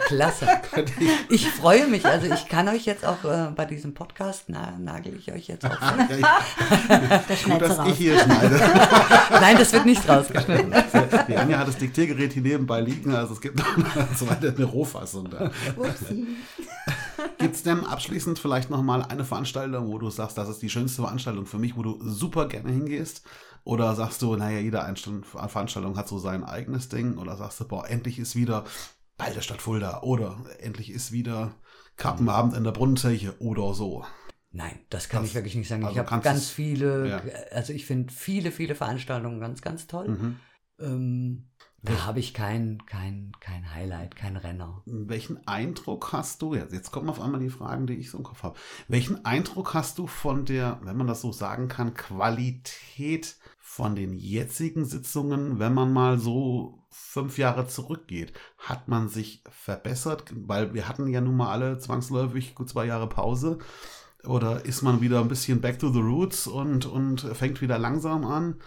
Klasse. 0.06 0.46
Ich 1.28 1.48
freue 1.48 1.87
mich. 1.87 2.04
Also 2.04 2.26
ich 2.32 2.48
kann 2.48 2.68
euch 2.68 2.85
jetzt 2.85 3.04
auch 3.04 3.24
äh, 3.24 3.50
bei 3.56 3.64
diesem 3.64 3.94
Podcast, 3.94 4.44
na, 4.48 4.72
nagel 4.78 5.14
ich 5.16 5.32
euch 5.32 5.48
jetzt 5.48 5.64
ich- 5.64 5.70
Das 7.28 7.40
schnellste 7.40 7.68
dass 7.68 7.78
raus. 7.78 7.88
ich 7.90 7.96
hier 7.96 8.18
schneide. 8.18 8.61
Nein, 9.30 9.56
das 9.58 9.72
wird 9.72 9.87
nicht 9.87 10.06
rausgeschnitten. 10.08 10.72
Die 11.28 11.37
Anja 11.37 11.58
hat 11.58 11.68
das 11.68 11.78
Diktiergerät 11.78 12.32
hier 12.32 12.42
nebenbei 12.42 12.80
liegen, 12.80 13.14
also 13.14 13.32
es 13.35 13.40
gibt 13.40 13.58
noch 13.58 13.76
eine 13.76 14.08
zweite 14.14 14.54
eine 14.54 14.64
Rohfassung 14.64 15.30
da. 15.30 15.50
Upsi. 15.76 16.26
Gibt 17.38 17.54
es 17.54 17.62
denn 17.62 17.85
abschließend 17.87 18.38
vielleicht 18.38 18.68
noch 18.70 18.82
mal 18.82 19.02
eine 19.02 19.24
Veranstaltung, 19.24 19.88
wo 19.88 19.98
du 19.98 20.11
sagst, 20.11 20.37
das 20.38 20.48
ist 20.48 20.61
die 20.62 20.70
schönste 20.70 21.02
Veranstaltung 21.02 21.46
für 21.46 21.58
mich, 21.58 21.76
wo 21.76 21.82
du 21.82 21.98
super 22.02 22.46
gerne 22.48 22.70
hingehst? 22.70 23.22
Oder 23.64 23.94
sagst 23.94 24.22
du, 24.22 24.35
naja, 24.37 24.58
jede 24.58 24.85
Veranstaltung 25.24 25.96
hat 25.96 26.08
so 26.08 26.18
sein 26.18 26.42
eigenes 26.42 26.88
Ding? 26.88 27.16
Oder 27.18 27.37
sagst 27.37 27.61
du, 27.61 27.64
boah, 27.68 27.88
endlich 27.88 28.18
ist 28.18 28.35
wieder 28.35 28.64
Der 29.30 29.40
Stadt 29.40 29.62
Fulda 29.62 30.02
oder 30.02 30.44
endlich 30.61 30.90
ist 30.90 31.12
wieder 31.12 31.54
Kappenabend 31.96 32.54
in 32.54 32.64
der 32.64 32.72
Brunnenteiche 32.72 33.35
oder 33.40 33.74
so? 33.74 34.04
Nein, 34.50 34.78
das 34.90 35.08
kann 35.08 35.22
Das- 35.22 35.30
ich 35.30 35.35
wirklich 35.35 35.54
nicht 35.54 35.68
sagen. 35.68 35.85
also 35.85 35.98
ich 36.00 36.06
habe 36.06 36.22
ganz 36.22 36.50
viele, 36.50 37.08
ja. 37.08 37.22
also 37.52 37.72
ich 37.72 37.87
finde 37.87 38.12
viele, 38.12 38.50
viele 38.50 38.74
Veranstaltungen 38.74 39.40
ganz, 39.40 39.62
ganz 39.62 39.87
toll. 39.87 40.08
Mhm. 40.08 40.37
Ähm, 40.78 41.48
da 41.85 42.06
habe 42.06 42.20
ich 42.20 42.32
kein, 42.32 42.85
kein, 42.87 43.32
kein 43.40 43.74
Highlight, 43.74 44.14
kein 44.14 44.37
Renner. 44.37 44.82
Welchen 44.87 45.44
Eindruck 45.48 46.12
hast 46.12 46.40
du, 46.42 46.54
jetzt, 46.54 46.72
jetzt 46.72 46.92
kommen 46.92 47.08
auf 47.08 47.20
einmal 47.20 47.40
die 47.40 47.50
Fragen, 47.50 47.87
die 47.88 47.94
ich 47.94 48.11
so 48.11 48.18
im 48.18 48.24
Kopf 48.24 48.42
habe. 48.44 48.56
Welchen 48.88 49.24
Eindruck 49.24 49.74
hast 49.74 49.98
du 49.98 50.06
von 50.06 50.44
der, 50.44 50.78
wenn 50.85 50.96
man 50.96 51.08
das 51.08 51.20
so 51.22 51.32
sagen 51.32 51.66
kann, 51.68 51.94
Qualität 51.94 53.37
von 53.58 53.94
den 53.96 54.12
jetzigen 54.14 54.85
Sitzungen, 54.85 55.58
wenn 55.58 55.74
man 55.74 55.92
mal 55.92 56.18
so 56.18 56.81
fünf 56.92 57.38
Jahre 57.38 57.66
zurückgeht? 57.66 58.33
Hat 58.59 58.88
man 58.88 59.09
sich 59.09 59.42
verbessert? 59.50 60.33
Weil 60.35 60.74
wir 60.74 60.88
hatten 60.88 61.09
ja 61.09 61.20
nun 61.20 61.37
mal 61.37 61.50
alle 61.50 61.78
zwangsläufig 61.78 62.55
gut 62.55 62.68
zwei 62.68 62.87
Jahre 62.87 63.09
Pause. 63.09 63.59
Oder 64.24 64.64
ist 64.64 64.83
man 64.83 65.00
wieder 65.00 65.20
ein 65.20 65.28
bisschen 65.28 65.61
back 65.61 65.78
to 65.81 65.90
the 65.92 65.98
roots 66.00 66.46
und, 66.46 66.87
und 66.87 67.20
fängt 67.20 67.61
wieder 67.61 67.78
langsam 67.78 68.24
an? 68.24 68.61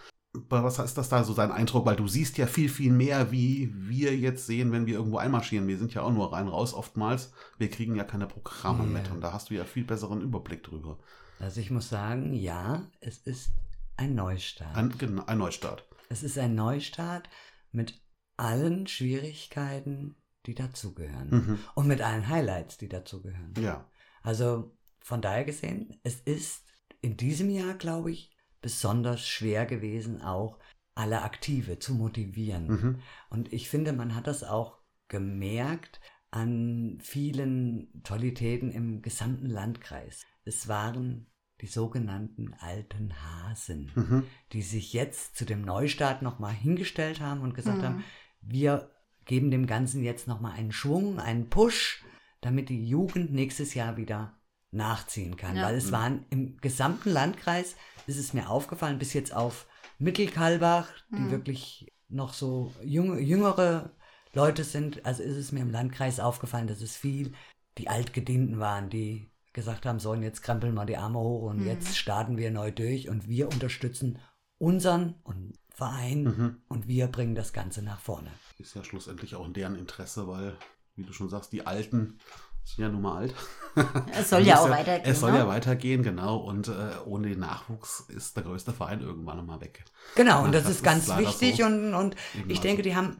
Was 0.49 0.79
heißt 0.79 0.97
das 0.97 1.07
da 1.07 1.23
so 1.23 1.33
dein 1.33 1.51
Eindruck? 1.53 1.85
Weil 1.85 1.95
du 1.95 2.09
siehst 2.09 2.37
ja 2.37 2.45
viel, 2.45 2.67
viel 2.67 2.91
mehr, 2.91 3.31
wie 3.31 3.71
wir 3.73 4.17
jetzt 4.17 4.47
sehen, 4.47 4.73
wenn 4.73 4.85
wir 4.85 4.95
irgendwo 4.95 5.17
einmarschieren. 5.17 5.65
Wir 5.69 5.77
sind 5.77 5.93
ja 5.93 6.01
auch 6.01 6.11
nur 6.11 6.33
rein 6.33 6.49
raus 6.49 6.73
oftmals. 6.73 7.31
Wir 7.57 7.69
kriegen 7.69 7.95
ja 7.95 8.03
keine 8.03 8.27
Programme 8.27 8.83
Ja. 8.83 8.89
mit 8.89 9.09
und 9.11 9.21
da 9.21 9.31
hast 9.31 9.49
du 9.49 9.53
ja 9.53 9.63
viel 9.63 9.85
besseren 9.85 10.19
Überblick 10.19 10.61
drüber. 10.63 10.99
Also 11.39 11.61
ich 11.61 11.71
muss 11.71 11.87
sagen, 11.87 12.33
ja, 12.33 12.83
es 12.99 13.19
ist 13.19 13.51
ein 13.95 14.13
Neustart. 14.13 14.75
Ein, 14.75 14.93
genau, 14.97 15.23
ein 15.25 15.37
Neustart. 15.37 15.85
es 16.09 16.21
ist 16.21 16.37
ein 16.37 16.53
Neustart 16.53 17.29
mit 17.71 18.01
allen 18.37 18.87
Schwierigkeiten, 18.87 20.15
die 20.45 20.55
dazugehören. 20.55 21.29
Mhm. 21.29 21.59
Und 21.75 21.87
mit 21.87 22.01
allen 22.01 22.27
Highlights, 22.27 22.77
die 22.77 22.89
dazugehören. 22.89 23.53
Ja. 23.59 23.89
Also 24.21 24.75
von 24.99 25.21
daher 25.21 25.45
gesehen, 25.45 25.99
es 26.03 26.19
ist 26.21 26.65
in 27.01 27.17
diesem 27.17 27.49
Jahr, 27.49 27.75
glaube 27.75 28.11
ich, 28.11 28.35
besonders 28.61 29.27
schwer 29.27 29.65
gewesen, 29.65 30.21
auch 30.21 30.59
alle 30.95 31.21
Aktive 31.23 31.77
zu 31.79 31.93
motivieren. 31.93 32.67
Mhm. 32.67 32.99
Und 33.29 33.53
ich 33.53 33.69
finde, 33.69 33.93
man 33.93 34.15
hat 34.15 34.27
das 34.27 34.43
auch 34.43 34.79
gemerkt 35.07 35.99
an 36.31 36.97
vielen 37.01 38.01
Tollitäten 38.03 38.71
im 38.71 39.01
gesamten 39.01 39.45
Landkreis. 39.45 40.23
Es 40.43 40.67
waren 40.67 41.27
die 41.61 41.67
sogenannten 41.67 42.53
alten 42.59 43.13
Hasen, 43.23 43.91
Mhm. 43.95 44.23
die 44.51 44.61
sich 44.61 44.91
jetzt 44.93 45.37
zu 45.37 45.45
dem 45.45 45.61
Neustart 45.61 46.21
nochmal 46.21 46.53
hingestellt 46.53 47.21
haben 47.21 47.41
und 47.41 47.53
gesagt 47.53 47.77
Mhm. 47.77 47.83
haben, 47.83 48.03
wir 48.45 48.89
geben 49.25 49.51
dem 49.51 49.67
Ganzen 49.67 50.03
jetzt 50.03 50.27
nochmal 50.27 50.53
einen 50.53 50.71
Schwung, 50.71 51.19
einen 51.19 51.49
Push, 51.49 52.03
damit 52.41 52.69
die 52.69 52.87
Jugend 52.87 53.33
nächstes 53.33 53.73
Jahr 53.73 53.97
wieder 53.97 54.37
nachziehen 54.71 55.35
kann. 55.35 55.55
Ja. 55.57 55.63
Weil 55.63 55.75
es 55.75 55.91
waren 55.91 56.25
im 56.29 56.57
gesamten 56.57 57.09
Landkreis, 57.09 57.75
ist 58.07 58.17
es 58.17 58.33
mir 58.33 58.49
aufgefallen, 58.49 58.99
bis 58.99 59.13
jetzt 59.13 59.33
auf 59.33 59.67
Mittelkalbach, 59.97 60.87
die 61.09 61.21
Mhm. 61.21 61.31
wirklich 61.31 61.91
noch 62.09 62.33
so 62.33 62.73
junge, 62.83 63.19
jüngere 63.19 63.91
Leute 64.33 64.63
sind, 64.63 65.05
also 65.05 65.23
ist 65.23 65.37
es 65.37 65.51
mir 65.51 65.61
im 65.61 65.71
Landkreis 65.71 66.19
aufgefallen, 66.19 66.67
dass 66.67 66.81
es 66.81 66.95
viel 66.95 67.33
die 67.77 67.87
Altgedienten 67.87 68.59
waren, 68.59 68.89
die 68.89 69.31
gesagt 69.53 69.85
haben, 69.85 69.99
so 69.99 70.11
und 70.11 70.21
jetzt 70.21 70.43
krempeln 70.43 70.75
wir 70.75 70.85
die 70.85 70.97
Arme 70.97 71.19
hoch 71.19 71.43
und 71.49 71.61
Mhm. 71.61 71.67
jetzt 71.67 71.97
starten 71.97 72.37
wir 72.37 72.51
neu 72.51 72.71
durch 72.71 73.09
und 73.09 73.27
wir 73.27 73.47
unterstützen 73.47 74.19
unseren 74.57 75.15
und 75.23 75.57
Verein 75.75 76.23
Mhm. 76.23 76.57
und 76.67 76.87
wir 76.87 77.07
bringen 77.07 77.35
das 77.35 77.53
Ganze 77.53 77.81
nach 77.81 77.99
vorne. 77.99 78.31
Ist 78.57 78.75
ja 78.75 78.83
schlussendlich 78.83 79.35
auch 79.35 79.45
in 79.45 79.53
deren 79.53 79.75
Interesse, 79.75 80.27
weil, 80.27 80.55
wie 80.95 81.03
du 81.03 81.13
schon 81.13 81.29
sagst, 81.29 81.51
die 81.51 81.65
Alten 81.67 82.19
sind 82.63 82.83
ja 82.83 82.89
nun 82.89 83.01
mal 83.01 83.17
alt. 83.17 83.35
Es 84.17 84.29
soll 84.29 84.41
ja 84.43 84.57
auch 84.59 84.69
weitergehen. 84.69 85.05
Es 85.11 85.19
soll 85.19 85.33
ne? 85.33 85.39
ja 85.39 85.47
weitergehen, 85.47 86.01
genau. 86.01 86.37
Und 86.37 86.69
äh, 86.69 86.93
ohne 87.05 87.27
den 87.29 87.39
Nachwuchs 87.39 88.05
ist 88.07 88.35
der 88.37 88.43
größte 88.43 88.71
Verein 88.71 89.01
irgendwann 89.01 89.45
mal 89.45 89.59
weg. 89.61 89.83
Genau, 90.15 90.39
Ja, 90.39 90.43
und 90.45 90.53
das, 90.53 90.63
das 90.63 90.71
ist 90.71 90.77
ist 90.77 90.83
ganz 90.83 91.07
leider 91.07 91.27
wichtig 91.27 91.57
so. 91.57 91.65
und, 91.65 91.93
und 91.93 92.15
ich 92.47 92.49
also. 92.51 92.61
denke, 92.61 92.81
die 92.81 92.95
haben 92.95 93.17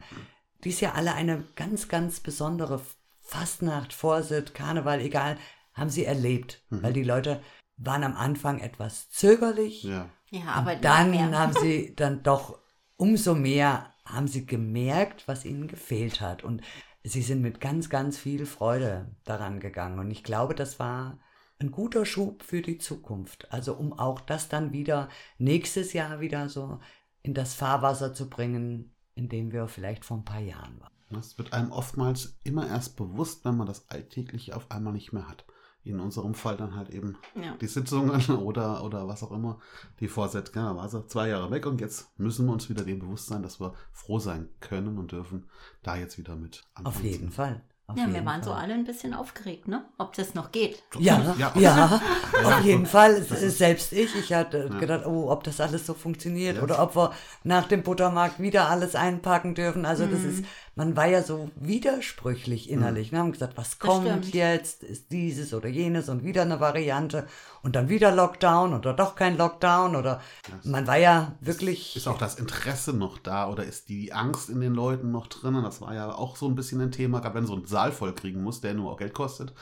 dies 0.64 0.80
Jahr 0.80 0.96
alle 0.96 1.14
eine 1.14 1.44
ganz, 1.56 1.90
ganz 1.90 2.22
besondere 2.22 2.82
Fastnacht, 3.22 3.92
Vorsitt, 3.94 4.54
Karneval, 4.56 5.02
egal, 5.02 5.38
haben 5.74 5.90
sie 5.90 6.06
erlebt, 6.06 6.64
Mhm. 6.70 6.84
weil 6.84 6.94
die 6.94 7.04
Leute 7.04 7.42
waren 7.78 8.04
am 8.06 8.16
Anfang 8.16 8.60
etwas 8.60 9.10
zögerlich, 9.10 9.84
Ja. 9.84 10.10
Ja, 10.36 10.54
aber 10.54 10.74
und 10.74 10.84
dann 10.84 11.12
mehr. 11.12 11.32
haben 11.38 11.54
sie 11.54 11.94
dann 11.96 12.24
doch 12.24 12.60
umso 12.98 13.36
mehr 13.36 13.94
haben 14.06 14.28
sie 14.28 14.46
gemerkt, 14.46 15.28
was 15.28 15.46
ihnen 15.46 15.68
gefehlt 15.68 16.22
hat 16.22 16.44
und 16.44 16.62
sie 17.04 17.22
sind 17.22 17.42
mit 17.42 17.60
ganz, 17.60 17.90
ganz 17.90 18.18
viel 18.18 18.46
Freude 18.46 19.16
daran 19.24 19.60
gegangen 19.60 20.00
und 20.00 20.12
ich 20.12 20.24
glaube, 20.24 20.56
das 20.56 20.80
war 20.80 21.20
ein 21.60 21.72
guter 21.72 22.06
Schub 22.06 22.44
für 22.44 22.62
die 22.62 22.78
Zukunft. 22.78 23.52
Also 23.52 23.76
um 23.76 23.94
auch 23.94 24.20
das 24.20 24.50
dann 24.50 24.74
wieder 24.74 25.10
nächstes 25.38 25.94
Jahr 25.94 26.20
wieder 26.20 26.50
so 26.50 26.80
in 27.22 27.34
das 27.34 27.54
Fahrwasser 27.54 28.14
zu 28.14 28.30
bringen, 28.30 28.94
in 29.16 29.30
dem 29.30 29.52
wir 29.52 29.68
vielleicht 29.68 30.06
vor 30.06 30.18
ein 30.18 30.26
paar 30.26 30.42
Jahren 30.42 30.80
waren. 30.80 30.92
Das 31.10 31.38
wird 31.38 31.54
einem 31.54 31.72
oftmals 31.72 32.38
immer 32.44 32.68
erst 32.68 32.98
bewusst, 32.98 33.46
wenn 33.46 33.58
man 33.58 33.68
das 33.68 33.90
Alltägliche 33.90 34.56
auf 34.56 34.70
einmal 34.70 34.94
nicht 34.94 35.14
mehr 35.14 35.28
hat. 35.28 35.46
In 35.86 36.00
unserem 36.00 36.34
Fall 36.34 36.58
dann 36.58 36.76
halt 36.76 36.90
eben 36.90 37.16
Ja. 37.36 37.56
die 37.62 37.68
Sitzungen 37.68 38.20
oder, 38.40 38.84
oder 38.84 39.08
was 39.08 39.22
auch 39.24 39.32
immer, 39.32 39.60
die 40.00 40.08
Vorsätze. 40.08 40.54
War 40.56 40.90
sie 40.90 41.06
zwei 41.08 41.30
Jahre 41.30 41.52
weg 41.52 41.66
und 41.68 41.80
jetzt 41.80 42.10
müssen 42.20 42.46
wir 42.48 42.54
uns 42.54 42.70
wieder 42.70 42.84
dem 42.84 43.00
bewusst 43.00 43.28
sein, 43.28 43.44
dass 43.44 43.60
wir 43.62 43.74
froh 43.94 44.20
sein 44.20 44.50
können 44.60 44.98
und 44.98 45.12
dürfen, 45.12 45.46
da 45.84 45.96
jetzt 45.96 46.18
wieder 46.18 46.36
mit 46.36 46.64
Auf 46.84 47.04
jeden 47.04 47.32
Fall. 47.32 47.62
Auf 47.88 47.98
Ja, 48.00 48.12
wir 48.12 48.26
waren 48.26 48.42
so 48.42 48.50
Fall. 48.50 48.64
alle 48.64 48.74
ein 48.74 48.84
bisschen 48.84 49.14
aufgeregt, 49.14 49.68
ne? 49.68 49.86
Ob 50.00 50.14
das 50.14 50.34
noch 50.34 50.52
geht. 50.52 50.82
Ja, 50.98 51.36
Ja. 51.38 51.54
ja, 51.56 52.02
auf 52.44 52.62
jeden 52.66 52.88
Fall. 52.88 53.22
Selbst 53.22 53.94
ich, 53.94 54.16
ich 54.16 54.34
hatte 54.34 54.70
Ja. 54.74 54.80
gedacht, 54.80 55.06
oh, 55.06 55.30
ob 55.30 55.44
das 55.44 55.62
alles 55.62 55.86
so 55.86 55.94
funktioniert 55.94 56.58
Ja. 56.58 56.64
oder 56.64 56.82
ob 56.82 56.96
wir 56.96 57.12
nach 57.44 57.68
dem 57.68 57.84
Buttermarkt 57.84 58.40
wieder 58.40 58.70
alles 58.72 58.96
einpacken 58.96 59.54
dürfen. 59.54 59.86
Also 59.86 60.08
das 60.08 60.22
Mhm. 60.22 60.30
ist, 60.30 60.46
man 60.76 60.98
war 60.98 61.08
ja 61.08 61.24
so 61.24 61.50
widersprüchlich 61.56 62.70
innerlich. 62.70 63.14
Wir 63.14 63.20
haben 63.20 63.32
gesagt, 63.32 63.56
was 63.56 63.80
kommt 63.80 64.08
stimmt. 64.08 64.34
jetzt? 64.34 64.84
Ist 64.84 65.10
dieses 65.12 65.54
oder 65.54 65.70
jenes 65.70 66.10
und 66.10 66.24
wieder 66.24 66.42
eine 66.42 66.60
Variante 66.60 67.28
und 67.64 67.78
dann 67.78 67.88
wieder 67.88 68.14
Lockdown 68.14 68.74
oder 68.74 68.94
doch 68.94 69.16
kein 69.16 69.38
Lockdown 69.38 69.96
oder 69.96 70.22
man 70.64 70.86
war 70.86 70.98
ja 70.98 71.36
wirklich. 71.40 71.96
Ist 71.96 72.10
auch 72.10 72.18
das 72.18 72.36
Interesse 72.36 72.92
noch 72.92 73.18
da 73.18 73.50
oder 73.50 73.64
ist 73.64 73.88
die 73.88 74.12
Angst 74.12 74.50
in 74.50 74.60
den 74.60 74.74
Leuten 74.74 75.12
noch 75.12 75.28
drin? 75.28 75.54
Das 75.64 75.80
war 75.80 75.94
ja 75.94 76.14
auch 76.14 76.36
so 76.36 76.48
ein 76.48 76.56
bisschen 76.56 76.82
ein 76.82 76.92
Thema, 76.92 77.22
gerade 77.22 77.36
wenn 77.36 77.48
so 77.48 77.56
ein 77.56 77.66
Saal 77.66 77.94
voll 77.94 78.14
kriegen 78.14 78.44
muss, 78.44 78.60
der 78.60 78.74
nur 78.74 78.92
auch 78.92 78.98
Geld 78.98 79.14
kostet. 79.14 79.54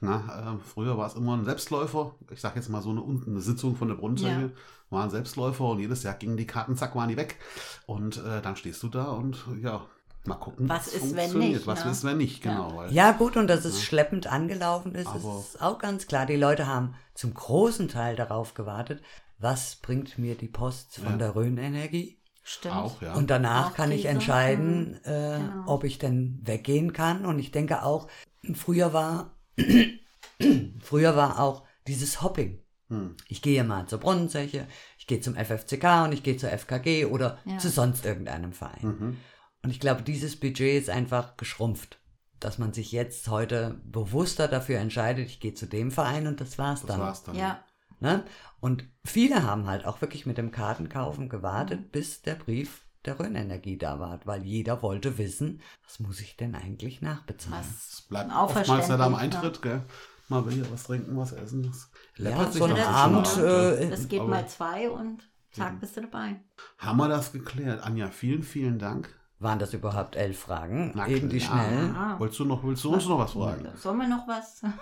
Na, 0.00 0.54
äh, 0.54 0.58
früher 0.66 0.96
war 0.96 1.06
es 1.06 1.14
immer 1.14 1.36
ein 1.36 1.44
Selbstläufer. 1.44 2.14
Ich 2.30 2.40
sage 2.40 2.56
jetzt 2.56 2.70
mal 2.70 2.80
so 2.80 2.90
eine, 2.90 3.02
unten 3.02 3.32
eine 3.32 3.40
Sitzung 3.42 3.76
von 3.76 3.88
der 3.88 3.96
Brunnenzeche. 3.96 4.40
Ja. 4.40 4.50
War 4.88 5.04
ein 5.04 5.10
Selbstläufer 5.10 5.64
und 5.64 5.80
jedes 5.80 6.02
Jahr 6.02 6.14
gingen 6.14 6.36
die 6.36 6.46
Karten, 6.46 6.76
zack, 6.76 6.94
waren 6.94 7.08
die 7.08 7.16
weg. 7.16 7.38
Und 7.86 8.18
äh, 8.18 8.42
dann 8.42 8.56
stehst 8.56 8.82
du 8.82 8.88
da 8.88 9.04
und 9.04 9.46
ja, 9.62 9.86
mal 10.24 10.36
gucken, 10.36 10.68
Was 10.68 10.86
wie's 10.86 10.94
ist, 10.94 11.02
wenn 11.16 11.20
funktioniert. 11.30 11.52
nicht, 11.54 11.66
Was 11.66 11.84
ne? 11.84 11.90
ist, 11.90 12.04
wenn 12.04 12.16
nicht, 12.18 12.44
Ja. 12.44 12.52
genau. 12.52 12.76
Weil, 12.76 12.92
Ja, 12.92 13.12
gut, 13.12 13.36
und 13.36 13.48
dass 13.48 13.64
es 13.64 13.82
schleppend 13.82 14.26
angelaufen 14.26 14.94
ist, 14.94 15.06
Aber- 15.08 15.40
ist 15.40 15.60
auch 15.60 15.78
ganz 15.78 16.06
klar. 16.06 16.26
Die 16.26 16.36
Leute 16.36 16.66
haben 16.66 16.94
zum 17.14 17.34
großen 17.34 17.88
Teil 17.88 18.16
darauf 18.16 18.54
gewartet, 18.54 19.02
was 19.38 19.76
bringt 19.76 20.18
mir 20.18 20.34
die 20.36 20.48
Post 20.48 20.96
von 20.96 21.12
Ja. 21.12 21.16
der 21.18 21.34
Rhönenergie? 21.34 22.18
Stimmt. 22.44 22.74
Auch, 22.76 23.02
ja. 23.02 23.14
Und 23.14 23.30
danach 23.30 23.70
Auch 23.70 23.74
kann 23.74 23.90
ich 23.92 24.06
entscheiden, 24.06 24.98
äh, 25.04 25.38
genau. 25.38 25.64
ob 25.66 25.84
ich 25.84 25.98
denn 25.98 26.40
weggehen 26.42 26.92
kann. 26.92 27.24
Und 27.24 27.38
ich 27.38 27.50
denke 27.52 27.84
auch, 27.84 28.08
früher 28.54 28.92
war, 28.92 29.36
früher 30.80 31.16
war 31.16 31.38
auch 31.40 31.64
dieses 31.86 32.22
Hopping. 32.22 32.60
hm. 32.88 33.16
Ich 33.28 33.42
gehe 33.42 33.64
mal 33.64 33.86
zur 33.86 33.98
Brunnenzeche, 34.00 34.66
ich 34.98 35.06
gehe 35.06 35.20
zum 35.20 35.34
FFCK 35.34 36.04
und 36.04 36.12
ich 36.12 36.22
gehe 36.22 36.36
zur 36.36 36.50
FKG 36.50 37.06
oder 37.06 37.38
Ja. 37.44 37.58
zu 37.58 37.68
sonst 37.70 38.04
irgendeinem 38.04 38.52
Verein. 38.52 38.82
Mhm. 38.82 39.16
Und 39.62 39.70
ich 39.70 39.80
glaube, 39.80 40.02
dieses 40.02 40.38
Budget 40.38 40.80
ist 40.82 40.90
einfach 40.90 41.36
geschrumpft. 41.36 41.98
Dass 42.40 42.58
man 42.58 42.72
sich 42.72 42.90
jetzt 42.90 43.28
heute 43.28 43.80
bewusster 43.84 44.48
dafür 44.48 44.78
entscheidet, 44.80 45.26
ich 45.28 45.38
gehe 45.38 45.54
zu 45.54 45.66
dem 45.66 45.92
Verein 45.92 46.26
und 46.26 46.40
das 46.40 46.58
war's 46.58 46.80
Das 46.80 46.88
dann. 46.88 47.00
war's 47.00 47.22
dann. 47.22 47.36
Ja, 47.36 47.64
Ne? 48.00 48.24
Und 48.58 48.84
viele 49.04 49.44
haben 49.44 49.68
halt 49.68 49.86
auch 49.86 50.00
wirklich 50.00 50.26
mit 50.26 50.36
dem 50.36 50.50
Kartenkaufen 50.50 51.28
gewartet, 51.28 51.80
Mhm. 51.82 51.88
bis 51.90 52.20
der 52.22 52.34
Brief 52.34 52.84
der 53.04 53.20
Rhönenergie 53.20 53.78
da 53.78 54.00
war, 54.00 54.18
weil 54.24 54.42
jeder 54.44 54.82
wollte 54.82 55.18
wissen, 55.18 55.60
was 55.84 56.00
muss 56.00 56.20
ich 56.20 56.36
denn 56.36 56.56
eigentlich 56.56 57.00
nachbezahlen. 57.00 57.64
Es 57.64 58.02
bleibt 58.08 58.32
Auch 58.32 58.50
oftmals 58.56 58.88
ja 58.88 58.96
da 58.96 59.06
am 59.06 59.14
Eintritt, 59.14 59.62
gell? 59.62 59.82
Mal 60.28 60.42
hier 60.50 60.68
was 60.72 60.82
trinken, 60.84 61.16
was 61.16 61.30
essen. 61.32 61.62
Das 61.62 61.90
Ja, 62.16 62.30
läppert 62.30 62.52
sich 62.54 62.58
so 62.60 62.64
ein 62.66 62.74
das 62.74 62.88
Abend, 62.88 63.36
mal. 63.36 63.78
äh, 63.78 63.90
Das 63.90 64.08
geht 64.08 64.26
mal 64.26 64.48
zwei 64.48 64.90
und 64.90 65.22
zack, 65.52 65.78
bist 65.80 65.96
du 65.96 66.00
dabei. 66.00 66.40
Haben 66.78 66.98
wir 66.98 67.08
das 67.08 67.30
geklärt? 67.32 67.84
Anja, 67.84 68.08
vielen, 68.10 68.42
vielen 68.42 68.78
Dank. 68.80 69.14
Waren 69.42 69.58
das 69.58 69.74
überhaupt 69.74 70.14
elf 70.16 70.38
Fragen? 70.38 70.92
Na 70.94 71.08
Eben 71.08 71.28
die 71.28 71.38
klar. 71.38 71.64
schnell. 71.66 71.90
Ah. 71.96 72.14
Wolltest 72.18 72.38
du 72.40 72.44
noch, 72.44 72.62
willst 72.64 72.84
du 72.84 72.94
uns 72.94 73.06
noch 73.08 73.18
was 73.18 73.32
fragen? 73.32 73.66
Sollen 73.76 73.98
wir 73.98 74.08
noch 74.08 74.26
was? 74.28 74.62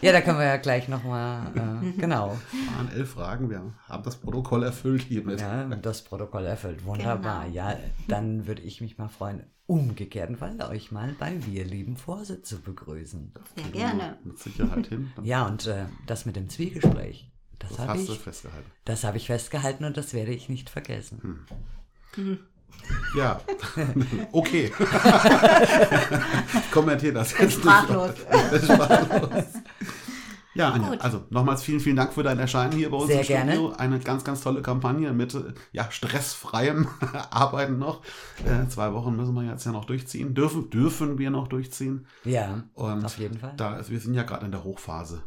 Ja, 0.00 0.12
da 0.12 0.20
können 0.20 0.38
wir 0.38 0.44
ja 0.44 0.56
gleich 0.58 0.86
nochmal, 0.88 1.46
äh, 1.54 1.92
genau, 1.92 2.36
Das 2.52 2.76
waren 2.76 2.92
elf 2.92 3.10
Fragen. 3.12 3.48
Wir 3.48 3.62
haben 3.88 4.02
das 4.02 4.16
Protokoll 4.16 4.62
erfüllt 4.64 5.00
hiermit. 5.02 5.40
ja, 5.40 5.64
das 5.64 6.02
Protokoll 6.04 6.44
erfüllt. 6.44 6.84
Wunderbar. 6.84 7.44
Genau. 7.44 7.54
Ja, 7.54 7.76
dann 8.06 8.46
würde 8.46 8.60
ich 8.62 8.82
mich 8.82 8.98
mal 8.98 9.08
freuen, 9.08 9.44
umgekehrten 9.66 10.36
Fall 10.36 10.60
euch 10.70 10.92
mal 10.92 11.14
bei 11.18 11.32
Wir 11.46 11.64
lieben 11.64 11.96
Vorsitz 11.96 12.48
zu 12.50 12.60
begrüßen. 12.60 13.32
Sehr 13.56 13.64
gerne. 13.70 14.18
Mit 14.24 14.38
Sicherheit 14.38 14.88
hin. 14.88 15.10
Ja, 15.22 15.46
und 15.46 15.66
äh, 15.68 15.86
das 16.06 16.26
mit 16.26 16.36
dem 16.36 16.50
Zwiegespräch, 16.50 17.30
das, 17.60 17.70
das 17.76 17.88
hast 17.88 18.08
du 18.08 18.12
ich, 18.12 18.18
festgehalten. 18.18 18.70
das 18.84 19.04
habe 19.04 19.16
ich 19.16 19.26
festgehalten 19.26 19.84
und 19.84 19.96
das 19.96 20.12
werde 20.12 20.32
ich 20.32 20.50
nicht 20.50 20.68
vergessen. 20.68 21.46
Ja, 23.16 23.40
okay. 24.32 24.70
Kommentier 26.72 27.12
das 27.12 27.36
jetzt 27.38 27.54
Sprachlos. 27.54 28.10
nicht. 28.52 28.64
Sprachlos. 28.64 29.44
Ja, 30.56 30.70
Anja, 30.70 30.90
Gut. 30.90 31.00
also 31.00 31.24
nochmals 31.30 31.64
vielen, 31.64 31.80
vielen 31.80 31.96
Dank 31.96 32.12
für 32.12 32.22
dein 32.22 32.38
Erscheinen 32.38 32.72
hier 32.72 32.88
bei 32.88 32.96
uns 32.96 33.08
Sehr 33.08 33.18
im 33.18 33.24
Studio. 33.24 33.44
gerne. 33.70 33.78
Eine 33.80 33.98
ganz, 33.98 34.22
ganz 34.22 34.40
tolle 34.40 34.62
Kampagne 34.62 35.12
mit 35.12 35.34
äh, 35.34 35.52
ja, 35.72 35.90
stressfreiem 35.90 36.86
Arbeiten 37.30 37.78
noch. 37.80 38.02
Äh, 38.44 38.68
zwei 38.68 38.92
Wochen 38.92 39.16
müssen 39.16 39.34
wir 39.34 39.42
jetzt 39.42 39.66
ja 39.66 39.72
noch 39.72 39.84
durchziehen. 39.84 40.32
Dürfen, 40.34 40.70
dürfen 40.70 41.18
wir 41.18 41.30
noch 41.30 41.48
durchziehen. 41.48 42.06
Ja, 42.24 42.62
Und 42.74 43.04
auf 43.04 43.18
jeden 43.18 43.36
Fall. 43.38 43.54
Da, 43.56 43.80
wir 43.88 43.98
sind 43.98 44.14
ja 44.14 44.22
gerade 44.22 44.46
in 44.46 44.52
der 44.52 44.62
Hochphase. 44.62 45.22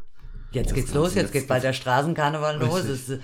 Jetzt 0.50 0.68
Das 0.70 0.74
geht's 0.76 0.94
los, 0.94 1.14
jetzt 1.14 1.24
jetzt- 1.24 1.32
geht 1.32 1.46
bald 1.48 1.62
der 1.62 1.74
Straßenkarneval 1.74 2.58
los. 2.58 2.76
Richtig. 2.76 2.90
Es, 2.94 3.08
ist, 3.10 3.20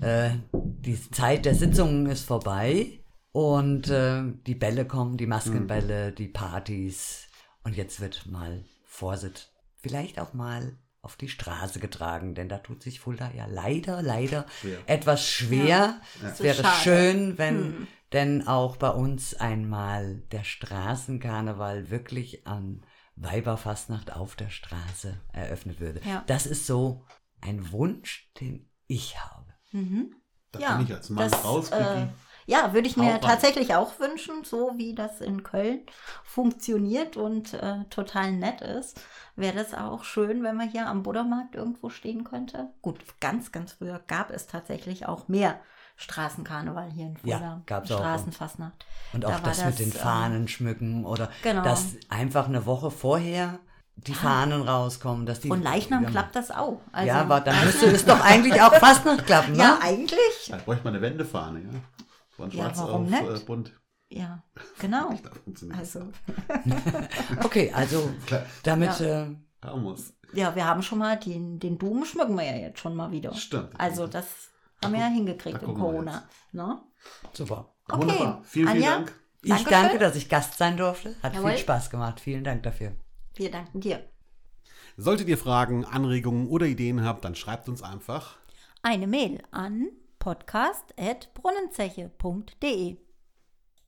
äh, 0.00 0.30
die 0.52 1.00
Zeit 1.12 1.44
der 1.44 1.54
Sitzungen 1.54 2.06
ist 2.06 2.26
vorbei 2.26 2.98
und 3.34 3.90
äh, 3.90 4.22
die 4.46 4.54
Bälle 4.54 4.86
kommen, 4.86 5.16
die 5.16 5.26
Maskenbälle, 5.26 6.10
Mhm. 6.10 6.14
die 6.14 6.28
Partys. 6.28 7.26
Und 7.64 7.74
jetzt 7.74 7.98
wird 8.00 8.26
mal 8.26 8.64
Vorsitz 8.84 9.48
vielleicht 9.80 10.20
auch 10.20 10.34
mal 10.34 10.78
auf 11.02 11.16
die 11.16 11.28
Straße 11.28 11.80
getragen, 11.80 12.36
denn 12.36 12.48
da 12.48 12.58
tut 12.58 12.80
sich 12.84 13.00
Fulda 13.00 13.32
ja 13.36 13.46
leider, 13.46 14.02
leider 14.02 14.46
Schwer. 14.60 14.78
etwas 14.86 15.26
schwer. 15.28 15.66
Ja. 15.66 16.00
Es 16.28 16.40
wäre 16.40 16.62
schade. 16.62 16.76
schön, 16.82 17.36
wenn 17.36 17.56
Hm. 17.56 17.86
denn 18.12 18.46
auch 18.46 18.76
bei 18.76 18.90
uns 18.90 19.34
einmal 19.34 20.22
der 20.30 20.44
Straßenkarneval 20.44 21.90
wirklich 21.90 22.46
an 22.46 22.82
Weiberfastnacht 23.16 24.12
auf 24.12 24.36
der 24.36 24.50
Straße 24.50 25.20
eröffnet 25.32 25.80
würde. 25.80 26.00
Ja. 26.06 26.22
Das 26.28 26.46
ist 26.46 26.66
so 26.66 27.04
ein 27.40 27.72
Wunsch, 27.72 28.30
den 28.40 28.70
ich 28.86 29.18
habe. 29.20 29.52
Mhm. 29.72 30.14
Da 30.52 30.60
Ja, 30.60 30.76
bin 30.76 30.86
ich 30.86 30.92
als 30.94 31.10
Mann 31.10 31.28
das, 31.30 31.44
raus, 31.44 31.70
äh. 31.72 32.06
Ja, 32.46 32.72
würde 32.74 32.86
ich 32.88 32.96
mir 32.96 33.20
tatsächlich 33.20 33.74
auch 33.74 33.98
wünschen, 34.00 34.44
so 34.44 34.72
wie 34.76 34.94
das 34.94 35.20
in 35.20 35.42
Köln 35.42 35.80
funktioniert 36.24 37.16
und 37.16 37.54
äh, 37.54 37.84
total 37.90 38.32
nett 38.32 38.60
ist. 38.60 39.00
Wäre 39.36 39.56
das 39.56 39.74
auch 39.74 40.04
schön, 40.04 40.42
wenn 40.42 40.56
man 40.56 40.68
hier 40.68 40.86
am 40.86 41.02
Buddermarkt 41.02 41.54
irgendwo 41.54 41.88
stehen 41.90 42.24
könnte. 42.24 42.68
Gut, 42.82 42.98
ganz, 43.20 43.50
ganz 43.52 43.72
früher 43.72 44.00
gab 44.06 44.30
es 44.30 44.46
tatsächlich 44.46 45.06
auch 45.06 45.28
mehr 45.28 45.58
Straßenkarneval 45.96 46.90
hier 46.90 47.06
in 47.06 47.16
Ja, 47.24 47.38
Fulda. 47.38 47.62
gab's 47.66 47.90
auch. 47.92 47.98
Straßenfastnacht. 47.98 48.84
Und 49.12 49.24
Da 49.24 49.28
auch 49.28 49.32
war 49.32 49.40
das, 49.40 49.64
mit 49.64 49.78
den 49.78 49.86
ähm, 49.86 49.92
Fahnen 49.92 50.48
schmücken 50.48 51.04
oder 51.04 51.30
Genau. 51.42 51.62
dass 51.62 51.94
einfach 52.08 52.48
eine 52.48 52.66
Woche 52.66 52.90
vorher 52.90 53.58
die 53.96 54.14
Fahnen 54.14 54.62
rauskommen. 54.62 55.24
Dass 55.24 55.38
die, 55.40 55.50
Und 55.50 55.62
Leichnam 55.62 56.02
ja, 56.02 56.10
klappt 56.10 56.34
das 56.34 56.50
auch. 56.50 56.80
Also, 56.92 57.06
ja, 57.08 57.20
aber 57.20 57.40
dann 57.40 57.64
müsste 57.64 57.86
es 57.86 58.04
doch 58.04 58.20
eigentlich 58.20 58.60
auch 58.60 58.74
fast 58.74 59.04
noch 59.06 59.24
klappen, 59.24 59.52
ne? 59.56 59.58
Ja, 59.58 59.78
eigentlich. 59.80 60.18
Da 60.48 60.56
bräuchte 60.56 60.82
man 60.84 60.94
eine 60.94 61.02
Wendefahne, 61.02 61.60
ja. 61.60 61.68
Von 62.36 62.50
Ja, 62.50 62.64
schwarz 62.64 62.78
warum 62.78 63.04
auf 63.04 63.10
nicht? 63.10 63.42
äh, 63.42 63.44
bunt. 63.44 63.72
Ja, 64.08 64.42
genau. 64.80 65.10
Also, 65.76 66.08
Okay, 67.44 67.72
also 67.72 68.10
Klar, 68.26 68.46
damit 68.62 69.00
Ja. 69.00 69.24
äh, 69.24 69.36
ja, 70.34 70.54
wir 70.54 70.66
haben 70.66 70.82
schon 70.82 70.98
mal 70.98 71.16
den, 71.18 71.58
den 71.58 71.78
Doom 71.78 72.04
schmücken 72.04 72.36
wir 72.36 72.44
ja 72.44 72.56
jetzt 72.56 72.80
schon 72.80 72.94
mal 72.94 73.10
wieder. 73.12 73.32
Stimmt. 73.34 73.70
Also 73.78 74.06
das 74.06 74.26
haben 74.84 74.92
wir 74.92 75.00
ja 75.00 75.06
hingekriegt 75.06 75.62
im 75.62 75.74
Corona. 75.74 76.28
Ne? 76.52 76.82
super. 77.32 77.74
Okay. 77.88 78.00
Wunderbar. 78.00 78.42
Vielen, 78.44 78.68
vielen 78.68 78.68
Anja? 78.68 78.90
Dank. 78.96 79.12
Ich 79.42 79.50
Dankeschön. 79.50 79.72
danke, 79.72 79.98
dass 79.98 80.16
ich 80.16 80.28
Gast 80.28 80.58
sein 80.58 80.76
durfte. 80.76 81.16
Hat 81.22 81.34
Jawohl. 81.34 81.50
viel 81.50 81.60
Spaß 81.60 81.90
gemacht. 81.90 82.20
Vielen 82.20 82.44
Dank 82.44 82.62
dafür. 82.62 82.92
Wir 83.34 83.50
danken 83.50 83.80
dir. 83.80 84.08
Solltet 84.96 85.28
ihr 85.28 85.38
Fragen, 85.38 85.84
Anregungen 85.84 86.46
oder 86.48 86.66
Ideen 86.66 87.02
habt, 87.04 87.24
dann 87.24 87.34
schreibt 87.34 87.68
uns 87.68 87.82
einfach. 87.82 88.36
Eine 88.82 89.06
Mail 89.06 89.42
an 89.50 89.88
podcast.brunnenzeche.de 90.24 93.03